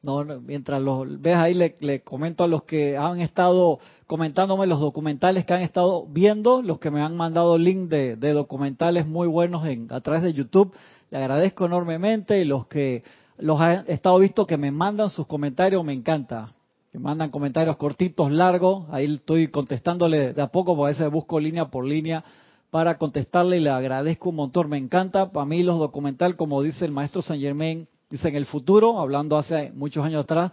No, 0.00 0.24
mientras 0.24 0.80
los 0.80 1.20
ves 1.20 1.36
ahí, 1.36 1.54
le, 1.54 2.00
comento 2.02 2.44
a 2.44 2.46
los 2.46 2.62
que 2.62 2.96
han 2.96 3.20
estado 3.20 3.80
comentándome 4.06 4.68
los 4.68 4.78
documentales 4.78 5.44
que 5.44 5.54
han 5.54 5.62
estado 5.62 6.06
viendo, 6.06 6.62
los 6.62 6.78
que 6.78 6.92
me 6.92 7.02
han 7.02 7.16
mandado 7.16 7.58
link 7.58 7.88
de, 7.88 8.14
de 8.14 8.32
documentales 8.32 9.08
muy 9.08 9.26
buenos 9.26 9.66
en, 9.66 9.92
a 9.92 10.00
través 10.00 10.22
de 10.22 10.32
YouTube. 10.32 10.72
Le 11.10 11.18
agradezco 11.18 11.66
enormemente 11.66 12.40
y 12.40 12.44
los 12.44 12.66
que 12.66 13.02
los 13.38 13.60
han 13.60 13.84
estado 13.88 14.18
visto 14.18 14.46
que 14.46 14.56
me 14.56 14.70
mandan 14.70 15.10
sus 15.10 15.26
comentarios, 15.26 15.84
me 15.84 15.92
encanta. 15.92 16.52
Que 16.92 16.98
mandan 16.98 17.30
comentarios 17.30 17.76
cortitos, 17.76 18.30
largos. 18.30 18.86
Ahí 18.90 19.14
estoy 19.14 19.48
contestándole 19.48 20.32
de 20.32 20.42
a 20.42 20.48
poco, 20.48 20.76
porque 20.76 20.88
a 20.88 20.92
veces 20.92 21.12
busco 21.12 21.40
línea 21.40 21.66
por 21.66 21.84
línea 21.84 22.24
para 22.70 22.98
contestarle 22.98 23.56
y 23.56 23.60
le 23.60 23.70
agradezco 23.70 24.30
un 24.30 24.36
montón. 24.36 24.68
Me 24.68 24.76
encanta. 24.76 25.30
Para 25.30 25.46
mí 25.46 25.62
los 25.62 25.78
documentales, 25.78 26.36
como 26.36 26.62
dice 26.62 26.84
el 26.84 26.92
maestro 26.92 27.22
Saint 27.22 27.42
Germain, 27.42 27.88
dice 28.10 28.28
en 28.28 28.36
el 28.36 28.46
futuro, 28.46 28.98
hablando 28.98 29.38
hace 29.38 29.72
muchos 29.72 30.04
años 30.04 30.24
atrás, 30.24 30.52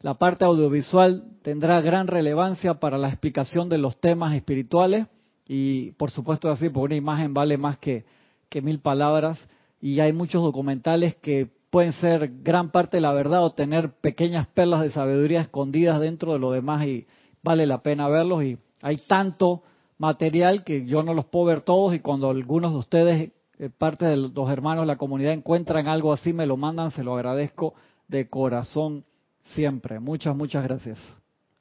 la 0.00 0.14
parte 0.14 0.46
audiovisual 0.46 1.24
tendrá 1.42 1.80
gran 1.82 2.06
relevancia 2.06 2.74
para 2.74 2.96
la 2.96 3.08
explicación 3.08 3.68
de 3.68 3.76
los 3.76 3.98
temas 3.98 4.34
espirituales 4.34 5.06
y 5.46 5.90
por 5.92 6.10
supuesto 6.10 6.48
así, 6.50 6.70
porque 6.70 6.86
una 6.86 6.96
imagen 6.96 7.34
vale 7.34 7.58
más 7.58 7.76
que 7.76 8.04
mil 8.62 8.78
palabras 8.80 9.38
y 9.80 10.00
hay 10.00 10.12
muchos 10.12 10.42
documentales 10.42 11.16
que 11.16 11.48
pueden 11.70 11.92
ser 11.94 12.30
gran 12.42 12.70
parte 12.70 12.98
de 12.98 13.00
la 13.00 13.12
verdad 13.12 13.44
o 13.44 13.52
tener 13.52 13.92
pequeñas 13.92 14.46
perlas 14.48 14.82
de 14.82 14.90
sabiduría 14.90 15.40
escondidas 15.40 16.00
dentro 16.00 16.32
de 16.32 16.38
lo 16.38 16.50
demás 16.50 16.84
y 16.86 17.06
vale 17.42 17.66
la 17.66 17.82
pena 17.82 18.08
verlos 18.08 18.42
y 18.44 18.58
hay 18.82 18.96
tanto 18.96 19.62
material 19.98 20.64
que 20.64 20.84
yo 20.86 21.02
no 21.02 21.14
los 21.14 21.26
puedo 21.26 21.46
ver 21.46 21.62
todos 21.62 21.94
y 21.94 22.00
cuando 22.00 22.30
algunos 22.30 22.72
de 22.72 22.78
ustedes, 22.78 23.30
eh, 23.58 23.70
parte 23.70 24.06
de 24.06 24.16
los 24.16 24.50
hermanos 24.50 24.82
de 24.82 24.86
la 24.86 24.96
comunidad, 24.96 25.32
encuentran 25.32 25.86
algo 25.86 26.12
así, 26.12 26.32
me 26.32 26.46
lo 26.46 26.56
mandan, 26.56 26.90
se 26.90 27.04
lo 27.04 27.14
agradezco 27.14 27.74
de 28.08 28.28
corazón 28.28 29.04
siempre. 29.54 30.00
Muchas, 30.00 30.34
muchas 30.34 30.64
gracias. 30.64 30.98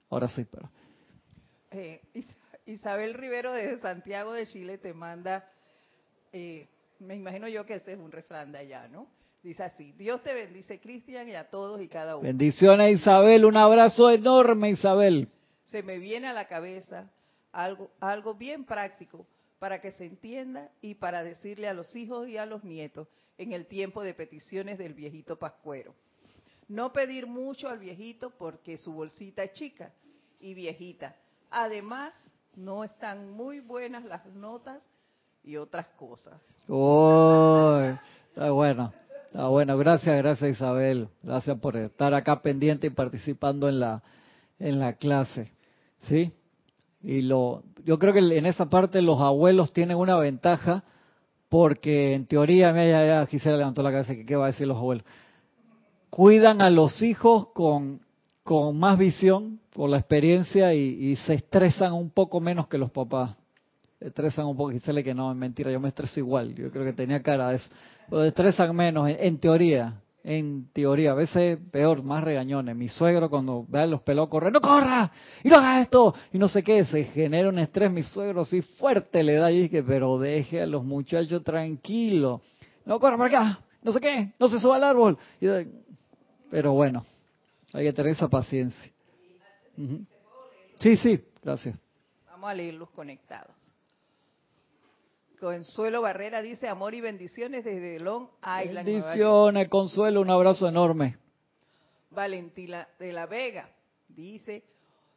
Ahora 0.10 0.28
sí, 0.30 0.46
pero. 0.50 0.70
Eh, 1.72 2.02
Isabel 2.66 3.14
Rivero 3.14 3.52
de 3.52 3.80
Santiago 3.80 4.34
de 4.34 4.48
Chile 4.48 4.78
te 4.78 4.94
manda 4.94 5.48
eh, 6.32 6.68
me 7.00 7.16
imagino 7.16 7.48
yo 7.48 7.66
que 7.66 7.76
ese 7.76 7.94
es 7.94 8.00
un 8.00 8.12
refrán 8.12 8.52
de 8.52 8.60
allá, 8.60 8.88
¿no? 8.88 9.08
Dice 9.42 9.64
así, 9.64 9.94
Dios 9.94 10.22
te 10.22 10.34
bendice, 10.34 10.80
Cristian, 10.80 11.30
y 11.30 11.36
a 11.36 11.50
todos 11.50 11.82
y 11.82 11.88
cada 11.88 12.18
uno. 12.18 12.28
Bendiciones, 12.28 13.00
Isabel, 13.00 13.46
un 13.46 13.56
abrazo 13.56 14.10
enorme, 14.10 14.72
Isabel. 14.72 15.30
Se 15.64 15.82
me 15.82 15.98
viene 15.98 16.28
a 16.28 16.34
la 16.34 16.46
cabeza 16.46 17.10
algo, 17.54 17.90
algo 18.02 18.36
bien 18.36 18.66
práctico 18.66 19.26
para 19.60 19.80
que 19.82 19.94
se 19.94 20.06
entienda 20.06 20.70
y 20.82 20.96
para 20.96 21.24
decirle 21.24 21.70
a 21.70 21.74
los 21.74 21.96
hijos 21.96 22.28
y 22.28 22.38
a 22.38 22.46
los 22.46 22.64
nietos 22.64 23.08
en 23.38 23.54
el 23.54 23.66
tiempo 23.66 24.04
de 24.04 24.14
peticiones 24.14 24.78
del 24.78 24.94
viejito 24.94 25.40
pascuero. 25.40 25.96
No 26.68 26.92
pedir 26.92 27.26
mucho 27.26 27.70
al 27.70 27.80
viejito 27.80 28.32
porque 28.32 28.78
su 28.78 28.94
bolsita 28.94 29.44
es 29.44 29.54
chica 29.54 29.94
y 30.40 30.54
viejita. 30.54 31.16
Además, 31.50 32.14
no 32.58 32.84
están 32.84 33.32
muy 33.32 33.62
buenas 33.62 34.04
las 34.04 34.26
notas 34.28 34.84
y 35.44 35.56
otras 35.56 35.88
cosas. 35.98 36.40
Oh, 36.72 37.82
está 38.30 38.52
bueno, 38.52 38.92
está 39.26 39.48
bueno. 39.48 39.78
Gracias, 39.78 40.16
gracias 40.18 40.52
Isabel. 40.52 41.08
Gracias 41.24 41.58
por 41.60 41.76
estar 41.76 42.14
acá 42.14 42.42
pendiente 42.42 42.88
y 42.88 42.92
participando 42.92 43.68
en 43.68 43.80
la 43.80 44.04
en 44.60 44.80
la 44.80 44.94
clase, 44.94 45.52
¿sí? 46.04 46.32
Y 47.02 47.22
lo, 47.22 47.64
yo 47.86 47.98
creo 47.98 48.14
que 48.14 48.20
en 48.20 48.46
esa 48.46 48.70
parte 48.70 49.02
los 49.02 49.20
abuelos 49.20 49.74
tienen 49.74 49.98
una 49.98 50.18
ventaja 50.18 50.84
porque 51.48 52.14
en 52.14 52.28
teoría, 52.28 52.72
mira, 52.72 53.06
ya, 53.06 53.26
Gisela 53.26 53.58
levantó 53.58 53.82
la 53.82 53.92
cabeza, 53.92 54.14
que 54.14 54.26
qué 54.26 54.36
va 54.36 54.46
a 54.46 54.52
decir 54.52 54.68
los 54.68 54.78
abuelos. 54.78 55.06
Cuidan 56.12 56.62
a 56.62 56.70
los 56.70 57.02
hijos 57.02 57.48
con, 57.54 58.02
con 58.44 58.78
más 58.78 59.00
visión, 59.00 59.60
con 59.74 59.90
la 59.90 59.98
experiencia 59.98 60.74
y, 60.74 60.82
y 60.82 61.16
se 61.16 61.36
estresan 61.36 61.94
un 61.94 62.12
poco 62.12 62.40
menos 62.40 62.68
que 62.68 62.78
los 62.78 62.92
papás. 62.92 63.36
Estresan 64.00 64.46
un 64.46 64.56
poco, 64.56 64.72
Gisela 64.72 65.04
que 65.04 65.14
no, 65.14 65.32
es 65.32 65.38
mentira, 65.38 65.72
yo 65.72 65.80
me 65.80 65.90
estreso 65.90 66.22
igual, 66.22 66.56
yo 66.56 66.72
creo 66.72 66.86
que 66.86 66.94
tenía 66.94 67.22
cara 67.22 67.50
de 67.50 67.58
eso. 67.58 67.70
Pero 68.10 68.24
estresan 68.24 68.74
menos, 68.74 69.10
en, 69.10 69.38
teoría, 69.40 70.02
en 70.24 70.70
teoría, 70.72 71.12
a 71.12 71.16
veces 71.16 71.60
peor, 71.70 72.02
más 72.02 72.24
regañones. 72.24 72.78
Mi 72.78 72.88
suegro 72.88 73.30
cuando 73.30 73.66
ve 73.68 73.86
los 73.88 74.02
pelos 74.02 74.30
correr, 74.30 74.54
no 74.54 74.62
corra, 74.62 75.12
y 75.44 75.50
no 75.50 75.58
haga 75.58 75.82
esto, 75.82 76.16
y 76.32 76.38
no 76.38 76.48
sé 76.48 76.64
qué, 76.64 76.86
se 76.86 77.04
genera 77.04 77.50
un 77.50 77.60
estrés, 77.60 77.92
mi 77.92 78.04
suegro 78.04 78.42
así 78.42 78.62
fuerte 78.62 79.22
le 79.22 79.34
da 79.34 79.52
y 79.52 79.64
dije, 79.64 79.84
pero 79.84 80.18
deje 80.18 80.62
a 80.62 80.66
los 80.66 80.86
muchachos 80.86 81.44
tranquilos, 81.44 82.40
no 82.86 83.00
corra 83.02 83.18
por 83.18 83.28
acá, 83.28 83.60
no 83.84 83.92
sé 83.92 84.00
qué, 84.00 84.32
no 84.40 84.48
se 84.48 84.62
suba 84.62 84.78
al 84.78 84.84
árbol. 84.86 85.18
Pero 86.50 86.72
bueno, 86.72 87.04
hay 87.74 87.84
que 87.84 87.94
tener 87.94 88.14
esa 88.14 88.30
paciencia. 88.30 88.92
Sí, 90.80 90.96
sí, 90.96 91.22
gracias. 91.44 91.78
Vamos 92.28 92.50
a 92.50 92.54
leerlos 92.54 92.90
conectados. 92.92 93.59
Consuelo 95.40 96.02
Barrera 96.02 96.42
dice 96.42 96.68
amor 96.68 96.94
y 96.94 97.02
bendiciones 97.02 97.64
desde 97.64 98.00
Long 98.00 98.28
Island. 98.42 98.86
Bendiciones, 98.86 99.70
Consuelo, 99.70 100.22
un 100.22 100.30
abrazo 100.30 100.68
enorme. 100.68 101.18
Valentina 102.12 102.88
de 103.00 103.14
la 103.14 103.26
Vega 103.26 103.70
dice 104.10 104.64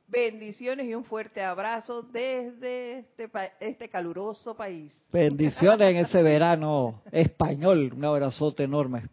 bendiciones 0.06 0.86
y 0.86 0.94
un 0.94 1.04
fuerte 1.04 1.42
abrazo 1.42 2.02
desde 2.02 2.98
este, 2.98 3.30
este 3.58 3.88
caluroso 3.88 4.54
país. 4.54 4.96
Bendiciones 5.10 5.90
en 5.90 5.96
ese 5.96 6.22
verano 6.22 7.02
español, 7.10 7.92
un 7.96 8.04
abrazote 8.04 8.64
enorme. 8.64 9.08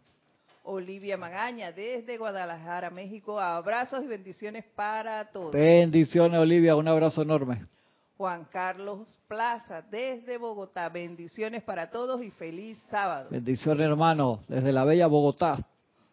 Olivia 0.62 1.16
Magaña 1.16 1.72
desde 1.72 2.18
Guadalajara, 2.18 2.90
México. 2.90 3.40
Abrazos 3.40 4.04
y 4.04 4.06
bendiciones 4.06 4.64
para 4.76 5.24
todos. 5.32 5.52
Bendiciones, 5.52 6.38
Olivia, 6.38 6.76
un 6.76 6.86
abrazo 6.86 7.22
enorme. 7.22 7.66
Juan 8.20 8.44
Carlos 8.52 9.08
Plaza 9.26 9.80
desde 9.80 10.36
Bogotá. 10.36 10.90
Bendiciones 10.90 11.62
para 11.62 11.88
todos 11.88 12.22
y 12.22 12.30
feliz 12.30 12.76
sábado. 12.90 13.30
Bendiciones, 13.30 13.86
hermano, 13.86 14.44
desde 14.46 14.72
la 14.72 14.84
bella 14.84 15.06
Bogotá. 15.06 15.66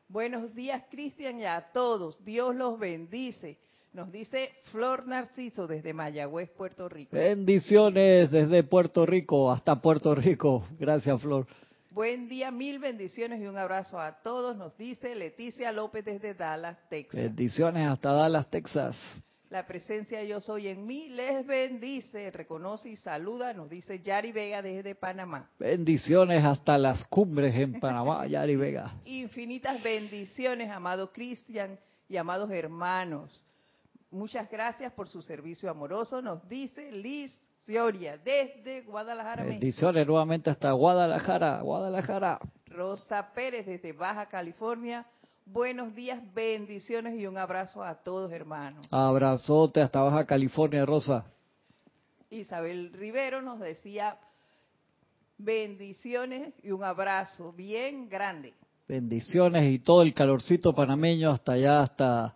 Buenos 0.07 0.55
días, 0.55 0.83
Cristian, 0.89 1.37
y 1.41 1.43
a 1.43 1.59
todos. 1.73 2.17
Dios 2.23 2.55
los 2.55 2.79
bendice. 2.79 3.57
Nos 3.91 4.09
dice 4.09 4.53
Flor 4.71 5.05
Narciso 5.05 5.67
desde 5.67 5.93
Mayagüez, 5.93 6.49
Puerto 6.51 6.87
Rico. 6.87 7.13
Bendiciones 7.13 8.31
desde 8.31 8.63
Puerto 8.63 9.05
Rico 9.05 9.51
hasta 9.51 9.81
Puerto 9.81 10.15
Rico. 10.15 10.65
Gracias, 10.79 11.21
Flor. 11.21 11.45
Buen 11.91 12.29
día, 12.29 12.51
mil 12.51 12.79
bendiciones 12.79 13.41
y 13.41 13.47
un 13.47 13.57
abrazo 13.57 13.99
a 13.99 14.21
todos, 14.21 14.55
nos 14.55 14.77
dice 14.77 15.13
Leticia 15.13 15.73
López 15.73 16.05
desde 16.05 16.33
Dallas, 16.35 16.77
Texas. 16.89 17.21
Bendiciones 17.21 17.85
hasta 17.85 18.13
Dallas, 18.13 18.49
Texas. 18.49 18.95
La 19.49 19.65
presencia 19.65 20.21
yo 20.25 20.41
soy 20.41 20.67
en 20.67 20.85
mí 20.85 21.07
les 21.07 21.45
bendice, 21.47 22.31
reconoce 22.31 22.89
y 22.89 22.97
saluda, 22.97 23.53
nos 23.53 23.69
dice 23.69 24.01
Yari 24.01 24.33
Vega 24.33 24.61
desde 24.61 24.93
Panamá. 24.93 25.49
Bendiciones 25.57 26.43
hasta 26.43 26.77
las 26.77 27.07
cumbres 27.07 27.55
en 27.55 27.79
Panamá, 27.79 28.27
Yari 28.27 28.57
Vega. 28.57 28.93
Infinitas 29.05 29.81
bendiciones, 29.81 30.69
amado 30.69 31.13
Cristian 31.13 31.79
y 32.09 32.17
amados 32.17 32.51
hermanos. 32.51 33.45
Muchas 34.11 34.49
gracias 34.51 34.91
por 34.91 35.07
su 35.07 35.21
servicio 35.21 35.69
amoroso, 35.69 36.21
nos 36.21 36.47
dice 36.49 36.91
Liz 36.91 37.31
Cioria 37.59 38.17
desde 38.17 38.81
Guadalajara, 38.81 39.43
México. 39.43 39.59
Bendiciones 39.61 40.07
nuevamente 40.07 40.49
hasta 40.49 40.73
Guadalajara, 40.73 41.61
Guadalajara. 41.61 42.39
Rosa 42.65 43.31
Pérez 43.33 43.65
desde 43.65 43.93
Baja 43.93 44.27
California. 44.27 45.05
Buenos 45.49 45.95
días, 45.95 46.21
bendiciones 46.35 47.17
y 47.17 47.25
un 47.25 47.37
abrazo 47.37 47.81
a 47.81 47.95
todos, 47.95 48.29
hermanos. 48.33 48.85
Abrazote 48.91 49.81
hasta 49.81 50.01
Baja 50.01 50.25
California, 50.25 50.85
Rosa. 50.85 51.25
Isabel 52.29 52.91
Rivero 52.91 53.41
nos 53.41 53.61
decía 53.61 54.17
bendiciones 55.37 56.53
y 56.61 56.71
un 56.71 56.83
abrazo 56.83 57.53
bien 57.53 58.09
grande. 58.09 58.55
Bendiciones 58.89 59.71
y 59.71 59.79
todo 59.79 60.01
el 60.01 60.13
calorcito 60.13 60.75
panameño 60.75 61.31
hasta 61.31 61.53
allá, 61.53 61.81
hasta 61.81 62.33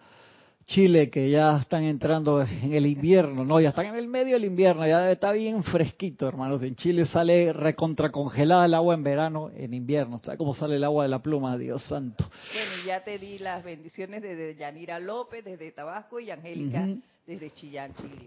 Chile, 0.66 1.09
que 1.09 1.30
ya 1.30 1.57
están 1.57 1.84
entrando 1.84 2.41
en 2.41 2.74
el 2.74 2.86
invierno, 2.86 3.43
¿no? 3.43 3.59
Ya 3.59 3.70
están 3.70 3.88
en 3.88 3.95
el 3.95 4.07
medio 4.07 4.34
del 4.36 4.45
invierno, 4.45 4.88
ya 4.88 5.12
está 5.12 5.32
bien 5.32 5.64
fresquito, 5.64 6.28
hermanos. 6.28 6.64
En 6.64 6.76
Chile 6.76 7.05
sale 7.05 7.51
recontracongelada 7.51 8.66
el 8.66 8.74
agua 8.74 8.93
en 8.93 9.03
verano, 9.03 9.51
en 9.55 9.74
invierno. 9.74 10.22
¿Sabes 10.24 10.38
cómo 10.38 10.55
sale 10.55 10.76
el 10.76 10.84
agua 10.84 11.03
de 11.03 11.09
la 11.09 11.22
pluma? 11.22 11.57
Dios 11.57 11.84
santo. 11.84 12.30
Bueno, 12.53 12.72
ya 12.86 13.03
te 13.03 13.18
di 13.18 13.39
las 13.39 13.64
bendiciones 13.64 14.22
desde 14.22 14.55
Yanira 14.55 14.99
López, 14.99 15.43
desde 15.43 15.72
Tabasco, 15.72 16.20
y 16.20 16.32
Angélica 16.32 16.88
desde 17.26 17.51
Chillán, 17.51 17.93
Chile. 17.95 18.26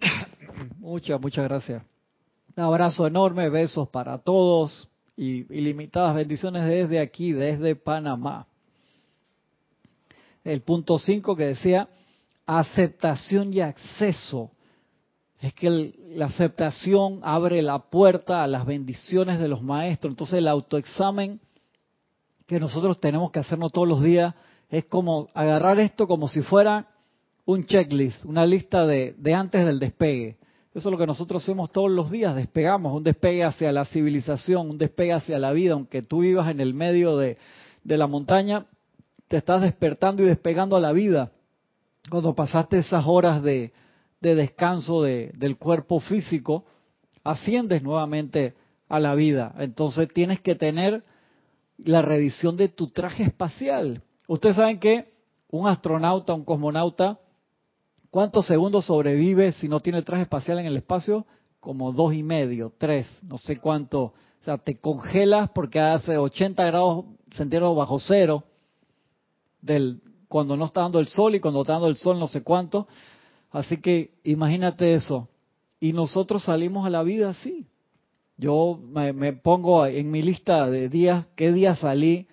Muchas, 0.79 1.21
muchas 1.21 1.45
gracias. 1.45 1.83
Un 2.57 2.63
abrazo 2.63 3.07
enorme, 3.07 3.49
besos 3.49 3.89
para 3.89 4.19
todos 4.19 4.89
y 5.17 5.53
ilimitadas 5.55 6.15
bendiciones 6.15 6.65
desde 6.67 7.01
aquí, 7.01 7.33
desde 7.33 7.75
Panamá. 7.77 8.47
El 10.45 10.61
punto 10.61 10.99
5 10.99 11.37
que 11.37 11.45
decía 11.45 11.89
aceptación 12.47 13.53
y 13.53 13.61
acceso. 13.61 14.51
Es 15.41 15.53
que 15.53 15.95
la 16.15 16.27
aceptación 16.27 17.21
abre 17.23 17.61
la 17.63 17.79
puerta 17.79 18.43
a 18.43 18.47
las 18.47 18.65
bendiciones 18.65 19.39
de 19.39 19.49
los 19.49 19.63
maestros. 19.63 20.13
Entonces 20.13 20.39
el 20.39 20.49
autoexamen 20.49 21.41
que 22.47 22.61
nosotros 22.61 23.01
tenemos 23.01 23.31
que 23.31 23.41
hacernos 23.41 23.73
todos 23.73 23.89
los 23.89 24.03
días 24.03 24.35
es 24.71 24.85
como 24.87 25.29
agarrar 25.35 25.79
esto 25.81 26.07
como 26.07 26.29
si 26.29 26.43
fuera 26.43 26.89
un 27.45 27.65
checklist, 27.67 28.25
una 28.25 28.47
lista 28.47 28.87
de, 28.87 29.15
de 29.19 29.35
antes 29.35 29.65
del 29.65 29.79
despegue. 29.79 30.39
Eso 30.75 30.89
es 30.89 30.93
lo 30.93 30.99
que 30.99 31.07
nosotros 31.07 31.43
hacemos 31.43 31.71
todos 31.71 31.91
los 31.91 32.11
días, 32.11 32.35
despegamos, 32.35 32.93
un 32.95 33.05
despegue 33.05 33.45
hacia 33.45 33.71
la 33.71 33.85
civilización, 33.85 34.71
un 34.71 34.79
despegue 34.79 35.13
hacia 35.13 35.39
la 35.39 35.53
vida, 35.53 35.75
aunque 35.75 36.03
tú 36.03 36.21
vivas 36.21 36.51
en 36.51 36.61
el 36.61 36.75
medio 36.75 37.17
de, 37.17 37.39
de 37.85 37.97
la 37.97 38.09
montaña, 38.09 38.67
te 39.29 39.37
estás 39.37 39.61
despertando 39.61 40.23
y 40.23 40.27
despegando 40.27 40.77
a 40.77 40.81
la 40.81 40.93
vida. 40.93 41.31
Cuando 42.11 42.35
pasaste 42.35 42.79
esas 42.79 43.05
horas 43.07 43.43
de, 43.43 43.73
de 44.21 44.35
descanso 44.35 45.03
de- 45.03 45.33
del 45.37 45.57
cuerpo 45.57 46.01
físico, 46.01 46.65
asciendes 47.23 47.83
nuevamente 47.83 48.55
a 48.89 49.01
la 49.01 49.15
vida. 49.15 49.55
Entonces 49.59 50.09
tienes 50.13 50.41
que 50.41 50.55
tener 50.55 51.05
la 51.79 52.03
revisión 52.03 52.57
de 52.57 52.69
tu 52.69 52.89
traje 52.89 53.25
espacial. 53.25 54.03
Ustedes 54.29 54.57
saben 54.57 54.79
que 54.79 55.13
un 55.51 55.67
astronauta, 55.69 56.35
un 56.35 56.45
cosmonauta, 56.45 57.19
¿cuántos 58.11 58.47
segundos 58.47 58.87
sobrevive 58.87 59.53
si 59.53 59.69
no 59.69 59.81
tiene 59.81 60.03
traje 60.03 60.23
espacial 60.23 60.59
en 60.59 60.67
el 60.67 60.77
espacio? 60.77 61.27
Como 61.61 61.93
dos 61.93 62.15
y 62.15 62.23
medio, 62.23 62.73
tres, 62.77 63.07
no 63.23 63.39
sé 63.39 63.59
cuánto. 63.59 64.03
O 64.03 64.45
sea, 64.45 64.59
te 64.59 64.77
congelas 64.77 65.49
porque 65.55 65.81
hace 65.81 66.19
80 66.19 66.65
grados 66.67 67.07
centígrados 67.31 67.77
bajo 67.77 67.99
cero 67.99 68.45
del 69.63 70.03
cuando 70.35 70.57
no 70.57 70.65
está 70.65 70.81
dando 70.81 70.99
el 70.99 71.07
sol 71.07 71.37
y 71.37 71.39
cuando 71.39 71.61
está 71.61 71.75
dando 71.75 71.87
el 71.87 71.97
sol 71.97 72.19
no 72.19 72.27
sé 72.27 72.43
cuánto. 72.43 72.89
Así 73.53 73.77
que 73.77 74.15
imagínate 74.25 74.93
eso. 74.95 75.29
Y 75.79 75.93
nosotros 75.93 76.43
salimos 76.43 76.85
a 76.85 76.91
la 76.91 77.05
vida 77.05 77.31
así. 77.31 77.69
Yo 78.37 78.81
me, 78.85 79.13
me 79.13 79.35
pongo 79.35 79.87
en 79.87 80.11
mi 80.11 80.23
lista 80.23 80.69
de 80.69 80.89
días, 80.89 81.25
qué 81.37 81.53
día 81.53 81.77
salí 81.77 82.27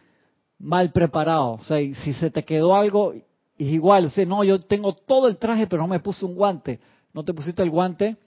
mal 0.58 0.92
preparado. 0.92 1.52
O 1.52 1.64
sea, 1.64 1.78
si 1.78 2.14
se 2.14 2.32
te 2.32 2.44
quedó 2.44 2.74
algo, 2.74 3.14
es 3.14 3.68
igual. 3.68 4.06
O 4.06 4.10
sea, 4.10 4.26
no, 4.26 4.44
yo 4.44 4.58
tengo 4.58 4.94
todo 4.94 5.28
el 5.28 5.38
traje, 5.38 5.68
pero 5.68 5.84
no 5.84 5.88
me 5.88 6.00
puse 6.00 6.26
un 6.26 6.34
guante. 6.34 6.80
No 7.14 7.24
te 7.24 7.36
pusiste 7.36 7.62
el 7.62 7.70
guante, 7.70 8.18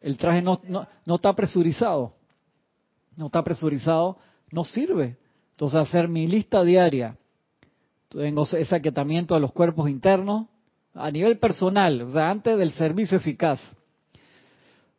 el 0.00 0.16
traje 0.16 0.42
no, 0.42 0.58
no, 0.66 0.88
no 1.06 1.14
está 1.14 1.32
presurizado. 1.34 2.14
No 3.16 3.26
está 3.26 3.44
presurizado, 3.44 4.16
no 4.50 4.64
sirve. 4.64 5.18
Entonces, 5.52 5.78
hacer 5.78 6.08
mi 6.08 6.26
lista 6.26 6.64
diaria. 6.64 7.16
Tengo 8.10 8.42
ese 8.44 8.74
aquietamiento 8.74 9.34
de 9.34 9.40
los 9.40 9.52
cuerpos 9.52 9.88
internos 9.88 10.46
a 10.94 11.10
nivel 11.10 11.38
personal, 11.38 12.02
o 12.02 12.12
sea, 12.12 12.30
antes 12.30 12.58
del 12.58 12.72
servicio 12.72 13.16
eficaz. 13.16 13.60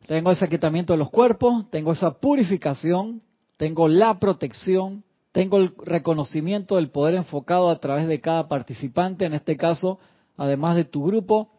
Tengo 0.06 0.30
ese 0.30 0.44
aquietamiento 0.44 0.92
de 0.92 0.98
los 0.98 1.10
cuerpos, 1.10 1.70
tengo 1.70 1.92
esa 1.92 2.18
purificación, 2.18 3.22
tengo 3.56 3.86
la 3.86 4.18
protección, 4.18 5.04
tengo 5.30 5.58
el 5.58 5.74
reconocimiento 5.84 6.76
del 6.76 6.90
poder 6.90 7.14
enfocado 7.14 7.70
a 7.70 7.78
través 7.78 8.08
de 8.08 8.20
cada 8.20 8.48
participante, 8.48 9.26
en 9.26 9.34
este 9.34 9.56
caso, 9.56 9.98
además 10.36 10.76
de 10.76 10.84
tu 10.84 11.04
grupo, 11.04 11.50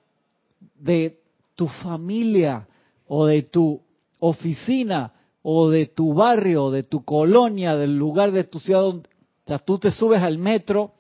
de 0.76 1.20
tu 1.56 1.68
familia, 1.68 2.68
o 3.08 3.26
de 3.26 3.44
tu 3.44 3.82
oficina 4.20 5.14
o 5.44 5.70
de 5.70 5.86
tu 5.86 6.14
barrio, 6.14 6.72
de 6.72 6.84
tu 6.84 7.04
colonia, 7.04 7.76
del 7.76 7.98
lugar 7.98 8.32
de 8.32 8.46
tu 8.46 8.60
ciudad, 8.60 8.84
o 8.86 9.04
sea, 9.46 9.60
tú 9.60 9.78
te 9.78 9.92
subes 9.92 10.22
al 10.22 10.38
metro 10.38 10.94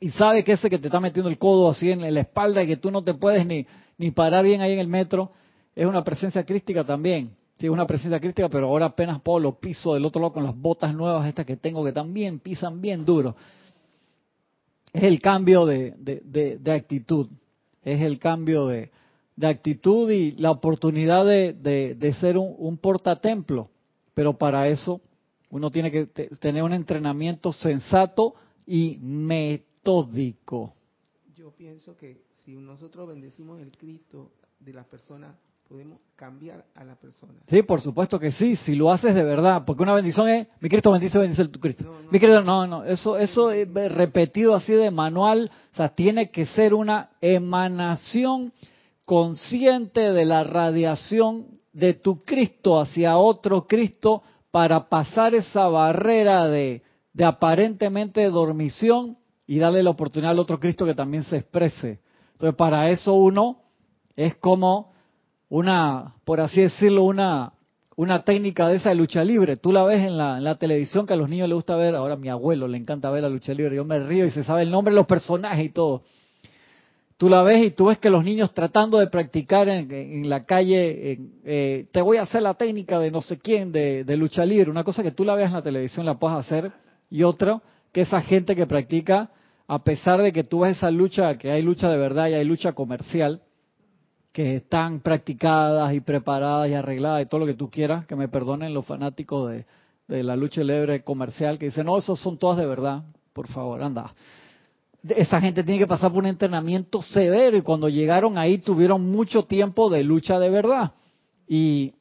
y 0.00 0.10
sabes 0.10 0.44
que 0.44 0.52
ese 0.52 0.68
que 0.68 0.78
te 0.78 0.88
está 0.88 1.00
metiendo 1.00 1.30
el 1.30 1.38
codo 1.38 1.70
así 1.70 1.90
en 1.90 2.12
la 2.12 2.20
espalda 2.20 2.62
y 2.62 2.66
que 2.66 2.76
tú 2.76 2.90
no 2.90 3.02
te 3.02 3.14
puedes 3.14 3.46
ni, 3.46 3.66
ni 3.98 4.10
parar 4.10 4.44
bien 4.44 4.60
ahí 4.60 4.72
en 4.72 4.78
el 4.78 4.88
metro, 4.88 5.32
es 5.74 5.86
una 5.86 6.04
presencia 6.04 6.44
crística 6.44 6.84
también. 6.84 7.30
Sí, 7.58 7.66
es 7.66 7.72
una 7.72 7.86
presencia 7.86 8.20
crística, 8.20 8.50
pero 8.50 8.66
ahora 8.66 8.86
apenas 8.86 9.20
puedo 9.22 9.40
lo 9.40 9.58
piso 9.58 9.94
del 9.94 10.04
otro 10.04 10.20
lado 10.20 10.34
con 10.34 10.44
las 10.44 10.54
botas 10.54 10.94
nuevas 10.94 11.26
estas 11.26 11.46
que 11.46 11.56
tengo 11.56 11.82
que 11.82 11.92
también 11.92 12.38
pisan 12.38 12.82
bien 12.82 13.04
duro. 13.04 13.34
Es 14.92 15.02
el 15.04 15.20
cambio 15.20 15.64
de, 15.64 15.94
de, 15.96 16.58
de, 16.58 16.72
actitud, 16.72 17.28
es 17.82 18.00
el 18.02 18.18
cambio 18.18 18.66
de, 18.66 18.90
actitud 19.42 20.10
y 20.10 20.32
la 20.32 20.50
oportunidad 20.50 21.24
de, 21.24 22.14
ser 22.20 22.36
un, 22.36 22.54
un 22.58 22.76
portatemplo. 22.76 23.70
Pero 24.12 24.36
para 24.36 24.68
eso 24.68 25.00
uno 25.50 25.70
tiene 25.70 25.90
que 25.90 26.06
tener 26.06 26.62
un 26.62 26.72
entrenamiento 26.74 27.52
sensato 27.52 28.34
y 28.66 28.98
metódico. 29.86 30.74
Yo 31.36 31.50
pienso 31.52 31.96
que 31.96 32.22
si 32.44 32.56
nosotros 32.56 33.08
bendecimos 33.08 33.60
el 33.60 33.70
Cristo 33.70 34.32
de 34.58 34.72
las 34.72 34.86
personas 34.86 35.34
podemos 35.68 35.98
cambiar 36.14 36.64
a 36.76 36.84
la 36.84 36.94
persona. 36.94 37.34
Sí, 37.48 37.62
por 37.62 37.80
supuesto 37.80 38.20
que 38.20 38.30
sí, 38.30 38.54
si 38.56 38.76
lo 38.76 38.92
haces 38.92 39.14
de 39.14 39.22
verdad, 39.24 39.64
porque 39.64 39.82
una 39.82 39.94
bendición 39.94 40.28
es, 40.28 40.46
mi 40.60 40.68
Cristo 40.68 40.92
bendice, 40.92 41.18
bendice 41.18 41.46
tu 41.48 41.58
Cristo. 41.58 41.84
No, 41.84 42.02
no, 42.02 42.10
mi 42.10 42.20
Cristo, 42.20 42.40
no, 42.42 42.66
no, 42.66 42.84
eso, 42.84 43.16
eso 43.16 43.50
es 43.50 43.68
repetido 43.92 44.54
así 44.54 44.72
de 44.72 44.92
manual, 44.92 45.50
o 45.72 45.76
sea, 45.76 45.88
tiene 45.88 46.30
que 46.30 46.46
ser 46.46 46.72
una 46.72 47.10
emanación 47.20 48.52
consciente 49.04 50.12
de 50.12 50.24
la 50.24 50.44
radiación 50.44 51.58
de 51.72 51.94
tu 51.94 52.22
Cristo 52.24 52.80
hacia 52.80 53.18
otro 53.18 53.66
Cristo 53.66 54.22
para 54.52 54.88
pasar 54.88 55.34
esa 55.34 55.66
barrera 55.66 56.46
de, 56.46 56.82
de 57.12 57.24
aparentemente 57.24 58.24
dormición 58.30 59.18
y 59.46 59.58
darle 59.58 59.82
la 59.82 59.90
oportunidad 59.90 60.32
al 60.32 60.38
otro 60.38 60.58
Cristo 60.58 60.84
que 60.84 60.94
también 60.94 61.22
se 61.24 61.36
exprese. 61.36 62.00
Entonces, 62.32 62.56
para 62.56 62.90
eso 62.90 63.14
uno 63.14 63.62
es 64.16 64.34
como 64.36 64.92
una, 65.48 66.14
por 66.24 66.40
así 66.40 66.62
decirlo, 66.62 67.04
una, 67.04 67.52
una 67.96 68.24
técnica 68.24 68.68
de 68.68 68.76
esa 68.76 68.90
de 68.90 68.96
lucha 68.96 69.22
libre. 69.24 69.56
Tú 69.56 69.72
la 69.72 69.84
ves 69.84 70.04
en 70.04 70.18
la, 70.18 70.38
en 70.38 70.44
la 70.44 70.56
televisión 70.56 71.06
que 71.06 71.14
a 71.14 71.16
los 71.16 71.28
niños 71.28 71.48
les 71.48 71.54
gusta 71.54 71.76
ver, 71.76 71.94
ahora 71.94 72.16
mi 72.16 72.28
abuelo 72.28 72.66
le 72.66 72.78
encanta 72.78 73.10
ver 73.10 73.22
la 73.22 73.28
lucha 73.28 73.54
libre, 73.54 73.76
yo 73.76 73.84
me 73.84 74.00
río 74.00 74.26
y 74.26 74.30
se 74.30 74.44
sabe 74.44 74.62
el 74.62 74.70
nombre 74.70 74.92
de 74.92 74.96
los 74.96 75.06
personajes 75.06 75.64
y 75.64 75.68
todo. 75.70 76.02
Tú 77.16 77.30
la 77.30 77.42
ves 77.42 77.64
y 77.64 77.70
tú 77.70 77.86
ves 77.86 77.98
que 77.98 78.10
los 78.10 78.22
niños 78.22 78.52
tratando 78.52 78.98
de 78.98 79.06
practicar 79.06 79.70
en, 79.70 79.90
en 79.90 80.28
la 80.28 80.44
calle, 80.44 81.18
eh, 81.44 81.86
te 81.90 82.02
voy 82.02 82.18
a 82.18 82.22
hacer 82.22 82.42
la 82.42 82.52
técnica 82.52 82.98
de 82.98 83.10
no 83.10 83.22
sé 83.22 83.38
quién, 83.38 83.72
de, 83.72 84.04
de, 84.04 84.16
lucha 84.18 84.44
libre, 84.44 84.70
una 84.70 84.84
cosa 84.84 85.02
que 85.02 85.12
tú 85.12 85.24
la 85.24 85.34
veas 85.34 85.48
en 85.48 85.54
la 85.54 85.62
televisión 85.62 86.04
la 86.04 86.18
puedes 86.18 86.36
hacer, 86.36 86.70
y 87.08 87.22
otra 87.22 87.62
que 87.96 88.02
esa 88.02 88.20
gente 88.20 88.54
que 88.54 88.66
practica, 88.66 89.30
a 89.66 89.82
pesar 89.82 90.20
de 90.20 90.30
que 90.30 90.44
tú 90.44 90.60
ves 90.60 90.76
esa 90.76 90.90
lucha, 90.90 91.38
que 91.38 91.50
hay 91.50 91.62
lucha 91.62 91.88
de 91.88 91.96
verdad 91.96 92.28
y 92.28 92.34
hay 92.34 92.44
lucha 92.44 92.74
comercial, 92.74 93.40
que 94.32 94.56
están 94.56 95.00
practicadas 95.00 95.94
y 95.94 96.00
preparadas 96.00 96.68
y 96.68 96.74
arregladas 96.74 97.22
y 97.22 97.26
todo 97.30 97.40
lo 97.40 97.46
que 97.46 97.54
tú 97.54 97.70
quieras, 97.70 98.04
que 98.04 98.14
me 98.14 98.28
perdonen 98.28 98.74
los 98.74 98.84
fanáticos 98.84 99.50
de, 100.08 100.22
la 100.22 100.36
lucha 100.36 100.62
libre 100.62 101.02
comercial 101.04 101.58
que 101.58 101.64
dicen, 101.64 101.86
no, 101.86 101.96
esos 101.96 102.20
son 102.20 102.36
todas 102.36 102.58
de 102.58 102.66
verdad, 102.66 103.02
por 103.32 103.48
favor, 103.48 103.82
anda. 103.82 104.12
Esa 105.02 105.40
gente 105.40 105.64
tiene 105.64 105.78
que 105.78 105.86
pasar 105.86 106.10
por 106.10 106.18
un 106.18 106.26
entrenamiento 106.26 107.00
severo 107.00 107.56
y 107.56 107.62
cuando 107.62 107.88
llegaron 107.88 108.36
ahí 108.36 108.58
tuvieron 108.58 109.10
mucho 109.10 109.44
tiempo 109.44 109.88
de 109.88 110.04
lucha 110.04 110.38
de 110.38 110.50
verdad. 110.50 110.92
Y 111.48 111.94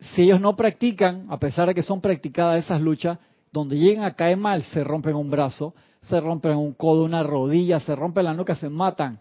si 0.00 0.22
ellos 0.22 0.40
no 0.40 0.56
practican, 0.56 1.26
a 1.30 1.38
pesar 1.38 1.68
de 1.68 1.74
que 1.74 1.82
son 1.82 2.00
practicadas 2.00 2.64
esas 2.64 2.80
luchas, 2.80 3.20
donde 3.52 3.78
llegan 3.78 4.04
a 4.04 4.14
caer 4.14 4.36
mal, 4.36 4.62
se 4.64 4.84
rompen 4.84 5.16
un 5.16 5.30
brazo, 5.30 5.74
se 6.02 6.20
rompen 6.20 6.56
un 6.56 6.72
codo, 6.72 7.04
una 7.04 7.22
rodilla, 7.22 7.80
se 7.80 7.94
rompen 7.94 8.24
la 8.24 8.34
nuca, 8.34 8.54
se 8.54 8.68
matan. 8.68 9.20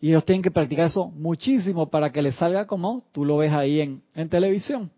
Y 0.00 0.08
ellos 0.08 0.24
tienen 0.24 0.42
que 0.42 0.50
practicar 0.50 0.86
eso 0.86 1.08
muchísimo 1.08 1.90
para 1.90 2.10
que 2.10 2.22
les 2.22 2.34
salga 2.36 2.66
como 2.66 3.04
tú 3.12 3.24
lo 3.24 3.36
ves 3.36 3.52
ahí 3.52 3.80
en, 3.80 4.28
televisión. 4.28 4.90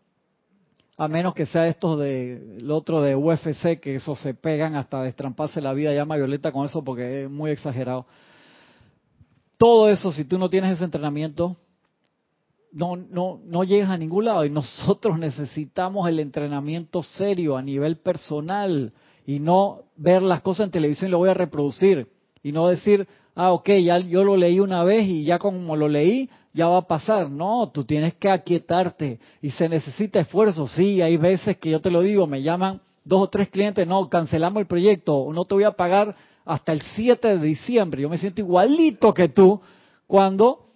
A 0.96 1.08
menos 1.08 1.34
que 1.34 1.46
sea 1.46 1.66
estos 1.66 1.98
de, 1.98 2.58
el 2.58 2.70
otro 2.70 3.00
de 3.00 3.16
UFC, 3.16 3.80
que 3.80 3.96
eso 3.96 4.14
se 4.14 4.34
pegan 4.34 4.76
hasta 4.76 5.02
destramparse 5.02 5.60
la 5.60 5.72
vida 5.72 5.92
llama 5.92 6.16
violeta 6.16 6.52
con 6.52 6.66
eso 6.66 6.84
porque 6.84 7.24
es 7.24 7.30
muy 7.30 7.50
exagerado. 7.50 8.06
Todo 9.56 9.88
eso, 9.88 10.12
si 10.12 10.24
tú 10.24 10.38
no 10.38 10.48
tienes 10.48 10.74
ese 10.74 10.84
entrenamiento, 10.84 11.56
no, 12.72 12.96
no, 12.96 13.40
no 13.44 13.64
llegas 13.64 13.90
a 13.90 13.98
ningún 13.98 14.24
lado. 14.24 14.44
Y 14.44 14.50
nosotros 14.50 15.18
necesitamos 15.18 16.08
el 16.08 16.18
entrenamiento 16.20 17.02
serio 17.02 17.56
a 17.56 17.62
nivel 17.62 17.96
personal 17.98 18.92
y 19.26 19.38
no 19.38 19.82
ver 19.96 20.22
las 20.22 20.40
cosas 20.40 20.66
en 20.66 20.72
televisión 20.72 21.08
y 21.08 21.12
lo 21.12 21.18
voy 21.18 21.28
a 21.28 21.34
reproducir. 21.34 22.08
Y 22.42 22.52
no 22.52 22.68
decir, 22.68 23.06
ah, 23.34 23.52
ok, 23.52 23.68
ya 23.82 23.98
yo 23.98 24.24
lo 24.24 24.36
leí 24.36 24.58
una 24.58 24.82
vez 24.84 25.06
y 25.06 25.24
ya 25.24 25.38
como 25.38 25.76
lo 25.76 25.88
leí, 25.88 26.28
ya 26.52 26.68
va 26.68 26.78
a 26.78 26.86
pasar. 26.86 27.30
No, 27.30 27.70
tú 27.72 27.84
tienes 27.84 28.14
que 28.14 28.30
aquietarte 28.30 29.20
y 29.40 29.50
se 29.50 29.68
necesita 29.68 30.20
esfuerzo. 30.20 30.66
Sí, 30.66 31.00
hay 31.00 31.16
veces 31.16 31.56
que 31.58 31.70
yo 31.70 31.80
te 31.80 31.90
lo 31.90 32.02
digo, 32.02 32.26
me 32.26 32.42
llaman 32.42 32.80
dos 33.04 33.22
o 33.22 33.28
tres 33.28 33.48
clientes, 33.48 33.86
no, 33.86 34.08
cancelamos 34.08 34.60
el 34.60 34.66
proyecto, 34.66 35.28
no 35.32 35.44
te 35.44 35.54
voy 35.54 35.64
a 35.64 35.72
pagar 35.72 36.14
hasta 36.44 36.72
el 36.72 36.82
7 36.94 37.36
de 37.36 37.46
diciembre. 37.46 38.02
Yo 38.02 38.08
me 38.08 38.18
siento 38.18 38.40
igualito 38.40 39.12
que 39.14 39.28
tú 39.28 39.60
cuando 40.06 40.71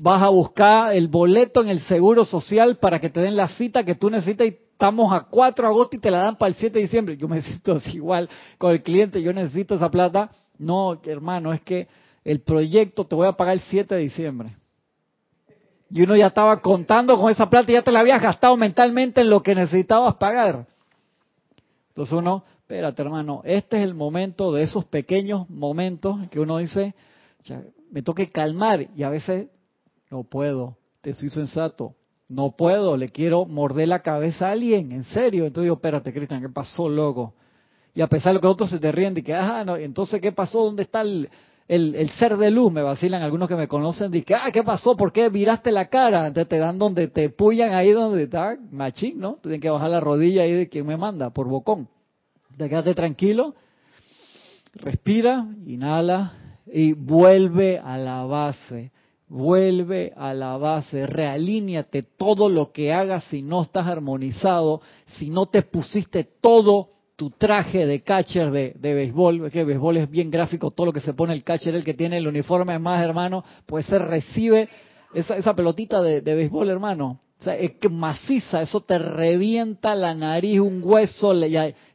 vas 0.00 0.22
a 0.22 0.28
buscar 0.28 0.94
el 0.94 1.08
boleto 1.08 1.62
en 1.62 1.68
el 1.68 1.80
seguro 1.82 2.24
social 2.24 2.76
para 2.76 3.00
que 3.00 3.10
te 3.10 3.20
den 3.20 3.36
la 3.36 3.48
cita 3.48 3.84
que 3.84 3.94
tú 3.94 4.10
necesitas 4.10 4.46
y 4.46 4.50
estamos 4.50 5.12
a 5.12 5.24
4 5.24 5.62
de 5.62 5.68
agosto 5.68 5.96
y 5.96 6.00
te 6.00 6.10
la 6.10 6.18
dan 6.18 6.36
para 6.36 6.50
el 6.50 6.54
7 6.54 6.78
de 6.78 6.82
diciembre. 6.82 7.16
Yo 7.16 7.28
me 7.28 7.42
siento 7.42 7.76
así 7.76 7.96
igual 7.96 8.28
con 8.58 8.72
el 8.72 8.82
cliente, 8.82 9.22
yo 9.22 9.32
necesito 9.32 9.74
esa 9.74 9.90
plata 9.90 10.30
no, 10.58 11.00
hermano, 11.04 11.52
es 11.52 11.60
que 11.62 11.88
el 12.24 12.40
proyecto 12.40 13.04
te 13.04 13.14
voy 13.14 13.28
a 13.28 13.32
pagar 13.32 13.54
el 13.54 13.60
7 13.60 13.94
de 13.94 14.00
diciembre. 14.00 14.56
Y 15.90 16.02
uno 16.02 16.16
ya 16.16 16.26
estaba 16.26 16.60
contando 16.60 17.18
con 17.18 17.30
esa 17.30 17.48
plata 17.48 17.70
y 17.70 17.74
ya 17.74 17.82
te 17.82 17.92
la 17.92 18.00
habías 18.00 18.20
gastado 18.20 18.56
mentalmente 18.56 19.22
en 19.22 19.30
lo 19.30 19.42
que 19.42 19.54
necesitabas 19.54 20.16
pagar. 20.16 20.66
Entonces 21.88 22.12
uno, 22.12 22.44
espérate 22.58 23.00
hermano, 23.00 23.40
este 23.44 23.78
es 23.78 23.84
el 23.84 23.94
momento 23.94 24.52
de 24.52 24.62
esos 24.62 24.84
pequeños 24.84 25.48
momentos 25.48 26.28
que 26.28 26.40
uno 26.40 26.58
dice, 26.58 26.94
me 27.90 28.02
toque 28.02 28.30
calmar 28.30 28.88
y 28.94 29.02
a 29.02 29.08
veces 29.08 29.48
no 30.10 30.24
puedo, 30.24 30.76
te 31.00 31.14
soy 31.14 31.28
sensato, 31.28 31.94
no 32.28 32.56
puedo, 32.56 32.96
le 32.96 33.08
quiero 33.08 33.46
morder 33.46 33.88
la 33.88 34.00
cabeza 34.00 34.48
a 34.48 34.52
alguien, 34.52 34.92
en 34.92 35.04
serio. 35.04 35.46
Entonces 35.46 35.64
digo, 35.64 35.76
espérate 35.76 36.12
Cristian, 36.12 36.42
¿qué 36.42 36.48
pasó, 36.48 36.88
loco? 36.88 37.34
Y 37.94 38.00
a 38.00 38.06
pesar 38.06 38.34
de 38.34 38.40
que 38.40 38.46
otros 38.46 38.70
se 38.70 38.78
te 38.78 38.92
ríen 38.92 39.14
de 39.14 39.22
que, 39.22 39.34
ah, 39.34 39.64
no, 39.64 39.76
entonces, 39.76 40.20
¿qué 40.20 40.30
pasó? 40.30 40.64
¿Dónde 40.64 40.82
está 40.82 41.00
el, 41.00 41.28
el, 41.66 42.10
ser 42.10 42.36
de 42.36 42.50
luz? 42.50 42.70
Me 42.70 42.82
vacilan 42.82 43.22
algunos 43.22 43.48
que 43.48 43.56
me 43.56 43.66
conocen, 43.66 44.10
de 44.10 44.22
que, 44.22 44.34
ah, 44.34 44.50
¿qué 44.52 44.62
pasó? 44.62 44.96
¿Por 44.96 45.12
qué 45.12 45.28
viraste 45.30 45.72
la 45.72 45.86
cara? 45.86 46.26
Entonces 46.26 46.48
te 46.48 46.58
dan 46.58 46.78
donde 46.78 47.08
te 47.08 47.30
pullan 47.30 47.72
ahí 47.72 47.92
donde 47.92 48.24
está, 48.24 48.56
machín, 48.70 49.18
¿no? 49.18 49.38
Tienes 49.42 49.60
que 49.60 49.70
bajar 49.70 49.90
la 49.90 50.00
rodilla 50.00 50.42
ahí 50.42 50.52
de 50.52 50.68
quien 50.68 50.86
me 50.86 50.96
manda, 50.96 51.30
por 51.30 51.48
bocón. 51.48 51.88
Te 52.56 52.68
quédate 52.68 52.94
tranquilo, 52.94 53.54
respira, 54.74 55.46
inhala 55.64 56.34
y 56.66 56.92
vuelve 56.92 57.78
a 57.78 57.96
la 57.96 58.24
base. 58.24 58.92
Vuelve 59.28 60.12
a 60.16 60.32
la 60.32 60.56
base, 60.56 61.06
realíñate 61.06 62.02
todo 62.02 62.48
lo 62.48 62.72
que 62.72 62.92
hagas 62.92 63.24
si 63.24 63.42
no 63.42 63.62
estás 63.62 63.86
armonizado, 63.86 64.80
si 65.06 65.28
no 65.28 65.46
te 65.46 65.62
pusiste 65.62 66.26
todo 66.40 66.90
tu 67.14 67.30
traje 67.30 67.84
de 67.84 68.02
catcher 68.02 68.50
de, 68.50 68.74
de 68.78 68.94
béisbol, 68.94 69.50
que 69.50 69.64
béisbol 69.64 69.96
es 69.98 70.10
bien 70.10 70.30
gráfico, 70.30 70.70
todo 70.70 70.86
lo 70.86 70.92
que 70.92 71.00
se 71.00 71.14
pone 71.14 71.34
el 71.34 71.44
catcher, 71.44 71.74
el 71.74 71.84
que 71.84 71.94
tiene 71.94 72.16
el 72.16 72.28
uniforme 72.28 72.78
más, 72.78 73.02
hermano, 73.02 73.44
pues 73.66 73.86
se 73.86 73.98
recibe 73.98 74.68
esa, 75.12 75.36
esa 75.36 75.54
pelotita 75.54 76.00
de, 76.00 76.20
de 76.20 76.34
béisbol, 76.34 76.70
hermano. 76.70 77.18
O 77.40 77.44
sea, 77.44 77.56
es 77.56 77.74
que 77.74 77.88
maciza, 77.88 78.62
eso 78.62 78.80
te 78.80 78.98
revienta 78.98 79.94
la 79.94 80.12
nariz, 80.14 80.58
un 80.58 80.80
hueso, 80.82 81.32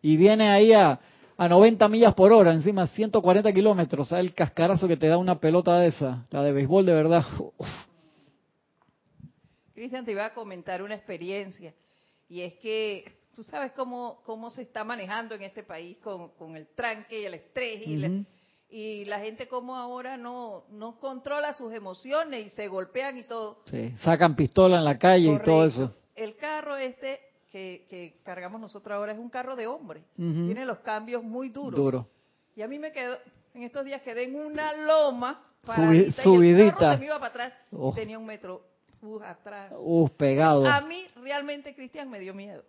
y, 0.02 0.18
viene 0.18 0.50
ahí 0.50 0.72
a, 0.72 1.00
a 1.38 1.48
90 1.48 1.88
millas 1.88 2.14
por 2.14 2.32
hora, 2.32 2.54
encima 2.54 2.88
140 2.88 3.52
kilómetros, 3.54 4.08
o 4.08 4.10
sea, 4.10 4.20
el 4.20 4.34
cascarazo 4.34 4.88
que 4.88 4.98
te 4.98 5.08
da 5.08 5.18
una 5.18 5.40
pelota 5.40 5.80
de 5.80 5.88
esa, 5.88 6.26
la 6.30 6.44
de 6.44 6.52
béisbol 6.52 6.86
de 6.86 6.94
verdad. 6.94 7.26
Cristian, 9.74 10.06
te 10.06 10.12
iba 10.12 10.26
a 10.26 10.34
comentar 10.34 10.82
una 10.82 10.96
experiencia, 10.96 11.74
y 12.30 12.42
es 12.42 12.54
que 12.56 13.12
tú 13.36 13.44
sabes 13.44 13.72
cómo, 13.74 14.22
cómo 14.24 14.50
se 14.50 14.62
está 14.62 14.84
manejando 14.84 15.36
en 15.36 15.42
este 15.42 15.64
país 15.64 15.98
con, 15.98 16.30
con 16.30 16.56
el 16.56 16.68
tranque 16.68 17.22
y 17.22 17.26
el 17.26 17.34
estrés 17.34 17.88
y, 17.88 17.98
la, 17.98 18.24
y 18.70 19.06
la 19.06 19.20
gente 19.20 19.48
como 19.48 19.76
ahora 19.76 20.18
no, 20.18 20.66
no 20.70 21.00
controla 21.00 21.54
sus 21.54 21.74
emociones 21.74 22.48
y 22.48 22.50
se 22.50 22.68
golpean 22.68 23.18
y 23.18 23.24
todo. 23.24 23.64
Sí, 23.70 23.94
sacan 24.04 24.36
pistola 24.36 24.78
en 24.78 24.86
la 24.86 24.98
calle 24.98 25.34
y 25.34 25.40
todo 25.40 25.66
eso. 25.66 25.94
El 26.16 26.36
carro 26.38 26.78
este 26.78 27.20
que, 27.54 27.86
que, 27.88 28.16
cargamos 28.24 28.60
nosotros 28.60 28.96
ahora 28.98 29.12
es 29.12 29.20
un 29.20 29.30
carro 29.30 29.56
de 29.56 29.68
hombre. 29.68 30.04
Tiene 30.16 30.66
los 30.66 30.80
cambios 30.80 31.24
muy 31.24 31.50
duros. 31.50 31.76
Duro. 31.76 32.08
Y 32.56 32.64
a 32.64 32.68
mí 32.68 32.80
me 32.80 32.92
quedó, 32.92 33.16
en 33.54 33.62
estos 33.62 33.86
días 33.86 34.02
quedé 34.02 34.24
en 34.24 34.36
una 34.36 34.74
loma 34.74 35.40
subidita. 36.24 36.98
me 36.98 37.06
iba 37.06 37.20
para 37.20 37.28
atrás 37.28 37.54
oh. 37.72 37.94
tenía 37.94 38.18
un 38.18 38.26
metro 38.26 38.66
uh, 39.04 39.20
atrás. 39.20 39.72
Uh, 39.78 40.10
pegado. 40.10 40.66
A 40.66 40.82
mí 40.82 41.06
realmente, 41.22 41.76
Cristian, 41.76 42.10
me 42.10 42.20
dio 42.20 42.34
miedo. 42.34 42.64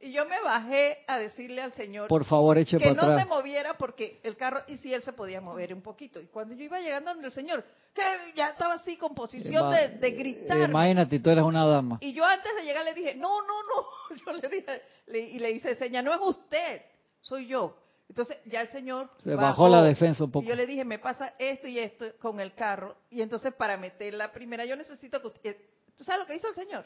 Y 0.00 0.12
yo 0.12 0.26
me 0.26 0.40
bajé 0.42 1.04
a 1.06 1.18
decirle 1.18 1.62
al 1.62 1.72
Señor 1.72 2.08
Por 2.08 2.24
favor, 2.26 2.58
eche 2.58 2.76
que 2.76 2.84
para 2.84 2.94
no 2.94 3.02
atrás. 3.02 3.22
se 3.22 3.28
moviera 3.28 3.74
porque 3.78 4.20
el 4.22 4.36
carro, 4.36 4.62
y 4.68 4.76
si 4.78 4.92
él 4.92 5.02
se 5.02 5.12
podía 5.12 5.40
mover 5.40 5.72
un 5.72 5.80
poquito. 5.82 6.20
Y 6.20 6.26
cuando 6.26 6.54
yo 6.54 6.64
iba 6.64 6.78
llegando 6.80 7.10
donde 7.12 7.26
el 7.28 7.32
Señor, 7.32 7.64
que 7.94 8.02
ya 8.34 8.50
estaba 8.50 8.74
así 8.74 8.96
con 8.98 9.14
posición 9.14 9.72
de, 9.72 9.88
de 9.88 10.10
gritar. 10.10 10.68
Imagínate, 10.68 11.18
tú 11.18 11.30
eres 11.30 11.44
una 11.44 11.64
dama. 11.66 11.96
Y 12.02 12.12
yo 12.12 12.24
antes 12.24 12.54
de 12.56 12.62
llegar 12.64 12.84
le 12.84 12.92
dije, 12.94 13.14
no, 13.14 13.40
no, 13.40 13.46
no. 13.62 14.16
Yo 14.26 14.32
le 14.40 14.48
dije, 14.48 14.82
le- 15.06 15.20
y 15.30 15.38
le 15.38 15.50
hice 15.50 15.74
seña, 15.76 16.02
no 16.02 16.12
es 16.12 16.20
usted, 16.22 16.82
soy 17.22 17.46
yo. 17.46 17.76
Entonces 18.08 18.36
ya 18.44 18.60
el 18.60 18.68
Señor 18.68 19.10
Se 19.24 19.34
bajó 19.34 19.66
la 19.68 19.82
defensa 19.82 20.22
un 20.24 20.30
poco. 20.30 20.44
Y 20.44 20.48
yo 20.48 20.54
le 20.54 20.64
dije, 20.66 20.84
me 20.84 20.98
pasa 21.00 21.34
esto 21.38 21.66
y 21.66 21.78
esto 21.80 22.04
con 22.20 22.38
el 22.38 22.54
carro. 22.54 22.94
Y 23.10 23.20
entonces 23.22 23.52
para 23.54 23.76
meter 23.76 24.14
la 24.14 24.30
primera, 24.30 24.64
yo 24.64 24.76
necesito 24.76 25.20
que 25.20 25.26
usted... 25.26 25.56
¿Tú 25.96 26.04
sabes 26.04 26.20
lo 26.20 26.26
que 26.26 26.36
hizo 26.36 26.48
el 26.48 26.54
Señor? 26.54 26.84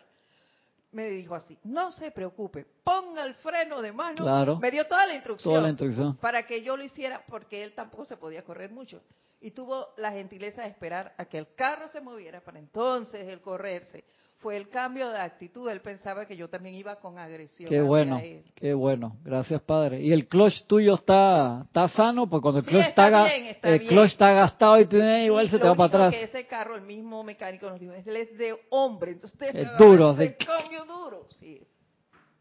Me 0.93 1.09
dijo 1.09 1.37
así, 1.37 1.57
no 1.65 1.93
se 1.93 2.11
preocupe, 2.11 2.67
ponga 2.83 3.25
el 3.25 3.35
freno 3.35 3.81
de 3.81 3.93
mano. 3.93 4.25
Claro. 4.25 4.59
Me 4.59 4.71
dio 4.73 4.87
toda 4.87 5.07
la 5.07 5.15
instrucción 5.15 5.53
Toda 5.53 5.63
la 5.63 5.69
instrucción. 5.69 6.17
para 6.17 6.47
que 6.47 6.63
yo 6.63 6.77
lo 6.77 6.83
hiciera, 6.83 7.25
porque 7.29 7.63
él 7.63 7.73
tampoco 7.75 8.07
se 8.07 8.17
podía 8.17 8.43
correr 8.45 8.71
mucho. 8.73 9.01
Y 9.41 9.53
tuvo 9.53 9.89
la 9.97 10.11
gentileza 10.13 10.63
de 10.63 10.69
esperar 10.69 11.15
a 11.17 11.25
que 11.25 11.39
el 11.39 11.55
carro 11.55 11.89
se 11.89 12.01
moviera 12.01 12.41
para 12.41 12.59
entonces 12.59 13.27
él 13.29 13.41
correrse. 13.41 14.05
Fue 14.41 14.57
el 14.57 14.71
cambio 14.71 15.11
de 15.11 15.19
actitud. 15.19 15.69
Él 15.69 15.81
pensaba 15.83 16.25
que 16.27 16.35
yo 16.37 16.49
también 16.49 16.75
iba 16.75 16.97
con 16.97 17.19
agresión. 17.19 17.69
Qué 17.69 17.83
bueno, 17.83 18.21
qué 18.55 18.73
bueno. 18.73 19.17
Gracias, 19.23 19.61
Padre. 19.61 20.01
¿Y 20.01 20.13
el 20.13 20.27
clutch 20.29 20.63
tuyo 20.67 20.95
está, 20.95 21.63
está 21.67 21.89
sano? 21.89 22.27
Porque 22.29 22.43
cuando 22.43 22.59
el 22.61 22.65
Sí, 22.65 22.71
clutch 22.71 22.87
está 22.87 23.07
está, 23.07 23.19
ga- 23.19 23.25
bien, 23.35 23.47
está 23.49 23.69
el 23.71 23.87
clutch 23.87 24.13
está 24.13 24.33
gastado 24.33 24.81
y 24.81 24.87
tiene, 24.87 25.27
igual 25.27 25.45
Y 25.47 25.51
se 25.51 25.59
te 25.59 25.69
va 25.69 25.75
para 25.75 25.87
atrás. 26.07 26.15
que 26.15 26.23
ese 26.25 26.47
carro, 26.47 26.75
el 26.77 26.83
mismo 26.83 27.23
mecánico 27.23 27.69
nos 27.69 27.79
dijo, 27.79 27.93
él 27.93 28.17
es 28.17 28.39
de 28.39 28.55
hombre, 28.71 29.11
entonces 29.13 29.39
Es 29.55 29.77
duro, 29.79 30.09
así. 30.11 30.31
cambio 30.45 30.85
duro. 30.87 31.27
Sí. 31.39 31.61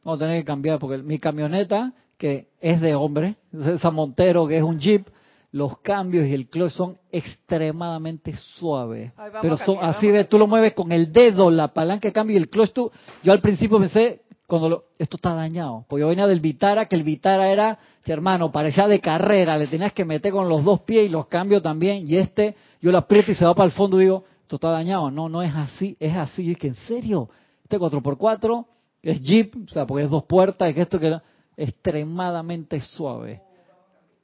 Vamos 0.03 0.21
a 0.21 0.25
tener 0.25 0.41
que 0.41 0.45
cambiar 0.45 0.79
porque 0.79 0.99
mi 0.99 1.19
camioneta, 1.19 1.91
que 2.17 2.47
es 2.61 2.79
de 2.79 2.95
hombre, 2.95 3.35
esa 3.75 3.91
Montero 3.91 4.47
que 4.47 4.55
es 4.57 4.63
un 4.63 4.79
Jeep, 4.79 5.05
los 5.51 5.79
cambios 5.79 6.27
y 6.27 6.33
el 6.33 6.47
clutch 6.47 6.71
son 6.71 6.97
extremadamente 7.11 8.35
suaves. 8.35 9.11
Ay, 9.17 9.31
Pero 9.41 9.57
son 9.57 9.75
cambiar, 9.75 9.95
así 9.95 10.07
de, 10.07 10.23
tú 10.25 10.37
lo 10.37 10.47
mueves 10.47 10.73
con 10.73 10.91
el 10.91 11.11
dedo, 11.11 11.49
la 11.49 11.69
palanca 11.69 12.07
de 12.07 12.13
cambio 12.13 12.35
y 12.35 12.37
el 12.37 12.49
clutch 12.49 12.71
tú. 12.71 12.91
Yo 13.23 13.31
al 13.31 13.41
principio 13.41 13.79
pensé, 13.79 14.21
cuando 14.45 14.69
lo, 14.69 14.83
esto 14.97 15.17
está 15.17 15.33
dañado, 15.33 15.85
porque 15.87 16.01
yo 16.01 16.07
venía 16.07 16.27
del 16.27 16.39
Vitara, 16.39 16.85
que 16.85 16.95
el 16.95 17.03
Vitara 17.03 17.51
era, 17.51 17.79
hermano, 18.05 18.51
parecía 18.51 18.87
de 18.87 18.99
carrera, 18.99 19.57
le 19.57 19.67
tenías 19.67 19.93
que 19.93 20.05
meter 20.05 20.31
con 20.31 20.49
los 20.49 20.63
dos 20.63 20.81
pies 20.81 21.05
y 21.05 21.09
los 21.09 21.27
cambios 21.27 21.61
también, 21.61 22.07
y 22.07 22.17
este, 22.17 22.55
yo 22.81 22.91
lo 22.91 22.99
aprieto 22.99 23.31
y 23.31 23.35
se 23.35 23.45
va 23.45 23.55
para 23.55 23.65
el 23.65 23.71
fondo 23.71 23.99
y 23.99 24.05
digo, 24.05 24.23
esto 24.41 24.55
está 24.55 24.69
dañado. 24.69 25.11
No, 25.11 25.29
no 25.29 25.43
es 25.43 25.53
así, 25.53 25.95
es 25.99 26.15
así. 26.15 26.43
Y 26.43 26.51
es 26.51 26.57
que 26.57 26.67
en 26.67 26.75
serio, 26.75 27.29
este 27.63 27.77
4x4 27.77 28.65
que 29.01 29.11
es 29.11 29.21
Jeep, 29.21 29.55
o 29.65 29.69
sea, 29.69 29.85
porque 29.85 30.05
es 30.05 30.11
dos 30.11 30.25
puertas, 30.25 30.69
y 30.69 30.73
que 30.73 30.81
esto 30.81 30.99
que 30.99 31.17
extremadamente 31.57 32.79
suave. 32.81 33.41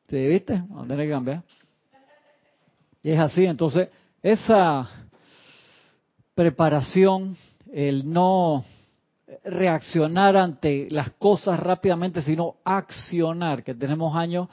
¿Sí, 0.10 0.28
viste? 0.28 0.54
Vamos 0.70 0.86
a 0.86 0.88
tener 0.88 1.06
que 1.06 1.12
cambiar. 1.12 1.44
Y 3.02 3.12
es 3.12 3.20
así, 3.20 3.46
entonces, 3.46 3.90
esa 4.22 4.90
preparación, 6.34 7.38
el 7.72 8.12
no 8.12 8.66
reaccionar 9.44 10.38
ante 10.38 10.88
las 10.92 11.12
cosas 11.14 11.60
rápidamente, 11.60 12.22
sino 12.22 12.56
accionar, 12.64 13.64
que 13.64 13.74
tenemos 13.74 14.16
años, 14.16 14.48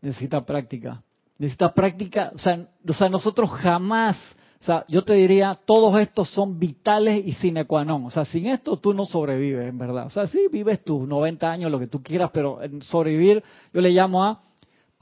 necesita 0.00 0.44
práctica. 0.44 1.02
Necesita 1.38 1.72
práctica, 1.72 2.30
o 2.34 2.38
sea, 2.38 2.66
o 2.88 2.92
sea, 2.92 3.08
nosotros 3.08 3.50
jamás, 3.50 4.16
o 4.60 4.64
sea, 4.64 4.84
yo 4.88 5.02
te 5.02 5.14
diría, 5.14 5.58
todos 5.64 6.00
estos 6.00 6.30
son 6.30 6.58
vitales 6.58 7.26
y 7.26 7.32
sine 7.34 7.64
qua 7.64 7.84
non. 7.84 8.06
O 8.06 8.10
sea, 8.10 8.24
sin 8.24 8.46
esto 8.46 8.76
tú 8.76 8.94
no 8.94 9.04
sobrevives, 9.04 9.68
en 9.68 9.76
verdad. 9.76 10.06
O 10.06 10.10
sea, 10.10 10.26
sí 10.26 10.46
vives 10.50 10.84
tus 10.84 11.06
90 11.06 11.50
años, 11.50 11.70
lo 11.70 11.78
que 11.78 11.88
tú 11.88 12.02
quieras, 12.02 12.30
pero 12.32 12.60
sobrevivir, 12.82 13.42
yo 13.72 13.80
le 13.80 13.90
llamo 13.90 14.24
a 14.24 14.40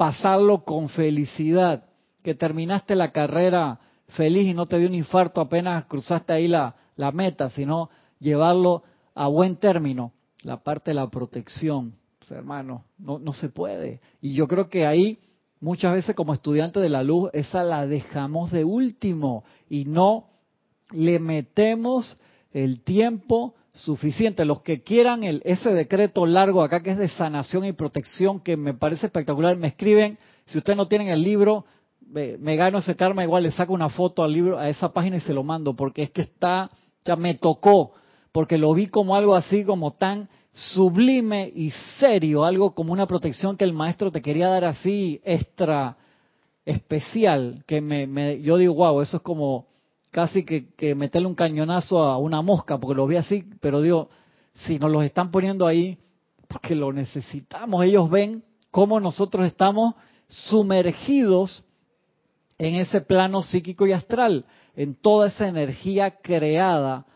pasarlo 0.03 0.65
con 0.65 0.89
felicidad. 0.89 1.85
Que 2.25 2.35
terminaste 2.35 2.97
la 2.97 3.13
carrera 3.13 3.79
feliz 4.09 4.49
y 4.49 4.53
no 4.53 4.67
te 4.67 4.77
dio 4.81 4.89
un 4.89 4.97
infarto 4.97 5.41
apenas 5.41 5.85
cruzaste 5.85 6.33
ahí 6.33 6.49
la, 6.49 6.75
meta, 7.13 7.51
sino 7.51 7.89
llevarlo 8.19 8.83
a 9.15 9.29
buen 9.29 9.55
término. 9.55 10.13
La 10.43 10.57
parte 10.57 10.91
de 10.91 10.97
la 10.97 11.09
protección, 11.09 11.95
hermano, 12.31 12.85
no, 12.99 13.21
no 13.21 13.33
se 13.33 13.49
puede. 13.49 14.01
Y 14.21 14.35
yo 14.35 14.49
creo 14.49 14.69
que 14.69 14.87
ahí 14.87 15.21
muchas 15.61 15.93
veces 15.93 16.17
como 16.17 16.35
estudiantes 16.35 16.83
de 16.83 16.89
la 16.89 17.05
luz, 17.05 17.31
esa 17.33 17.63
la 17.63 17.87
dejamos 17.87 18.51
de 18.51 18.65
último 18.65 19.45
y 19.71 19.85
no 19.85 20.31
le 20.91 21.21
metemos 21.21 22.19
el 22.51 22.81
tiempo 22.81 23.55
suficiente. 23.73 24.45
Los 24.45 24.62
que 24.62 24.83
quieran 24.83 25.23
el, 25.23 25.43
ese 25.45 25.70
decreto 25.70 26.27
largo 26.27 26.62
acá 26.62 26.83
que 26.83 26.91
es 26.91 26.99
de 26.99 27.09
sanación 27.09 27.64
y 27.64 27.73
protección, 27.73 28.41
que 28.41 28.57
me 28.57 28.75
parece 28.75 29.07
espectacular, 29.07 29.57
me 29.57 29.68
escriben. 29.68 30.18
Si 30.45 30.59
ustedes 30.59 30.77
no 30.77 30.89
tienen 30.89 31.09
el 31.09 31.23
libro, 31.23 31.64
me, 32.01 32.37
me 32.39 32.57
gano 32.57 32.79
ese 32.79 32.97
karma, 32.97 33.23
igual 33.23 33.45
le 33.45 33.53
saco 33.53 33.73
una 33.73 33.89
foto 33.89 34.23
al 34.23 34.33
libro, 34.33 34.59
a 34.59 34.68
esa 34.68 34.93
página 34.93 35.16
y 35.16 35.20
se 35.20 35.35
lo 35.35 35.43
mando, 35.43 35.75
porque 35.75 36.03
es 36.03 36.11
que 36.11 36.23
está, 36.23 36.70
ya 37.05 37.16
me 37.16 37.35
tocó, 37.35 37.93
porque 38.33 38.59
lo 38.59 38.75
vi 38.75 38.89
como 38.89 39.14
algo 39.14 39.35
así, 39.35 39.64
como 39.64 39.93
tan 39.93 40.29
sublime 40.53 41.51
y 41.55 41.70
serio, 41.99 42.45
algo 42.45 42.75
como 42.75 42.93
una 42.93 43.07
protección 43.07 43.57
que 43.57 43.64
el 43.64 43.73
maestro 43.73 44.12
te 44.12 44.20
quería 44.20 44.49
dar 44.49 44.64
así 44.64 45.20
extra 45.25 45.97
especial, 46.66 47.64
que 47.66 47.81
me, 47.81 48.07
me 48.07 48.41
yo 48.43 48.57
digo, 48.57 48.75
wow, 48.75 49.01
eso 49.01 49.16
es 49.16 49.23
como 49.23 49.72
casi 50.13 50.45
que, 50.45 50.69
que 50.77 50.95
meterle 50.95 51.27
un 51.27 51.35
cañonazo 51.35 52.03
a 52.03 52.19
una 52.19 52.43
mosca, 52.43 52.79
porque 52.79 52.97
lo 52.97 53.07
vi 53.09 53.17
así, 53.17 53.45
pero 53.61 53.81
digo, 53.81 54.09
si 54.67 54.79
nos 54.79 54.93
los 54.93 55.03
están 55.05 55.33
poniendo 55.33 55.67
ahí, 55.67 55.99
porque 56.47 56.77
lo 56.77 56.93
necesitamos, 56.93 57.85
ellos 57.85 58.09
ven 58.09 58.45
cómo 58.71 59.01
nosotros 59.01 59.47
estamos 59.47 59.95
sumergidos 60.29 61.65
en 62.59 62.77
ese 62.77 63.01
plano 63.01 63.43
psíquico 63.43 63.87
y 63.87 63.93
astral, 63.93 64.45
en 64.77 64.95
toda 64.95 65.29
esa 65.29 65.49
energía 65.49 66.19
creada 66.23 67.07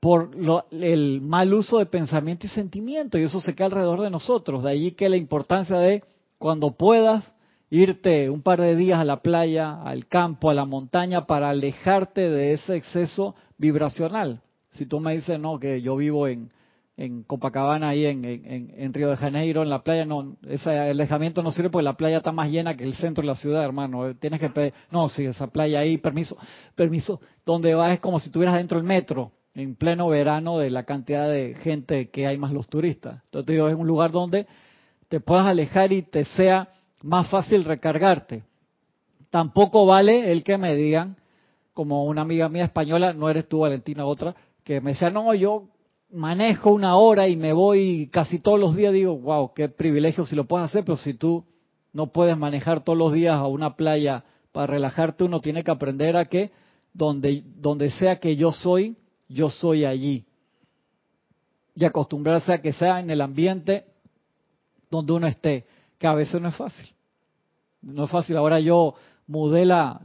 por 0.00 0.34
lo- 0.36 0.66
el 0.70 1.22
mal 1.22 1.54
uso 1.54 1.78
de 1.78 1.86
pensamiento 1.86 2.46
y 2.46 2.50
sentimiento, 2.50 3.16
y 3.16 3.22
eso 3.22 3.40
se 3.40 3.54
queda 3.54 3.66
alrededor 3.66 4.02
de 4.02 4.10
nosotros. 4.10 4.62
De 4.62 4.70
allí 4.70 4.92
que 4.92 5.08
la 5.08 5.16
importancia 5.16 5.78
de 5.78 6.02
cuando 6.36 6.72
puedas 6.72 7.34
irte 7.70 8.30
un 8.30 8.42
par 8.42 8.60
de 8.60 8.76
días 8.76 8.98
a 8.98 9.04
la 9.04 9.22
playa, 9.22 9.82
al 9.82 10.06
campo, 10.06 10.50
a 10.50 10.54
la 10.54 10.64
montaña, 10.64 11.26
para 11.26 11.50
alejarte 11.50 12.30
de 12.30 12.52
ese 12.52 12.76
exceso 12.76 13.34
vibracional. 13.58 14.40
Si 14.72 14.86
tú 14.86 15.00
me 15.00 15.14
dices, 15.14 15.38
no, 15.38 15.58
que 15.58 15.82
yo 15.82 15.96
vivo 15.96 16.26
en, 16.28 16.50
en 16.96 17.22
Copacabana, 17.22 17.88
ahí 17.88 18.06
en, 18.06 18.24
en, 18.24 18.72
en 18.76 18.94
Río 18.94 19.10
de 19.10 19.16
Janeiro, 19.16 19.62
en 19.62 19.70
la 19.70 19.82
playa, 19.82 20.04
no, 20.04 20.36
ese 20.48 20.70
alejamiento 20.70 21.42
no 21.42 21.52
sirve 21.52 21.70
porque 21.70 21.84
la 21.84 21.96
playa 21.96 22.18
está 22.18 22.32
más 22.32 22.50
llena 22.50 22.76
que 22.76 22.84
el 22.84 22.94
centro 22.94 23.22
de 23.22 23.28
la 23.28 23.36
ciudad, 23.36 23.64
hermano. 23.64 24.14
Tienes 24.16 24.40
que 24.40 24.50
pedir, 24.50 24.72
no, 24.90 25.08
sí, 25.08 25.24
esa 25.24 25.48
playa 25.48 25.80
ahí, 25.80 25.98
permiso, 25.98 26.36
permiso, 26.74 27.20
donde 27.44 27.74
vas 27.74 27.92
es 27.92 28.00
como 28.00 28.20
si 28.20 28.26
estuvieras 28.26 28.56
dentro 28.56 28.78
del 28.78 28.86
metro, 28.86 29.32
en 29.54 29.76
pleno 29.76 30.08
verano 30.08 30.58
de 30.58 30.70
la 30.70 30.84
cantidad 30.84 31.28
de 31.28 31.54
gente 31.54 32.10
que 32.10 32.26
hay 32.26 32.36
más 32.36 32.52
los 32.52 32.68
turistas. 32.68 33.22
Entonces 33.26 33.46
te 33.46 33.52
digo, 33.52 33.68
es 33.68 33.74
un 33.74 33.86
lugar 33.86 34.10
donde 34.10 34.46
te 35.08 35.20
puedas 35.20 35.46
alejar 35.46 35.92
y 35.92 36.02
te 36.02 36.24
sea 36.24 36.68
más 37.04 37.28
fácil 37.28 37.64
recargarte. 37.64 38.44
Tampoco 39.30 39.84
vale 39.84 40.32
el 40.32 40.42
que 40.42 40.56
me 40.56 40.74
digan, 40.74 41.16
como 41.74 42.04
una 42.04 42.22
amiga 42.22 42.48
mía 42.48 42.64
española, 42.64 43.12
no 43.12 43.28
eres 43.28 43.46
tú 43.46 43.60
Valentina, 43.60 44.06
otra, 44.06 44.34
que 44.62 44.80
me 44.80 44.92
decía, 44.92 45.10
no, 45.10 45.34
yo 45.34 45.68
manejo 46.10 46.70
una 46.70 46.96
hora 46.96 47.28
y 47.28 47.36
me 47.36 47.52
voy 47.52 48.08
casi 48.10 48.38
todos 48.38 48.58
los 48.58 48.74
días, 48.74 48.92
digo, 48.94 49.18
wow, 49.18 49.52
qué 49.52 49.68
privilegio 49.68 50.24
si 50.24 50.34
lo 50.34 50.46
puedes 50.46 50.66
hacer, 50.66 50.84
pero 50.84 50.96
si 50.96 51.12
tú 51.14 51.44
no 51.92 52.06
puedes 52.06 52.38
manejar 52.38 52.82
todos 52.82 52.98
los 52.98 53.12
días 53.12 53.34
a 53.34 53.46
una 53.48 53.76
playa 53.76 54.24
para 54.52 54.68
relajarte, 54.68 55.24
uno 55.24 55.40
tiene 55.40 55.62
que 55.62 55.72
aprender 55.72 56.16
a 56.16 56.24
que 56.24 56.52
donde, 56.94 57.42
donde 57.56 57.90
sea 57.90 58.18
que 58.18 58.36
yo 58.36 58.50
soy, 58.50 58.96
yo 59.28 59.50
soy 59.50 59.84
allí. 59.84 60.24
Y 61.74 61.84
acostumbrarse 61.84 62.52
a 62.52 62.62
que 62.62 62.72
sea 62.72 63.00
en 63.00 63.10
el 63.10 63.20
ambiente 63.20 63.84
donde 64.90 65.12
uno 65.12 65.26
esté, 65.26 65.66
que 65.98 66.06
a 66.06 66.14
veces 66.14 66.40
no 66.40 66.48
es 66.48 66.56
fácil. 66.56 66.93
No 67.84 68.04
es 68.04 68.10
fácil. 68.10 68.36
Ahora 68.36 68.60
yo 68.60 68.94
mudé 69.26 69.64
la, 69.64 70.00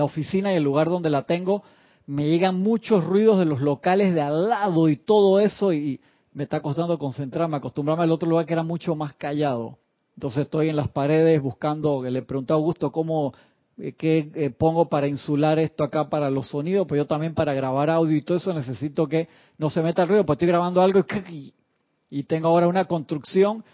oficina 0.00 0.52
y 0.52 0.56
el 0.56 0.62
lugar 0.62 0.88
donde 0.88 1.10
la 1.10 1.22
tengo, 1.22 1.62
me 2.06 2.28
llegan 2.28 2.60
muchos 2.60 3.04
ruidos 3.04 3.38
de 3.38 3.44
los 3.44 3.60
locales 3.60 4.14
de 4.14 4.20
al 4.20 4.48
lado 4.48 4.88
y 4.88 4.96
todo 4.96 5.40
eso 5.40 5.72
y 5.72 6.00
me 6.32 6.44
está 6.44 6.60
costando 6.60 6.98
concentrarme, 6.98 7.56
acostumbrarme 7.56 8.04
al 8.04 8.10
otro 8.10 8.28
lugar 8.28 8.46
que 8.46 8.52
era 8.52 8.62
mucho 8.62 8.94
más 8.94 9.14
callado. 9.14 9.78
Entonces 10.16 10.42
estoy 10.42 10.68
en 10.68 10.76
las 10.76 10.88
paredes 10.88 11.40
buscando, 11.40 12.02
le 12.02 12.22
pregunté 12.22 12.52
a 12.52 12.56
Augusto 12.56 12.92
cómo, 12.92 13.32
eh, 13.78 13.92
qué 13.92 14.30
eh, 14.34 14.50
pongo 14.50 14.88
para 14.88 15.08
insular 15.08 15.58
esto 15.58 15.82
acá 15.82 16.08
para 16.08 16.30
los 16.30 16.48
sonidos, 16.48 16.86
pues 16.86 16.98
yo 16.98 17.06
también 17.06 17.34
para 17.34 17.54
grabar 17.54 17.90
audio 17.90 18.16
y 18.16 18.22
todo 18.22 18.38
eso 18.38 18.52
necesito 18.52 19.06
que 19.06 19.28
no 19.58 19.70
se 19.70 19.82
meta 19.82 20.02
el 20.02 20.08
ruido, 20.08 20.26
pues 20.26 20.36
estoy 20.36 20.48
grabando 20.48 20.82
algo 20.82 21.04
y 22.10 22.22
tengo 22.24 22.48
ahora 22.48 22.68
una 22.68 22.84
construcción 22.84 23.64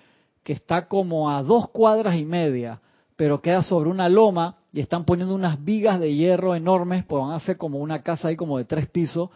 que 0.43 0.53
está 0.55 0.87
como 0.87 1.31
a 1.31 1.43
dos 1.43 1.69
cuadras 1.71 2.17
y 2.17 2.25
media, 2.25 2.81
pero 3.21 3.43
queda 3.43 3.62
sobre 3.62 3.91
una 3.91 4.09
loma 4.09 4.57
y 4.73 4.81
están 4.81 5.05
poniendo 5.05 5.35
unas 5.35 5.62
vigas 5.62 6.01
de 6.01 6.14
hierro 6.14 6.55
enormes, 6.55 7.05
pues 7.05 7.23
van 7.23 7.33
a 7.33 7.35
hacer 7.35 7.59
como 7.59 7.77
una 7.77 8.01
casa 8.03 8.29
ahí 8.29 8.35
como 8.35 8.57
de 8.57 8.64
tres 8.64 8.87
pisos, 8.89 9.29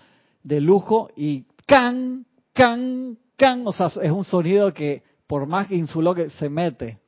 de 0.43 0.59
lujo 0.63 1.11
y 1.15 1.45
can, 1.67 2.25
can, 2.55 3.19
can, 3.37 3.67
o 3.67 3.73
sea, 3.73 3.89
es 3.89 4.11
un 4.11 4.25
sonido 4.25 4.73
que 4.73 5.03
por 5.27 5.45
más 5.45 5.67
que 5.67 5.77
insuló 5.77 6.15
que 6.15 6.31
se 6.31 6.49
mete, 6.49 6.99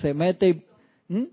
se 0.00 0.14
mete 0.14 0.48
y... 0.48 0.64
¿Mm? 1.08 1.26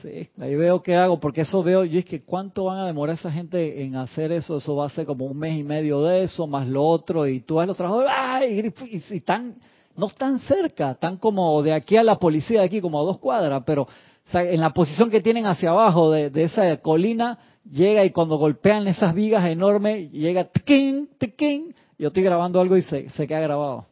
Sí, 0.00 0.28
ahí 0.38 0.54
veo 0.54 0.80
qué 0.80 0.94
hago, 0.94 1.18
porque 1.18 1.40
eso 1.40 1.64
veo, 1.64 1.84
yo 1.84 1.98
es 1.98 2.04
que 2.04 2.22
cuánto 2.22 2.66
van 2.66 2.78
a 2.78 2.86
demorar 2.86 3.16
esa 3.16 3.32
gente 3.32 3.82
en 3.82 3.96
hacer 3.96 4.30
eso, 4.30 4.58
eso 4.58 4.76
va 4.76 4.86
a 4.86 4.90
ser 4.90 5.04
como 5.04 5.24
un 5.24 5.36
mes 5.36 5.58
y 5.58 5.64
medio 5.64 6.00
de 6.04 6.22
eso, 6.22 6.46
más 6.46 6.68
lo 6.68 6.84
otro, 6.84 7.26
y 7.26 7.40
tú 7.40 7.56
ves 7.56 7.66
los 7.66 7.76
trabajadores, 7.76 8.12
¡ay! 8.14 8.72
Y, 8.88 9.16
están, 9.16 9.56
no 9.96 10.06
están 10.06 10.38
cerca, 10.40 10.92
están 10.92 11.18
como 11.18 11.62
de 11.62 11.72
aquí 11.72 11.96
a 11.96 12.02
la 12.02 12.18
policía, 12.18 12.60
de 12.60 12.66
aquí 12.66 12.80
como 12.80 13.00
a 13.00 13.04
dos 13.04 13.18
cuadras, 13.18 13.62
pero 13.64 13.86
en 14.32 14.60
la 14.60 14.72
posición 14.72 15.10
que 15.10 15.20
tienen 15.20 15.46
hacia 15.46 15.70
abajo 15.70 16.10
de, 16.10 16.30
esa 16.42 16.76
colina, 16.78 17.38
llega 17.70 18.04
y 18.04 18.10
cuando 18.10 18.36
golpean 18.36 18.88
esas 18.88 19.14
vigas 19.14 19.44
enormes, 19.46 20.10
llega, 20.10 20.44
tiquín, 20.44 21.10
tiquín, 21.18 21.74
yo 21.98 22.08
estoy 22.08 22.22
grabando 22.22 22.60
algo 22.60 22.76
y 22.76 22.82
se, 22.82 23.08
se 23.10 23.26
queda 23.26 23.40
grabado. 23.40 23.86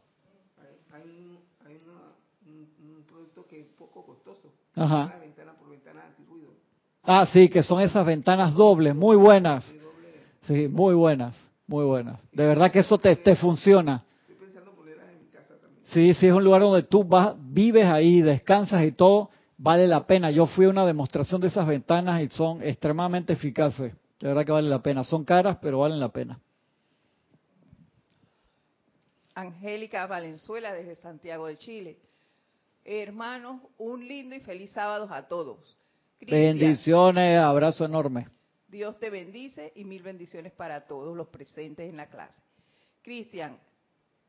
Hay, 0.93 1.03
un, 1.03 1.39
hay 1.67 1.77
un, 1.77 3.05
producto 3.05 3.47
que 3.47 3.61
es 3.61 3.67
poco 3.79 4.05
costoso. 4.05 4.53
Ajá. 4.75 5.15
Ah, 7.05 7.27
sí, 7.33 7.49
que 7.49 7.63
son 7.63 7.81
esas 7.81 8.07
ventanas 8.07 8.55
dobles, 8.55 8.95
muy 8.95 9.17
buenas. 9.17 9.65
Sí, 10.47 10.69
muy 10.69 10.95
buenas, 10.95 11.37
muy 11.67 11.85
buenas. 11.85 12.19
De 12.33 12.47
verdad 12.47 12.71
que 12.71 12.81
eso 12.81 12.99
te, 12.99 13.15
te 13.17 13.37
funciona. 13.37 14.05
Sí, 15.93 16.15
sí, 16.15 16.27
es 16.27 16.33
un 16.33 16.43
lugar 16.43 16.63
donde 16.63 16.85
tú 16.85 17.05
vas, 17.05 17.35
vives 17.39 17.85
ahí, 17.85 18.23
descansas 18.23 18.83
y 18.85 18.93
todo, 18.93 19.31
vale 19.59 19.87
la 19.87 20.07
pena. 20.07 20.31
Yo 20.31 20.47
fui 20.47 20.65
a 20.65 20.71
una 20.71 20.87
demostración 20.87 21.41
de 21.41 21.49
esas 21.49 21.67
ventanas 21.67 22.23
y 22.23 22.29
son 22.29 22.63
extremadamente 22.63 23.35
eficaces. 23.35 23.93
De 24.19 24.29
verdad 24.29 24.47
que 24.47 24.53
vale 24.53 24.69
la 24.71 24.83
pena. 24.83 25.05
Son 25.05 25.25
caras, 25.25 25.59
pero 25.61 25.81
valen 25.81 26.01
la 26.01 26.09
pena. 26.09 26.41
Angélica 29.35 30.07
Valenzuela 30.07 30.73
desde 30.73 30.97
Santiago 30.97 31.47
de 31.47 31.57
Chile. 31.59 31.99
Hermanos, 32.85 33.61
un 33.79 34.07
lindo 34.07 34.35
y 34.35 34.41
feliz 34.41 34.71
sábado 34.73 35.09
a 35.11 35.29
todos. 35.29 35.77
Bendiciones, 36.21 37.39
abrazo 37.39 37.85
enorme. 37.85 38.29
Dios 38.69 38.99
te 38.99 39.11
bendice 39.11 39.73
y 39.77 39.85
mil 39.85 40.03
bendiciones 40.03 40.53
para 40.53 40.87
todos 40.87 41.15
los 41.17 41.29
presentes 41.29 41.91
en 41.91 41.97
la 41.97 42.07
clase. 42.07 42.41
Cristian, 43.03 43.59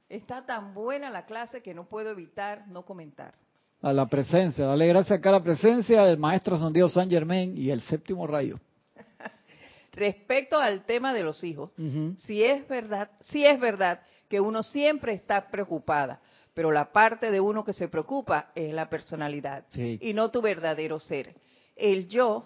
está 0.10 0.45
tan 0.45 0.74
buena 0.74 1.10
la 1.10 1.26
clase 1.26 1.62
que 1.62 1.74
no 1.74 1.88
puedo 1.88 2.10
evitar 2.12 2.68
no 2.68 2.84
comentar. 2.84 3.36
A 3.82 3.91
la 3.91 4.08
presencia, 4.08 4.66
dale 4.66 4.88
gracias 4.88 5.20
acá 5.20 5.30
a 5.30 5.34
la 5.34 5.43
presencia 5.43 6.06
del 6.06 6.18
maestro 6.18 6.58
San 6.58 6.72
Dios 6.72 6.93
San 6.93 7.10
Germain 7.10 7.58
y 7.58 7.70
el 7.70 7.82
séptimo 7.82 8.26
rayo. 8.28 8.60
Respecto 9.91 10.58
al 10.58 10.86
tema 10.86 11.14
de 11.14 11.24
los 11.24 11.43
hijos, 11.43 11.72
si 12.18 12.43
es 12.43 12.68
verdad, 12.68 13.12
si 13.22 13.45
es 13.45 13.60
verdad 13.60 14.01
que 14.30 14.39
uno 14.39 14.64
siempre 14.64 15.14
está 15.14 15.51
preocupada, 15.51 16.22
pero 16.54 16.72
la 16.72 16.91
parte 16.91 17.30
de 17.30 17.41
uno 17.41 17.64
que 17.66 17.74
se 17.74 17.89
preocupa 17.89 18.51
es 18.56 18.74
la 18.74 18.89
personalidad 18.89 19.66
y 19.76 20.14
no 20.14 20.32
tu 20.32 20.41
verdadero 20.41 20.99
ser 20.99 21.36
el 21.76 22.08
yo, 22.08 22.45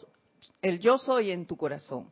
el 0.62 0.80
yo 0.80 0.98
soy 0.98 1.32
en 1.32 1.46
tu 1.46 1.58
corazón. 1.58 2.12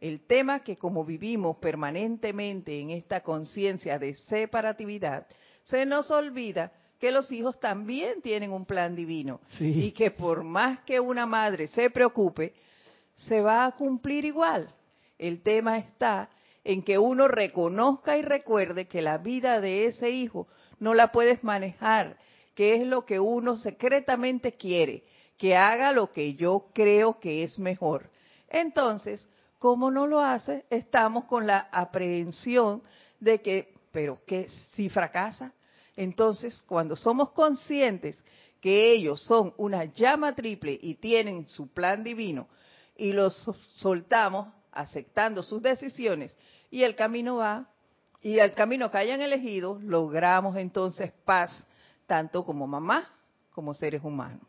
El 0.00 0.26
tema 0.26 0.60
que 0.60 0.76
como 0.76 1.04
vivimos 1.04 1.56
permanentemente 1.56 2.80
en 2.80 2.90
esta 2.90 3.22
conciencia 3.22 3.98
de 3.98 4.14
separatividad, 4.14 5.26
se 5.64 5.86
nos 5.86 6.10
olvida 6.10 6.72
que 6.98 7.10
los 7.10 7.30
hijos 7.32 7.58
también 7.60 8.22
tienen 8.22 8.52
un 8.52 8.64
plan 8.64 8.94
divino 8.94 9.40
y 9.58 9.92
que 9.92 10.10
por 10.10 10.44
más 10.44 10.80
que 10.80 11.00
una 11.00 11.26
madre 11.26 11.66
se 11.68 11.90
preocupe, 11.90 12.54
se 13.14 13.40
va 13.40 13.66
a 13.66 13.72
cumplir 13.72 14.24
igual. 14.24 14.74
El 15.18 15.42
tema 15.42 15.78
está 15.78 16.30
en 16.62 16.82
que 16.82 16.98
uno 16.98 17.28
reconozca 17.28 18.18
y 18.18 18.22
recuerde 18.22 18.86
que 18.86 19.02
la 19.02 19.18
vida 19.18 19.60
de 19.60 19.86
ese 19.86 20.10
hijo 20.10 20.46
no 20.78 20.94
la 20.94 21.12
puedes 21.12 21.42
manejar, 21.42 22.18
que 22.54 22.74
es 22.74 22.86
lo 22.86 23.04
que 23.06 23.18
uno 23.18 23.56
secretamente 23.56 24.52
quiere 24.52 25.04
que 25.36 25.56
haga 25.56 25.92
lo 25.92 26.12
que 26.12 26.34
yo 26.34 26.70
creo 26.72 27.18
que 27.20 27.44
es 27.44 27.58
mejor. 27.58 28.10
Entonces, 28.48 29.28
como 29.58 29.90
no 29.90 30.06
lo 30.06 30.20
hace, 30.20 30.64
estamos 30.70 31.24
con 31.24 31.46
la 31.46 31.68
aprehensión 31.72 32.82
de 33.20 33.40
que, 33.40 33.74
pero 33.92 34.18
que 34.26 34.48
si 34.74 34.88
fracasa, 34.88 35.52
entonces 35.96 36.62
cuando 36.66 36.96
somos 36.96 37.30
conscientes 37.30 38.16
que 38.60 38.92
ellos 38.92 39.22
son 39.22 39.54
una 39.56 39.84
llama 39.84 40.34
triple 40.34 40.78
y 40.80 40.94
tienen 40.94 41.48
su 41.48 41.68
plan 41.68 42.04
divino 42.04 42.48
y 42.96 43.12
los 43.12 43.48
soltamos 43.76 44.48
aceptando 44.72 45.42
sus 45.42 45.62
decisiones 45.62 46.34
y 46.70 46.82
el 46.82 46.94
camino 46.94 47.36
va 47.36 47.68
y 48.22 48.38
el 48.38 48.52
camino 48.52 48.90
que 48.90 48.98
hayan 48.98 49.20
elegido, 49.20 49.78
logramos 49.82 50.56
entonces 50.56 51.12
paz 51.24 51.64
tanto 52.06 52.44
como 52.44 52.66
mamá 52.66 53.08
como 53.52 53.72
seres 53.72 54.02
humanos. 54.02 54.40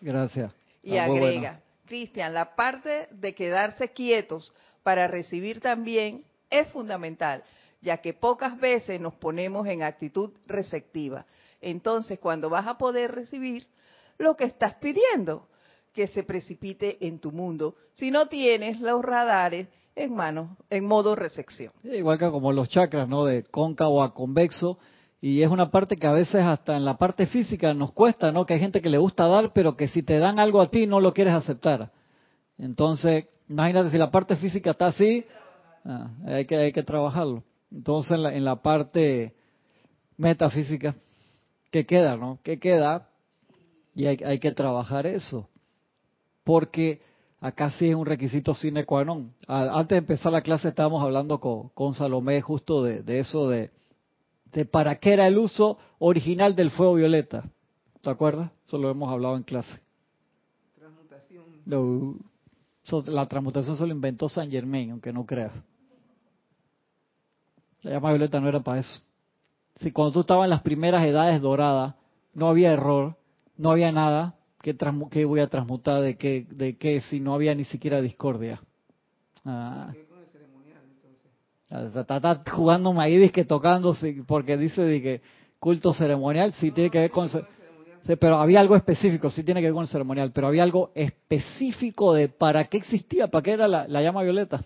Gracias. 0.00 0.52
Y 0.82 0.98
agrega, 0.98 1.60
Cristian, 1.86 2.34
la 2.34 2.54
parte 2.54 3.08
de 3.10 3.34
quedarse 3.34 3.92
quietos 3.92 4.52
para 4.82 5.08
recibir 5.08 5.60
también 5.60 6.24
es 6.50 6.68
fundamental, 6.68 7.42
ya 7.80 7.98
que 7.98 8.12
pocas 8.12 8.58
veces 8.60 9.00
nos 9.00 9.14
ponemos 9.14 9.66
en 9.66 9.82
actitud 9.82 10.32
receptiva. 10.46 11.26
Entonces, 11.60 12.18
cuando 12.18 12.50
vas 12.50 12.66
a 12.66 12.78
poder 12.78 13.12
recibir 13.12 13.66
lo 14.18 14.36
que 14.36 14.44
estás 14.44 14.74
pidiendo, 14.74 15.48
que 15.92 16.06
se 16.08 16.22
precipite 16.22 17.06
en 17.06 17.18
tu 17.18 17.32
mundo, 17.32 17.76
si 17.94 18.10
no 18.10 18.28
tienes 18.28 18.80
los 18.80 19.02
radares 19.02 19.68
en 19.94 20.14
mano, 20.14 20.58
en 20.68 20.86
modo 20.86 21.16
recepción. 21.16 21.72
Igual 21.82 22.18
que 22.18 22.30
como 22.30 22.52
los 22.52 22.68
chakras, 22.68 23.08
¿no? 23.08 23.24
De 23.24 23.44
cóncavo 23.44 24.02
a 24.02 24.12
convexo, 24.12 24.78
y 25.20 25.42
es 25.42 25.50
una 25.50 25.70
parte 25.70 25.96
que 25.96 26.06
a 26.06 26.12
veces 26.12 26.42
hasta 26.42 26.76
en 26.76 26.84
la 26.84 26.98
parte 26.98 27.26
física 27.26 27.72
nos 27.72 27.92
cuesta, 27.92 28.32
¿no? 28.32 28.44
Que 28.44 28.54
hay 28.54 28.60
gente 28.60 28.80
que 28.80 28.90
le 28.90 28.98
gusta 28.98 29.26
dar, 29.26 29.52
pero 29.52 29.76
que 29.76 29.88
si 29.88 30.02
te 30.02 30.18
dan 30.18 30.38
algo 30.38 30.60
a 30.60 30.70
ti 30.70 30.86
no 30.86 31.00
lo 31.00 31.14
quieres 31.14 31.34
aceptar. 31.34 31.90
Entonces, 32.58 33.26
imagínate 33.48 33.90
si 33.90 33.98
la 33.98 34.10
parte 34.10 34.36
física 34.36 34.72
está 34.72 34.88
así, 34.88 35.24
ah, 35.84 36.10
hay, 36.26 36.44
que, 36.44 36.56
hay 36.56 36.72
que 36.72 36.82
trabajarlo. 36.82 37.42
Entonces, 37.72 38.12
en 38.12 38.22
la, 38.22 38.34
en 38.34 38.44
la 38.44 38.56
parte 38.56 39.34
metafísica, 40.18 40.94
¿qué 41.70 41.86
queda, 41.86 42.16
no? 42.16 42.38
¿Qué 42.42 42.58
queda? 42.58 43.08
Y 43.94 44.06
hay, 44.06 44.18
hay 44.24 44.38
que 44.38 44.52
trabajar 44.52 45.06
eso. 45.06 45.48
Porque 46.44 47.00
acá 47.40 47.70
sí 47.70 47.88
es 47.88 47.94
un 47.94 48.06
requisito 48.06 48.54
sine 48.54 48.84
qua 48.84 49.04
non. 49.04 49.32
Antes 49.48 49.96
de 49.96 49.98
empezar 49.98 50.32
la 50.32 50.42
clase 50.42 50.68
estábamos 50.68 51.02
hablando 51.02 51.40
con, 51.40 51.70
con 51.70 51.94
Salomé 51.94 52.40
justo 52.42 52.84
de, 52.84 53.02
de 53.02 53.18
eso 53.18 53.48
de 53.48 53.70
de 54.52 54.64
para 54.64 54.96
qué 54.96 55.12
era 55.12 55.26
el 55.26 55.38
uso 55.38 55.78
original 55.98 56.54
del 56.54 56.70
fuego 56.70 56.94
violeta. 56.94 57.44
¿Te 58.00 58.10
acuerdas? 58.10 58.50
Eso 58.66 58.78
lo 58.78 58.90
hemos 58.90 59.10
hablado 59.10 59.36
en 59.36 59.42
clase. 59.42 59.80
Transmutación. 60.78 61.44
la 63.06 63.26
transmutación 63.26 63.76
se 63.76 63.86
lo 63.86 63.92
inventó 63.92 64.28
San 64.28 64.50
Germain, 64.50 64.92
aunque 64.92 65.12
no 65.12 65.26
creas. 65.26 65.52
La 67.82 67.92
llama 67.92 68.10
violeta 68.10 68.40
no 68.40 68.48
era 68.48 68.60
para 68.60 68.80
eso. 68.80 69.00
Si 69.80 69.92
cuando 69.92 70.12
tú 70.12 70.20
estabas 70.20 70.44
en 70.44 70.50
las 70.50 70.62
primeras 70.62 71.04
edades 71.04 71.40
doradas, 71.40 71.94
no 72.32 72.48
había 72.48 72.72
error, 72.72 73.16
no 73.56 73.70
había 73.70 73.92
nada, 73.92 74.36
¿qué, 74.62 75.24
voy 75.24 75.40
a 75.40 75.48
transmutar? 75.48 76.02
¿De 76.02 76.16
qué, 76.16 76.46
¿De 76.50 76.76
qué 76.76 77.00
si 77.00 77.20
no 77.20 77.34
había 77.34 77.54
ni 77.54 77.64
siquiera 77.64 78.00
discordia? 78.00 78.60
Ah. 79.44 79.92
Está, 81.68 82.42
jugando 82.54 82.92
Maidis 82.92 83.32
que 83.32 83.44
tocando, 83.44 83.94
porque 84.26 84.56
dice 84.56 85.02
que 85.02 85.20
culto 85.58 85.92
ceremonial, 85.92 86.52
sí 86.54 86.70
tiene 86.70 86.90
que 86.90 87.00
ver 87.00 87.10
con... 87.10 87.28
pero 88.20 88.36
había 88.36 88.60
algo 88.60 88.76
específico, 88.76 89.30
sí 89.30 89.42
tiene 89.42 89.60
que 89.60 89.66
ver 89.66 89.74
con 89.74 89.82
el 89.82 89.88
ceremonial, 89.88 90.30
pero 90.32 90.46
había 90.46 90.62
algo 90.62 90.92
específico 90.94 92.14
de 92.14 92.28
para 92.28 92.64
qué 92.66 92.76
existía, 92.76 93.26
para 93.28 93.42
qué 93.42 93.52
era 93.52 93.66
la, 93.66 94.02
llama 94.02 94.22
violeta. 94.22 94.64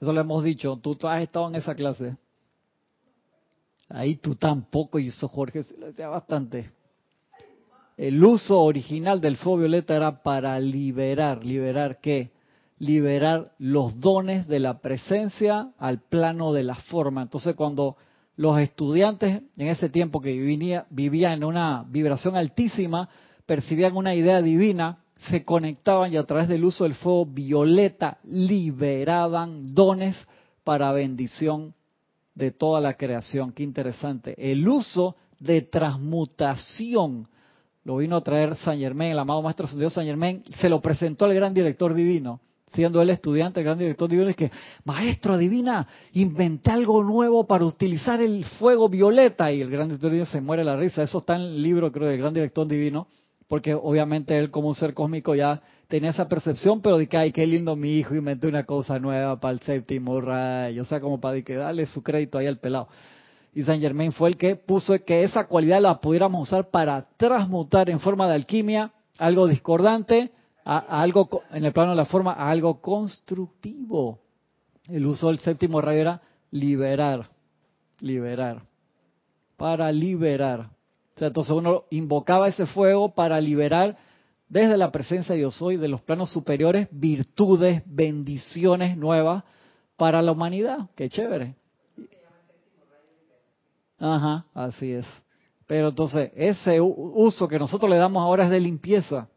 Eso 0.00 0.12
lo 0.12 0.20
hemos 0.20 0.42
dicho, 0.42 0.76
tú, 0.82 0.96
has 1.06 1.22
estado 1.22 1.48
en 1.48 1.54
esa 1.54 1.74
clase. 1.74 2.16
Ahí 3.88 4.16
tú 4.16 4.34
tampoco, 4.34 4.98
y 4.98 5.08
eso 5.08 5.28
Jorge 5.28 5.62
se 5.62 5.76
lo 5.78 5.86
decía 5.86 6.08
bastante. 6.08 6.72
El 7.96 8.22
uso 8.22 8.60
original 8.60 9.20
del 9.20 9.36
fuego 9.36 9.58
violeta 9.58 9.94
era 9.94 10.22
para 10.22 10.58
liberar, 10.58 11.44
liberar 11.44 12.00
qué? 12.00 12.35
Liberar 12.78 13.52
los 13.58 13.98
dones 14.00 14.46
de 14.48 14.60
la 14.60 14.80
presencia 14.80 15.70
al 15.78 16.00
plano 16.00 16.52
de 16.52 16.62
la 16.62 16.74
forma. 16.74 17.22
Entonces 17.22 17.54
cuando 17.54 17.96
los 18.36 18.58
estudiantes 18.58 19.42
en 19.56 19.66
ese 19.68 19.88
tiempo 19.88 20.20
que 20.20 20.32
vivía, 20.32 20.86
vivían 20.90 21.34
en 21.34 21.44
una 21.44 21.84
vibración 21.88 22.36
altísima, 22.36 23.08
percibían 23.46 23.96
una 23.96 24.14
idea 24.14 24.42
divina, 24.42 24.98
se 25.30 25.44
conectaban 25.44 26.12
y 26.12 26.18
a 26.18 26.24
través 26.24 26.48
del 26.48 26.64
uso 26.64 26.84
del 26.84 26.94
fuego 26.94 27.24
violeta 27.24 28.18
liberaban 28.24 29.74
dones 29.74 30.16
para 30.62 30.92
bendición 30.92 31.74
de 32.34 32.50
toda 32.50 32.82
la 32.82 32.94
creación. 32.94 33.52
Qué 33.52 33.62
interesante. 33.62 34.34
El 34.36 34.68
uso 34.68 35.16
de 35.40 35.62
transmutación 35.62 37.28
lo 37.84 37.96
vino 37.98 38.16
a 38.16 38.20
traer 38.20 38.56
San 38.56 38.78
Germán, 38.78 39.08
el 39.08 39.18
amado 39.18 39.40
Maestro 39.40 39.66
Dios 39.68 39.94
San 39.94 40.04
Germán, 40.04 40.42
se 40.58 40.68
lo 40.68 40.82
presentó 40.82 41.24
al 41.24 41.34
gran 41.34 41.54
director 41.54 41.94
divino 41.94 42.40
siendo 42.72 43.00
él 43.00 43.10
estudiante, 43.10 43.60
el 43.60 43.64
gran 43.64 43.78
director 43.78 44.08
divino, 44.08 44.28
es 44.28 44.36
que, 44.36 44.50
maestro, 44.84 45.34
adivina, 45.34 45.86
inventé 46.12 46.70
algo 46.70 47.02
nuevo 47.02 47.46
para 47.46 47.64
utilizar 47.64 48.20
el 48.20 48.44
fuego 48.44 48.88
violeta. 48.88 49.52
Y 49.52 49.60
el 49.60 49.70
gran 49.70 49.88
director 49.88 50.10
divino 50.10 50.26
se 50.26 50.40
muere 50.40 50.64
la 50.64 50.76
risa. 50.76 51.02
Eso 51.02 51.18
está 51.18 51.36
en 51.36 51.42
el 51.42 51.62
libro, 51.62 51.92
creo, 51.92 52.08
del 52.08 52.18
gran 52.18 52.34
director 52.34 52.66
divino, 52.66 53.08
porque 53.48 53.74
obviamente 53.74 54.38
él 54.38 54.50
como 54.50 54.68
un 54.68 54.74
ser 54.74 54.94
cósmico 54.94 55.34
ya 55.34 55.62
tenía 55.88 56.10
esa 56.10 56.28
percepción, 56.28 56.80
pero 56.80 56.98
de 56.98 57.06
que, 57.06 57.16
ay, 57.16 57.32
qué 57.32 57.46
lindo 57.46 57.76
mi 57.76 57.92
hijo, 57.98 58.14
inventé 58.14 58.48
una 58.48 58.64
cosa 58.64 58.98
nueva 58.98 59.38
para 59.38 59.52
el 59.52 59.60
séptimo 59.60 60.20
rayo. 60.20 60.82
O 60.82 60.84
sea, 60.84 61.00
como 61.00 61.20
para 61.20 61.40
que 61.42 61.54
darle 61.54 61.86
su 61.86 62.02
crédito 62.02 62.38
ahí 62.38 62.46
al 62.46 62.58
pelado. 62.58 62.88
Y 63.54 63.62
Saint 63.62 63.82
Germain 63.82 64.12
fue 64.12 64.28
el 64.28 64.36
que 64.36 64.56
puso 64.56 64.92
que 65.04 65.22
esa 65.22 65.46
cualidad 65.46 65.80
la 65.80 65.98
pudiéramos 66.00 66.42
usar 66.42 66.70
para 66.70 67.06
transmutar 67.16 67.88
en 67.88 68.00
forma 68.00 68.28
de 68.28 68.34
alquimia 68.34 68.92
algo 69.18 69.46
discordante 69.46 70.30
a, 70.66 71.00
algo 71.00 71.42
en 71.52 71.64
el 71.64 71.72
plano 71.72 71.90
de 71.90 71.96
la 71.96 72.04
forma 72.04 72.32
a 72.32 72.50
algo 72.50 72.80
constructivo. 72.80 74.18
El 74.88 75.06
uso 75.06 75.28
del 75.28 75.38
séptimo 75.38 75.80
rayo 75.80 76.00
era 76.00 76.22
liberar, 76.50 77.30
liberar, 78.00 78.62
para 79.56 79.90
liberar. 79.92 80.68
Entonces 81.16 81.52
uno 81.52 81.84
invocaba 81.90 82.48
ese 82.48 82.66
fuego 82.66 83.14
para 83.14 83.40
liberar 83.40 83.96
desde 84.48 84.76
la 84.76 84.92
presencia 84.92 85.34
de 85.34 85.40
Dios 85.40 85.54
soy 85.54 85.76
de 85.76 85.88
los 85.88 86.02
planos 86.02 86.30
superiores 86.30 86.88
virtudes, 86.90 87.82
bendiciones 87.86 88.96
nuevas 88.96 89.44
para 89.96 90.20
la 90.20 90.32
humanidad. 90.32 90.88
Qué 90.94 91.08
chévere. 91.08 91.54
Ajá, 93.98 94.44
así 94.52 94.92
es. 94.92 95.06
Pero 95.66 95.88
entonces, 95.88 96.30
ese 96.36 96.80
uso 96.80 97.48
que 97.48 97.58
nosotros 97.58 97.90
le 97.90 97.96
damos 97.96 98.22
ahora 98.22 98.44
es 98.44 98.50
de 98.50 98.60
limpieza, 98.60 99.28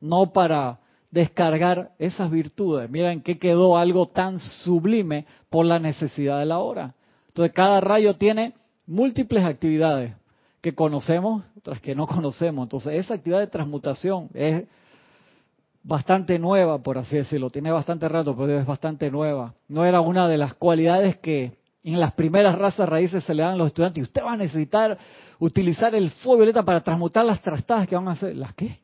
no 0.00 0.32
para 0.32 0.78
descargar 1.10 1.92
esas 1.98 2.30
virtudes. 2.30 2.90
Miren 2.90 3.22
que 3.22 3.38
quedó 3.38 3.76
algo 3.76 4.06
tan 4.06 4.38
sublime 4.38 5.26
por 5.50 5.64
la 5.64 5.78
necesidad 5.78 6.38
de 6.38 6.46
la 6.46 6.58
hora. 6.58 6.94
Entonces, 7.28 7.54
cada 7.54 7.80
rayo 7.80 8.14
tiene 8.16 8.54
múltiples 8.86 9.44
actividades 9.44 10.14
que 10.60 10.74
conocemos, 10.74 11.44
otras 11.56 11.80
que 11.80 11.94
no 11.94 12.06
conocemos. 12.06 12.66
Entonces, 12.66 12.94
esa 12.94 13.14
actividad 13.14 13.40
de 13.40 13.46
transmutación 13.46 14.28
es 14.34 14.64
bastante 15.82 16.38
nueva, 16.38 16.78
por 16.78 16.98
así 16.98 17.16
decirlo. 17.16 17.50
Tiene 17.50 17.70
bastante 17.70 18.08
rato, 18.08 18.36
pero 18.36 18.58
es 18.58 18.66
bastante 18.66 19.10
nueva. 19.10 19.54
No 19.68 19.84
era 19.84 20.00
una 20.00 20.28
de 20.28 20.36
las 20.36 20.54
cualidades 20.54 21.16
que 21.18 21.56
en 21.84 22.00
las 22.00 22.12
primeras 22.12 22.58
razas 22.58 22.88
raíces 22.88 23.24
se 23.24 23.32
le 23.32 23.42
dan 23.42 23.54
a 23.54 23.56
los 23.56 23.68
estudiantes 23.68 24.02
usted 24.02 24.22
va 24.22 24.32
a 24.32 24.36
necesitar 24.36 24.98
utilizar 25.38 25.94
el 25.94 26.10
fuego 26.10 26.38
violeta 26.38 26.62
para 26.62 26.82
transmutar 26.82 27.24
las 27.24 27.40
trastadas 27.40 27.86
que 27.86 27.94
van 27.94 28.08
a 28.08 28.12
hacer. 28.12 28.36
¿Las 28.36 28.52
qué? 28.54 28.78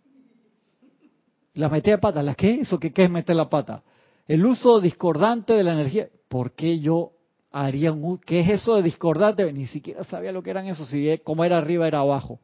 Las 1.54 1.70
metida 1.70 1.96
de 1.96 2.00
pata. 2.00 2.22
¿Las 2.22 2.36
qué? 2.36 2.60
¿Eso 2.60 2.78
qué, 2.78 2.92
qué 2.92 3.04
es 3.04 3.10
meter 3.10 3.36
la 3.36 3.48
pata? 3.48 3.82
El 4.26 4.44
uso 4.44 4.80
discordante 4.80 5.52
de 5.54 5.62
la 5.62 5.72
energía. 5.72 6.08
¿Por 6.28 6.52
qué 6.52 6.80
yo 6.80 7.12
haría 7.52 7.92
un... 7.92 8.18
¿Qué 8.18 8.40
es 8.40 8.48
eso 8.50 8.74
de 8.76 8.82
discordante? 8.82 9.50
Ni 9.52 9.66
siquiera 9.66 10.04
sabía 10.04 10.32
lo 10.32 10.42
que 10.42 10.50
eran 10.50 10.66
eso, 10.66 10.84
si 10.84 11.18
como 11.18 11.44
era 11.44 11.58
arriba 11.58 11.86
era 11.86 12.00
abajo. 12.00 12.40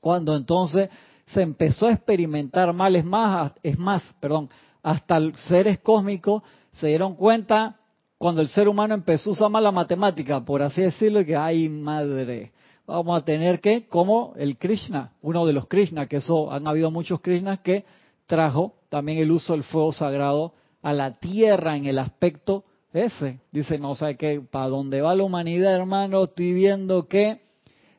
Cuando 0.00 0.36
entonces 0.36 0.90
se 1.28 1.42
empezó 1.42 1.86
a 1.86 1.92
experimentar 1.92 2.72
mal, 2.72 2.96
es 2.96 3.04
más, 3.04 3.52
es 3.62 3.78
más, 3.78 4.02
perdón, 4.20 4.50
hasta 4.82 5.18
seres 5.48 5.78
cósmicos 5.78 6.42
se 6.72 6.88
dieron 6.88 7.14
cuenta 7.14 7.76
cuando 8.18 8.42
el 8.42 8.48
ser 8.48 8.68
humano 8.68 8.94
empezó 8.94 9.30
a 9.30 9.32
usar 9.32 9.50
más 9.50 9.62
la 9.62 9.72
matemática, 9.72 10.44
por 10.44 10.62
así 10.62 10.82
decirlo, 10.82 11.24
que 11.24 11.36
ay 11.36 11.68
madre, 11.68 12.52
vamos 12.86 13.18
a 13.18 13.24
tener 13.24 13.60
que, 13.60 13.86
como 13.88 14.34
el 14.36 14.58
Krishna, 14.58 15.12
uno 15.22 15.46
de 15.46 15.52
los 15.52 15.66
Krishna, 15.66 16.06
que 16.06 16.16
eso 16.16 16.50
han 16.50 16.66
habido 16.66 16.90
muchos 16.90 17.20
Krishnas 17.20 17.60
que 17.60 17.84
trajo 18.26 18.74
también 18.88 19.18
el 19.18 19.30
uso 19.30 19.52
del 19.52 19.64
fuego 19.64 19.92
sagrado 19.92 20.54
a 20.82 20.92
la 20.92 21.18
tierra 21.18 21.76
en 21.76 21.86
el 21.86 21.98
aspecto 21.98 22.64
ese. 22.92 23.40
Dice, 23.50 23.78
no, 23.78 23.94
sé 23.94 24.16
qué, 24.16 24.40
para 24.40 24.68
dónde 24.68 25.00
va 25.00 25.14
la 25.14 25.24
humanidad, 25.24 25.74
hermano, 25.74 26.24
estoy 26.24 26.52
viendo 26.52 27.08
que 27.08 27.40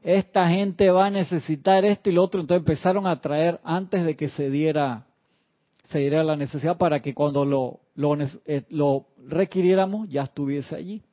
esta 0.04 0.48
gente 0.50 0.92
va 0.92 1.08
a 1.08 1.12
necesitar 1.12 1.84
esto 1.84 2.10
y 2.10 2.14
lo 2.14 2.24
otro, 2.24 2.40
entonces 2.40 2.62
empezaron 2.62 3.08
a 3.08 3.20
traer 3.20 3.60
antes 3.64 4.06
de 4.06 4.16
que 4.16 4.30
se 4.30 4.50
diera 4.50 5.06
se 5.90 6.00
diera 6.00 6.24
la 6.24 6.36
necesidad 6.36 6.78
para 6.78 7.02
que 7.02 7.14
cuando 7.14 7.46
lo, 7.46 7.80
lo, 7.96 8.18
eh, 8.46 8.64
lo 8.70 9.06
requiriéramos 9.28 10.10
ya 10.10 10.24
estuviese 10.24 10.76
allí. 10.76 11.04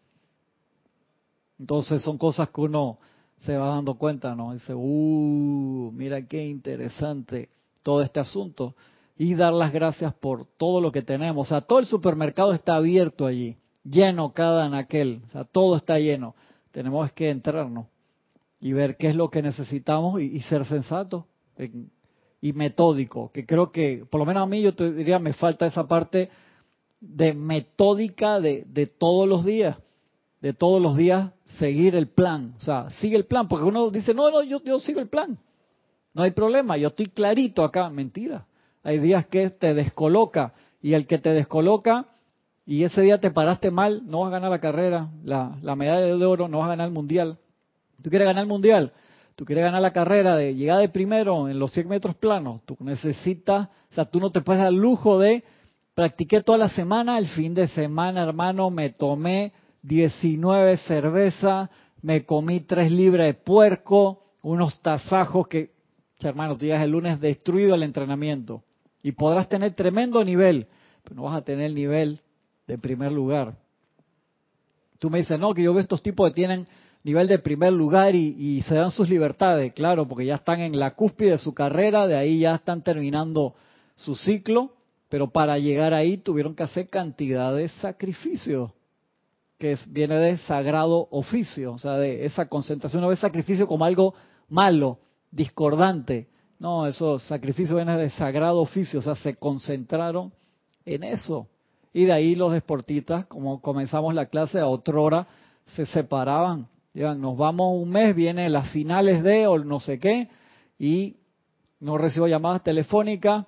Entonces 1.59 2.03
son 2.03 2.19
cosas 2.19 2.49
que 2.49 2.61
uno 2.61 2.99
se 3.45 3.57
va 3.57 3.75
dando 3.75 3.95
cuenta, 3.95 4.35
¿no? 4.35 4.53
Dice, 4.53 4.73
uh, 4.75 5.91
mira 5.93 6.27
qué 6.27 6.47
interesante 6.47 7.49
todo 7.83 8.03
este 8.03 8.21
asunto. 8.21 8.75
Y 9.17 9.35
dar 9.35 9.53
las 9.53 9.73
gracias 9.73 10.15
por 10.15 10.47
todo 10.57 10.81
lo 10.81 10.91
que 10.91 11.03
tenemos. 11.03 11.47
O 11.47 11.49
sea, 11.49 11.61
todo 11.61 11.79
el 11.79 11.87
supermercado 11.87 12.53
está 12.53 12.77
abierto 12.77 13.27
allí, 13.27 13.57
lleno 13.85 14.33
cada 14.33 14.65
anaquel. 14.65 15.23
O 15.27 15.31
sea, 15.31 15.45
todo 15.45 15.77
está 15.77 15.99
lleno. 15.99 16.35
Tenemos 16.71 17.13
que 17.13 17.31
entrarnos 17.31 17.87
y 18.61 18.73
ver 18.73 18.97
qué 18.97 19.09
es 19.09 19.17
lo 19.17 19.29
que 19.29 19.43
necesitamos 19.43 20.21
y, 20.21 20.41
ser 20.43 20.65
sensatos 20.65 21.25
y 22.41 22.53
metódico, 22.53 23.31
que 23.33 23.45
creo 23.45 23.71
que, 23.71 24.05
por 24.09 24.21
lo 24.21 24.25
menos 24.25 24.45
a 24.45 24.47
mí 24.47 24.63
yo 24.63 24.75
te 24.75 24.93
diría, 24.93 25.19
me 25.19 25.33
falta 25.33 25.67
esa 25.67 25.87
parte 25.87 26.31
de 27.01 27.35
metódica 27.35 28.41
de 28.41 28.95
todos 28.99 29.29
los 29.29 29.45
días, 29.45 29.77
de 30.43 30.53
todos 30.53 30.83
los 30.83 30.97
días 30.97 31.31
seguir 31.59 31.97
el 31.97 32.09
plan, 32.09 32.55
o 32.59 32.61
sea, 32.61 32.91
sigue 33.01 33.17
el 33.17 33.25
plan, 33.25 33.49
porque 33.49 33.65
uno 33.65 33.91
dice, 33.91 34.13
no, 34.13 34.31
no, 34.31 34.43
yo, 34.43 34.63
yo 34.63 34.79
sigo 34.79 35.01
el 35.01 35.09
plan, 35.09 35.39
no 36.13 36.23
hay 36.23 36.33
problema, 36.33 36.77
yo 36.77 36.89
estoy 36.89 37.07
clarito 37.07 37.65
acá, 37.65 37.89
mentira, 37.89 38.47
hay 38.83 38.99
días 38.99 39.27
que 39.27 39.49
te 39.51 39.73
descoloca 39.73 40.53
y 40.83 40.93
el 40.93 41.07
que 41.07 41.19
te 41.19 41.31
descoloca 41.31 42.07
y 42.67 42.85
ese 42.85 43.01
día 43.01 43.19
te 43.19 43.31
paraste 43.31 43.71
mal, 43.71 44.03
no 44.05 44.21
vas 44.21 44.29
a 44.29 44.33
ganar 44.33 44.51
la 44.51 44.61
carrera, 44.61 45.09
la, 45.25 45.57
la 45.63 45.77
medalla 45.77 46.05
de 46.05 46.25
oro, 46.27 46.49
no 46.49 46.59
vas 46.59 46.67
a 46.67 46.71
ganar 46.71 46.89
el 46.89 46.93
mundial. 46.93 47.39
¿Tú 48.03 48.11
quieres 48.11 48.27
ganar 48.27 48.43
el 48.43 48.49
mundial? 48.49 48.93
tú 49.37 49.45
quieres 49.45 49.65
ganar 49.65 49.83
la 49.83 49.93
carrera 49.93 50.37
de 50.37 50.55
llegar 50.55 50.79
de 50.79 50.89
primero 50.89 51.49
en 51.49 51.59
los 51.59 51.73
100 51.73 51.89
metros 51.89 52.15
planos, 52.17 52.61
tú 52.65 52.77
necesitas, 52.81 53.69
o 53.91 53.95
sea, 53.95 54.05
tú 54.05 54.21
no 54.21 54.31
te 54.31 54.41
puedes 54.41 54.63
dar 54.63 54.73
lujo 54.73 55.19
de 55.19 55.45
practiqué 55.95 56.43
toda 56.43 56.59
la 56.59 56.69
semana, 56.71 57.19
el 57.19 57.29
fin 57.29 57.55
de 57.55 57.69
semana, 57.69 58.23
hermano, 58.23 58.71
me 58.71 58.91
tomé 58.91 59.53
19 59.83 60.77
cervezas, 60.79 61.71
me 62.01 62.25
comí 62.25 62.61
tres 62.61 62.91
libras 62.91 63.27
de 63.27 63.35
puerco, 63.35 64.25
unos 64.43 64.81
tasajos 64.81 65.49
que, 65.49 65.71
hermano, 66.21 66.57
tú 66.57 66.65
llegas 66.65 66.83
el 66.83 66.91
lunes 66.91 67.21
destruido 67.21 67.75
el 67.75 67.83
entrenamiento. 67.83 68.63
Y 69.03 69.13
podrás 69.13 69.49
tener 69.49 69.75
tremendo 69.75 70.25
nivel, 70.25 70.69
pero 71.03 71.17
no 71.17 71.23
vas 71.25 71.37
a 71.37 71.45
tener 71.45 71.67
el 71.67 71.75
nivel 71.75 72.21
de 72.67 72.79
primer 72.79 73.13
lugar. 73.13 73.57
Tú 74.99 75.11
me 75.11 75.19
dices, 75.19 75.39
no, 75.39 75.53
que 75.53 75.63
yo 75.63 75.75
veo 75.75 75.83
estos 75.83 76.03
tipos 76.03 76.31
que 76.31 76.35
tienen 76.35 76.67
nivel 77.05 77.27
de 77.27 77.39
primer 77.39 77.73
lugar 77.73 78.15
y, 78.15 78.63
se 78.69 78.75
dan 78.75 78.91
sus 78.91 79.09
libertades, 79.09 79.73
claro, 79.73 80.07
porque 80.07 80.25
ya 80.25 80.37
están 80.37 80.61
en 80.61 80.79
la 80.79 80.95
cúspide 80.95 81.33
de 81.33 81.39
su 81.39 81.55
carrera, 81.55 82.07
de 82.07 82.17
ahí 82.17 82.41
ya 82.41 82.55
están 82.55 82.83
terminando 82.83 83.55
su 83.97 84.15
ciclo, 84.15 84.75
pero 85.09 85.31
para 85.31 85.59
llegar 85.59 85.95
ahí 85.95 86.17
tuvieron 86.17 86.55
que 86.55 86.63
hacer 86.63 86.89
cantidad 86.89 87.55
de 87.55 87.69
sacrificios, 87.69 88.71
que 89.63 89.79
viene 89.91 90.17
de 90.17 90.39
sagrado 90.39 91.07
oficio, 91.13 91.75
o 91.75 91.79
sea, 91.79 91.93
de 91.93 92.27
esa 92.27 92.49
concentración, 92.49 93.01
no 93.01 93.07
ve 93.07 93.15
sacrificio 93.15 93.69
como 93.69 93.85
algo 93.85 94.13
malo, 94.49 94.99
discordante, 95.31 96.27
no, 96.59 96.89
esos 96.89 97.23
sacrificios 97.23 97.77
vienen 97.77 97.97
de 97.97 98.11
sagrado 98.11 98.61
oficio, 98.61 98.99
o 98.99 99.03
sea, 99.03 99.15
se 99.15 99.37
concentraron 99.37 100.33
en 100.85 101.05
eso. 101.05 101.47
Y 101.93 102.07
de 102.07 102.13
ahí 102.13 102.35
los 102.35 102.53
deportistas, 102.53 103.27
como 103.27 103.63
comenzamos 103.63 104.15
la 104.15 104.27
clase 104.27 104.59
a 104.59 104.67
otra 104.67 104.99
hora, 104.99 105.29
se 105.77 105.87
separaban 105.87 106.67
nos 106.93 107.37
vamos 107.37 107.81
un 107.81 107.89
mes, 107.89 108.17
viene 108.17 108.51
las 108.51 108.69
finales 108.71 109.23
de 109.23 109.47
o 109.47 109.59
no 109.61 109.79
sé 109.79 110.01
qué, 110.01 110.29
y 110.77 111.19
no 111.79 111.99
recibo 111.99 112.27
llamadas 112.27 112.65
telefónicas, 112.65 113.47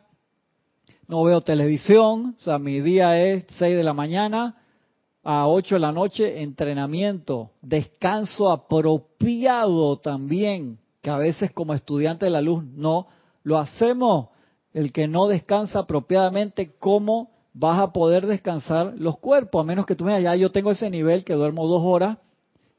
no 1.08 1.24
veo 1.24 1.40
televisión, 1.40 2.36
o 2.38 2.40
sea, 2.40 2.60
mi 2.60 2.80
día 2.80 3.20
es 3.20 3.46
6 3.58 3.76
de 3.76 3.82
la 3.82 3.94
mañana 3.94 4.60
a 5.24 5.48
8 5.48 5.76
de 5.76 5.80
la 5.80 5.92
noche, 5.92 6.42
entrenamiento, 6.42 7.50
descanso 7.62 8.50
apropiado 8.50 9.98
también, 9.98 10.78
que 11.00 11.10
a 11.10 11.16
veces 11.16 11.50
como 11.50 11.72
estudiante 11.72 12.26
de 12.26 12.30
la 12.30 12.42
luz 12.42 12.62
no 12.64 13.06
lo 13.42 13.58
hacemos. 13.58 14.28
El 14.74 14.92
que 14.92 15.08
no 15.08 15.26
descansa 15.26 15.80
apropiadamente, 15.80 16.74
¿cómo 16.78 17.30
vas 17.54 17.80
a 17.80 17.92
poder 17.92 18.26
descansar 18.26 18.94
los 18.98 19.18
cuerpos? 19.18 19.62
A 19.62 19.64
menos 19.64 19.86
que 19.86 19.94
tú 19.94 20.04
me 20.04 20.16
digas, 20.16 20.34
ya 20.34 20.36
yo 20.36 20.52
tengo 20.52 20.72
ese 20.72 20.90
nivel 20.90 21.24
que 21.24 21.34
duermo 21.34 21.66
dos 21.66 21.82
horas, 21.84 22.18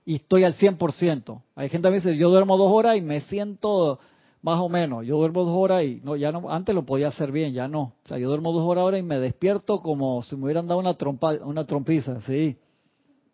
y 0.05 0.15
estoy 0.15 0.43
al 0.43 0.53
100%. 0.53 1.41
Hay 1.55 1.69
gente 1.69 1.87
que 1.87 1.89
me 1.89 1.95
dice, 1.95 2.15
yo 2.15 2.29
duermo 2.29 2.57
dos 2.57 2.71
horas 2.71 2.95
y 2.95 3.01
me 3.01 3.21
siento 3.21 3.99
más 4.45 4.59
o 4.59 4.69
menos. 4.69 5.03
Yo 5.03 5.17
duermo 5.17 5.43
dos 5.43 5.57
horas 5.57 5.83
y 5.83 6.01
no, 6.03 6.15
ya 6.15 6.31
no, 6.31 6.51
antes 6.51 6.75
lo 6.75 6.85
podía 6.85 7.07
hacer 7.07 7.31
bien, 7.31 7.51
ya 7.51 7.67
no. 7.67 7.93
O 8.03 8.07
sea, 8.07 8.19
yo 8.19 8.29
duermo 8.29 8.51
dos 8.51 8.61
horas 8.61 8.83
ahora 8.83 8.99
y 8.99 9.01
me 9.01 9.17
despierto 9.17 9.81
como 9.81 10.21
si 10.21 10.35
me 10.35 10.43
hubieran 10.43 10.67
dado 10.67 10.79
una 10.79 10.93
trompa, 10.93 11.33
una 11.43 11.65
trompiza, 11.65 12.21
sí. 12.21 12.55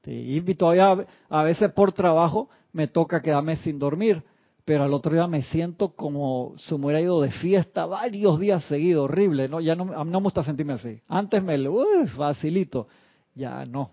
Y 0.06 0.42
todavía 0.56 1.06
a 1.30 1.44
veces 1.44 1.70
por 1.74 1.92
trabajo 1.92 2.48
me 2.72 2.88
toca 2.88 3.22
quedarme 3.22 3.58
sin 3.58 3.78
dormir. 3.78 4.24
pero 4.64 4.86
al 4.86 4.94
otro 4.94 5.12
día 5.12 5.28
me 5.28 5.42
siento 5.42 5.90
como 5.90 6.54
si 6.56 6.74
me 6.76 6.86
hubiera 6.86 7.02
ido 7.02 7.20
de 7.20 7.32
fiesta 7.32 7.86
varios 7.86 8.40
días 8.40 8.64
seguidos, 8.66 9.04
horrible, 9.04 9.50
¿no? 9.50 9.60
Ya 9.60 9.76
no, 9.76 9.84
no 9.84 10.06
me 10.06 10.24
gusta 10.24 10.46
sentirme 10.46 10.74
así. 10.74 11.02
Antes 11.10 11.44
me, 11.44 11.58
lo 11.58 11.84
facilito, 12.16 12.88
ya 13.36 13.66
no. 13.66 13.92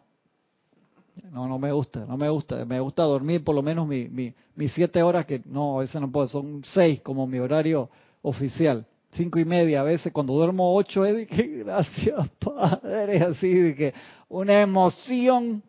No, 1.31 1.49
no 1.49 1.59
me 1.59 1.73
gusta, 1.73 2.05
no 2.07 2.17
me 2.17 2.29
gusta. 2.29 2.65
Me 2.65 2.81
gusta 2.81 3.03
dormir 3.03 3.45
por 3.45 3.55
lo 3.55 3.63
menos 3.63 3.87
mi, 3.87 4.09
mi, 4.09 4.35
mis 4.55 4.73
siete 4.73 5.03
horas, 5.03 5.27
que 5.27 5.43
no, 5.45 5.79
a 5.79 5.81
veces 5.81 6.01
no 6.01 6.11
puedo, 6.11 6.29
son 6.29 6.63
seis 6.65 7.01
como 7.01 7.27
mi 7.27 7.39
horario 7.39 7.91
oficial. 8.23 8.87
Cinco 9.11 9.39
y 9.39 9.45
media 9.45 9.81
a 9.81 9.85
veces, 9.85 10.13
cuando 10.13 10.35
duermo 10.35 10.75
ocho, 10.75 11.05
es 11.05 11.17
de 11.17 11.27
que 11.27 11.65
gracias, 11.65 12.29
Padre, 12.39 13.23
así 13.23 13.53
de 13.53 13.75
que 13.75 13.95
una 14.29 14.61
emoción. 14.61 15.63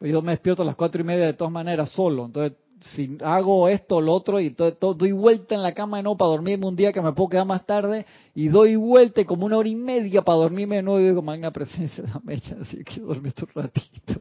Yo 0.00 0.20
me 0.20 0.32
despierto 0.32 0.62
a 0.62 0.66
las 0.66 0.74
cuatro 0.74 1.00
y 1.00 1.04
media 1.04 1.26
de 1.26 1.34
todas 1.34 1.52
maneras 1.52 1.90
solo, 1.90 2.26
entonces 2.26 2.58
si 2.84 3.16
hago 3.22 3.68
esto 3.68 4.00
lo 4.00 4.12
otro 4.12 4.40
y 4.40 4.50
todo, 4.50 4.94
doy 4.94 5.12
vuelta 5.12 5.54
en 5.54 5.62
la 5.62 5.72
cama 5.72 5.98
de 5.98 6.04
nuevo 6.04 6.16
para 6.16 6.30
dormirme 6.30 6.66
un 6.66 6.76
día 6.76 6.92
que 6.92 7.00
me 7.00 7.12
puedo 7.12 7.30
quedar 7.30 7.46
más 7.46 7.64
tarde 7.64 8.06
y 8.34 8.48
doy 8.48 8.76
vuelta 8.76 9.24
como 9.24 9.46
una 9.46 9.58
hora 9.58 9.68
y 9.68 9.76
media 9.76 10.22
para 10.22 10.38
dormirme 10.38 10.76
de 10.76 10.82
nuevo 10.82 11.00
y 11.00 11.04
digo, 11.04 11.22
magna 11.22 11.50
presencia, 11.50 12.04
dame 12.04 12.34
así 12.34 12.84
que 12.84 13.00
dormí 13.00 13.30
un 13.40 13.62
ratito. 13.62 14.20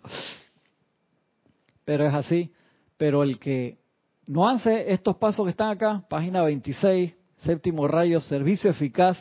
Pero 1.86 2.08
es 2.08 2.14
así. 2.14 2.52
Pero 2.98 3.24
el 3.24 3.40
que 3.40 3.80
no 4.28 4.48
hace 4.48 4.94
estos 4.94 5.18
pasos 5.18 5.46
que 5.46 5.52
están 5.52 5.72
acá, 5.72 6.04
página 6.08 6.44
26, 6.44 7.16
séptimo 7.44 7.88
rayo, 7.88 8.22
servicio 8.22 8.70
eficaz, 8.70 9.18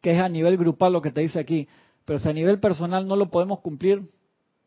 que 0.00 0.12
es 0.12 0.20
a 0.20 0.28
nivel 0.28 0.56
grupal 0.56 0.92
lo 0.92 1.02
que 1.02 1.10
te 1.10 1.20
dice 1.20 1.38
aquí, 1.38 1.68
pero 2.04 2.18
si 2.18 2.28
a 2.28 2.32
nivel 2.32 2.60
personal 2.60 3.06
no 3.06 3.16
lo 3.16 3.30
podemos 3.30 3.60
cumplir, 3.60 4.02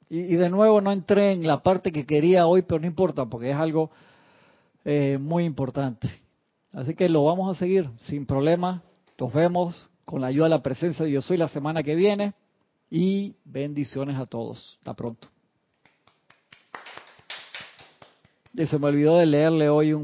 y, 0.09 0.35
de 0.35 0.49
nuevo 0.49 0.81
no 0.81 0.91
entré 0.91 1.31
en 1.31 1.45
la 1.45 1.61
parte 1.61 1.91
que 1.91 2.05
quería 2.05 2.47
hoy, 2.47 2.61
pero 2.61 2.79
no 2.79 2.87
importa, 2.87 3.25
porque 3.25 3.51
es 3.51 3.55
algo 3.57 3.91
eh, 4.85 5.17
muy 5.19 5.43
importante. 5.43 6.09
Así 6.73 6.95
que 6.95 7.09
lo 7.09 7.25
vamos 7.25 7.55
a 7.55 7.59
seguir 7.59 7.89
sin 7.97 8.25
problema. 8.25 8.83
Nos 9.19 9.33
vemos 9.33 9.89
con 10.05 10.21
la 10.21 10.27
ayuda 10.27 10.45
de 10.45 10.51
la 10.51 10.63
presencia 10.63 11.05
de 11.05 11.11
Yo 11.11 11.21
Soy 11.21 11.37
la 11.37 11.49
semana 11.49 11.83
que 11.83 11.95
viene. 11.95 12.33
Y 12.89 13.35
bendiciones 13.43 14.17
a 14.17 14.25
todos. 14.25 14.77
Hasta 14.79 14.93
pronto. 14.93 15.27
Y 18.53 18.65
se 18.65 18.79
me 18.79 18.87
olvidó 18.87 19.17
de 19.17 19.25
leerle 19.25 19.69
hoy 19.69 19.91
un 19.91 19.95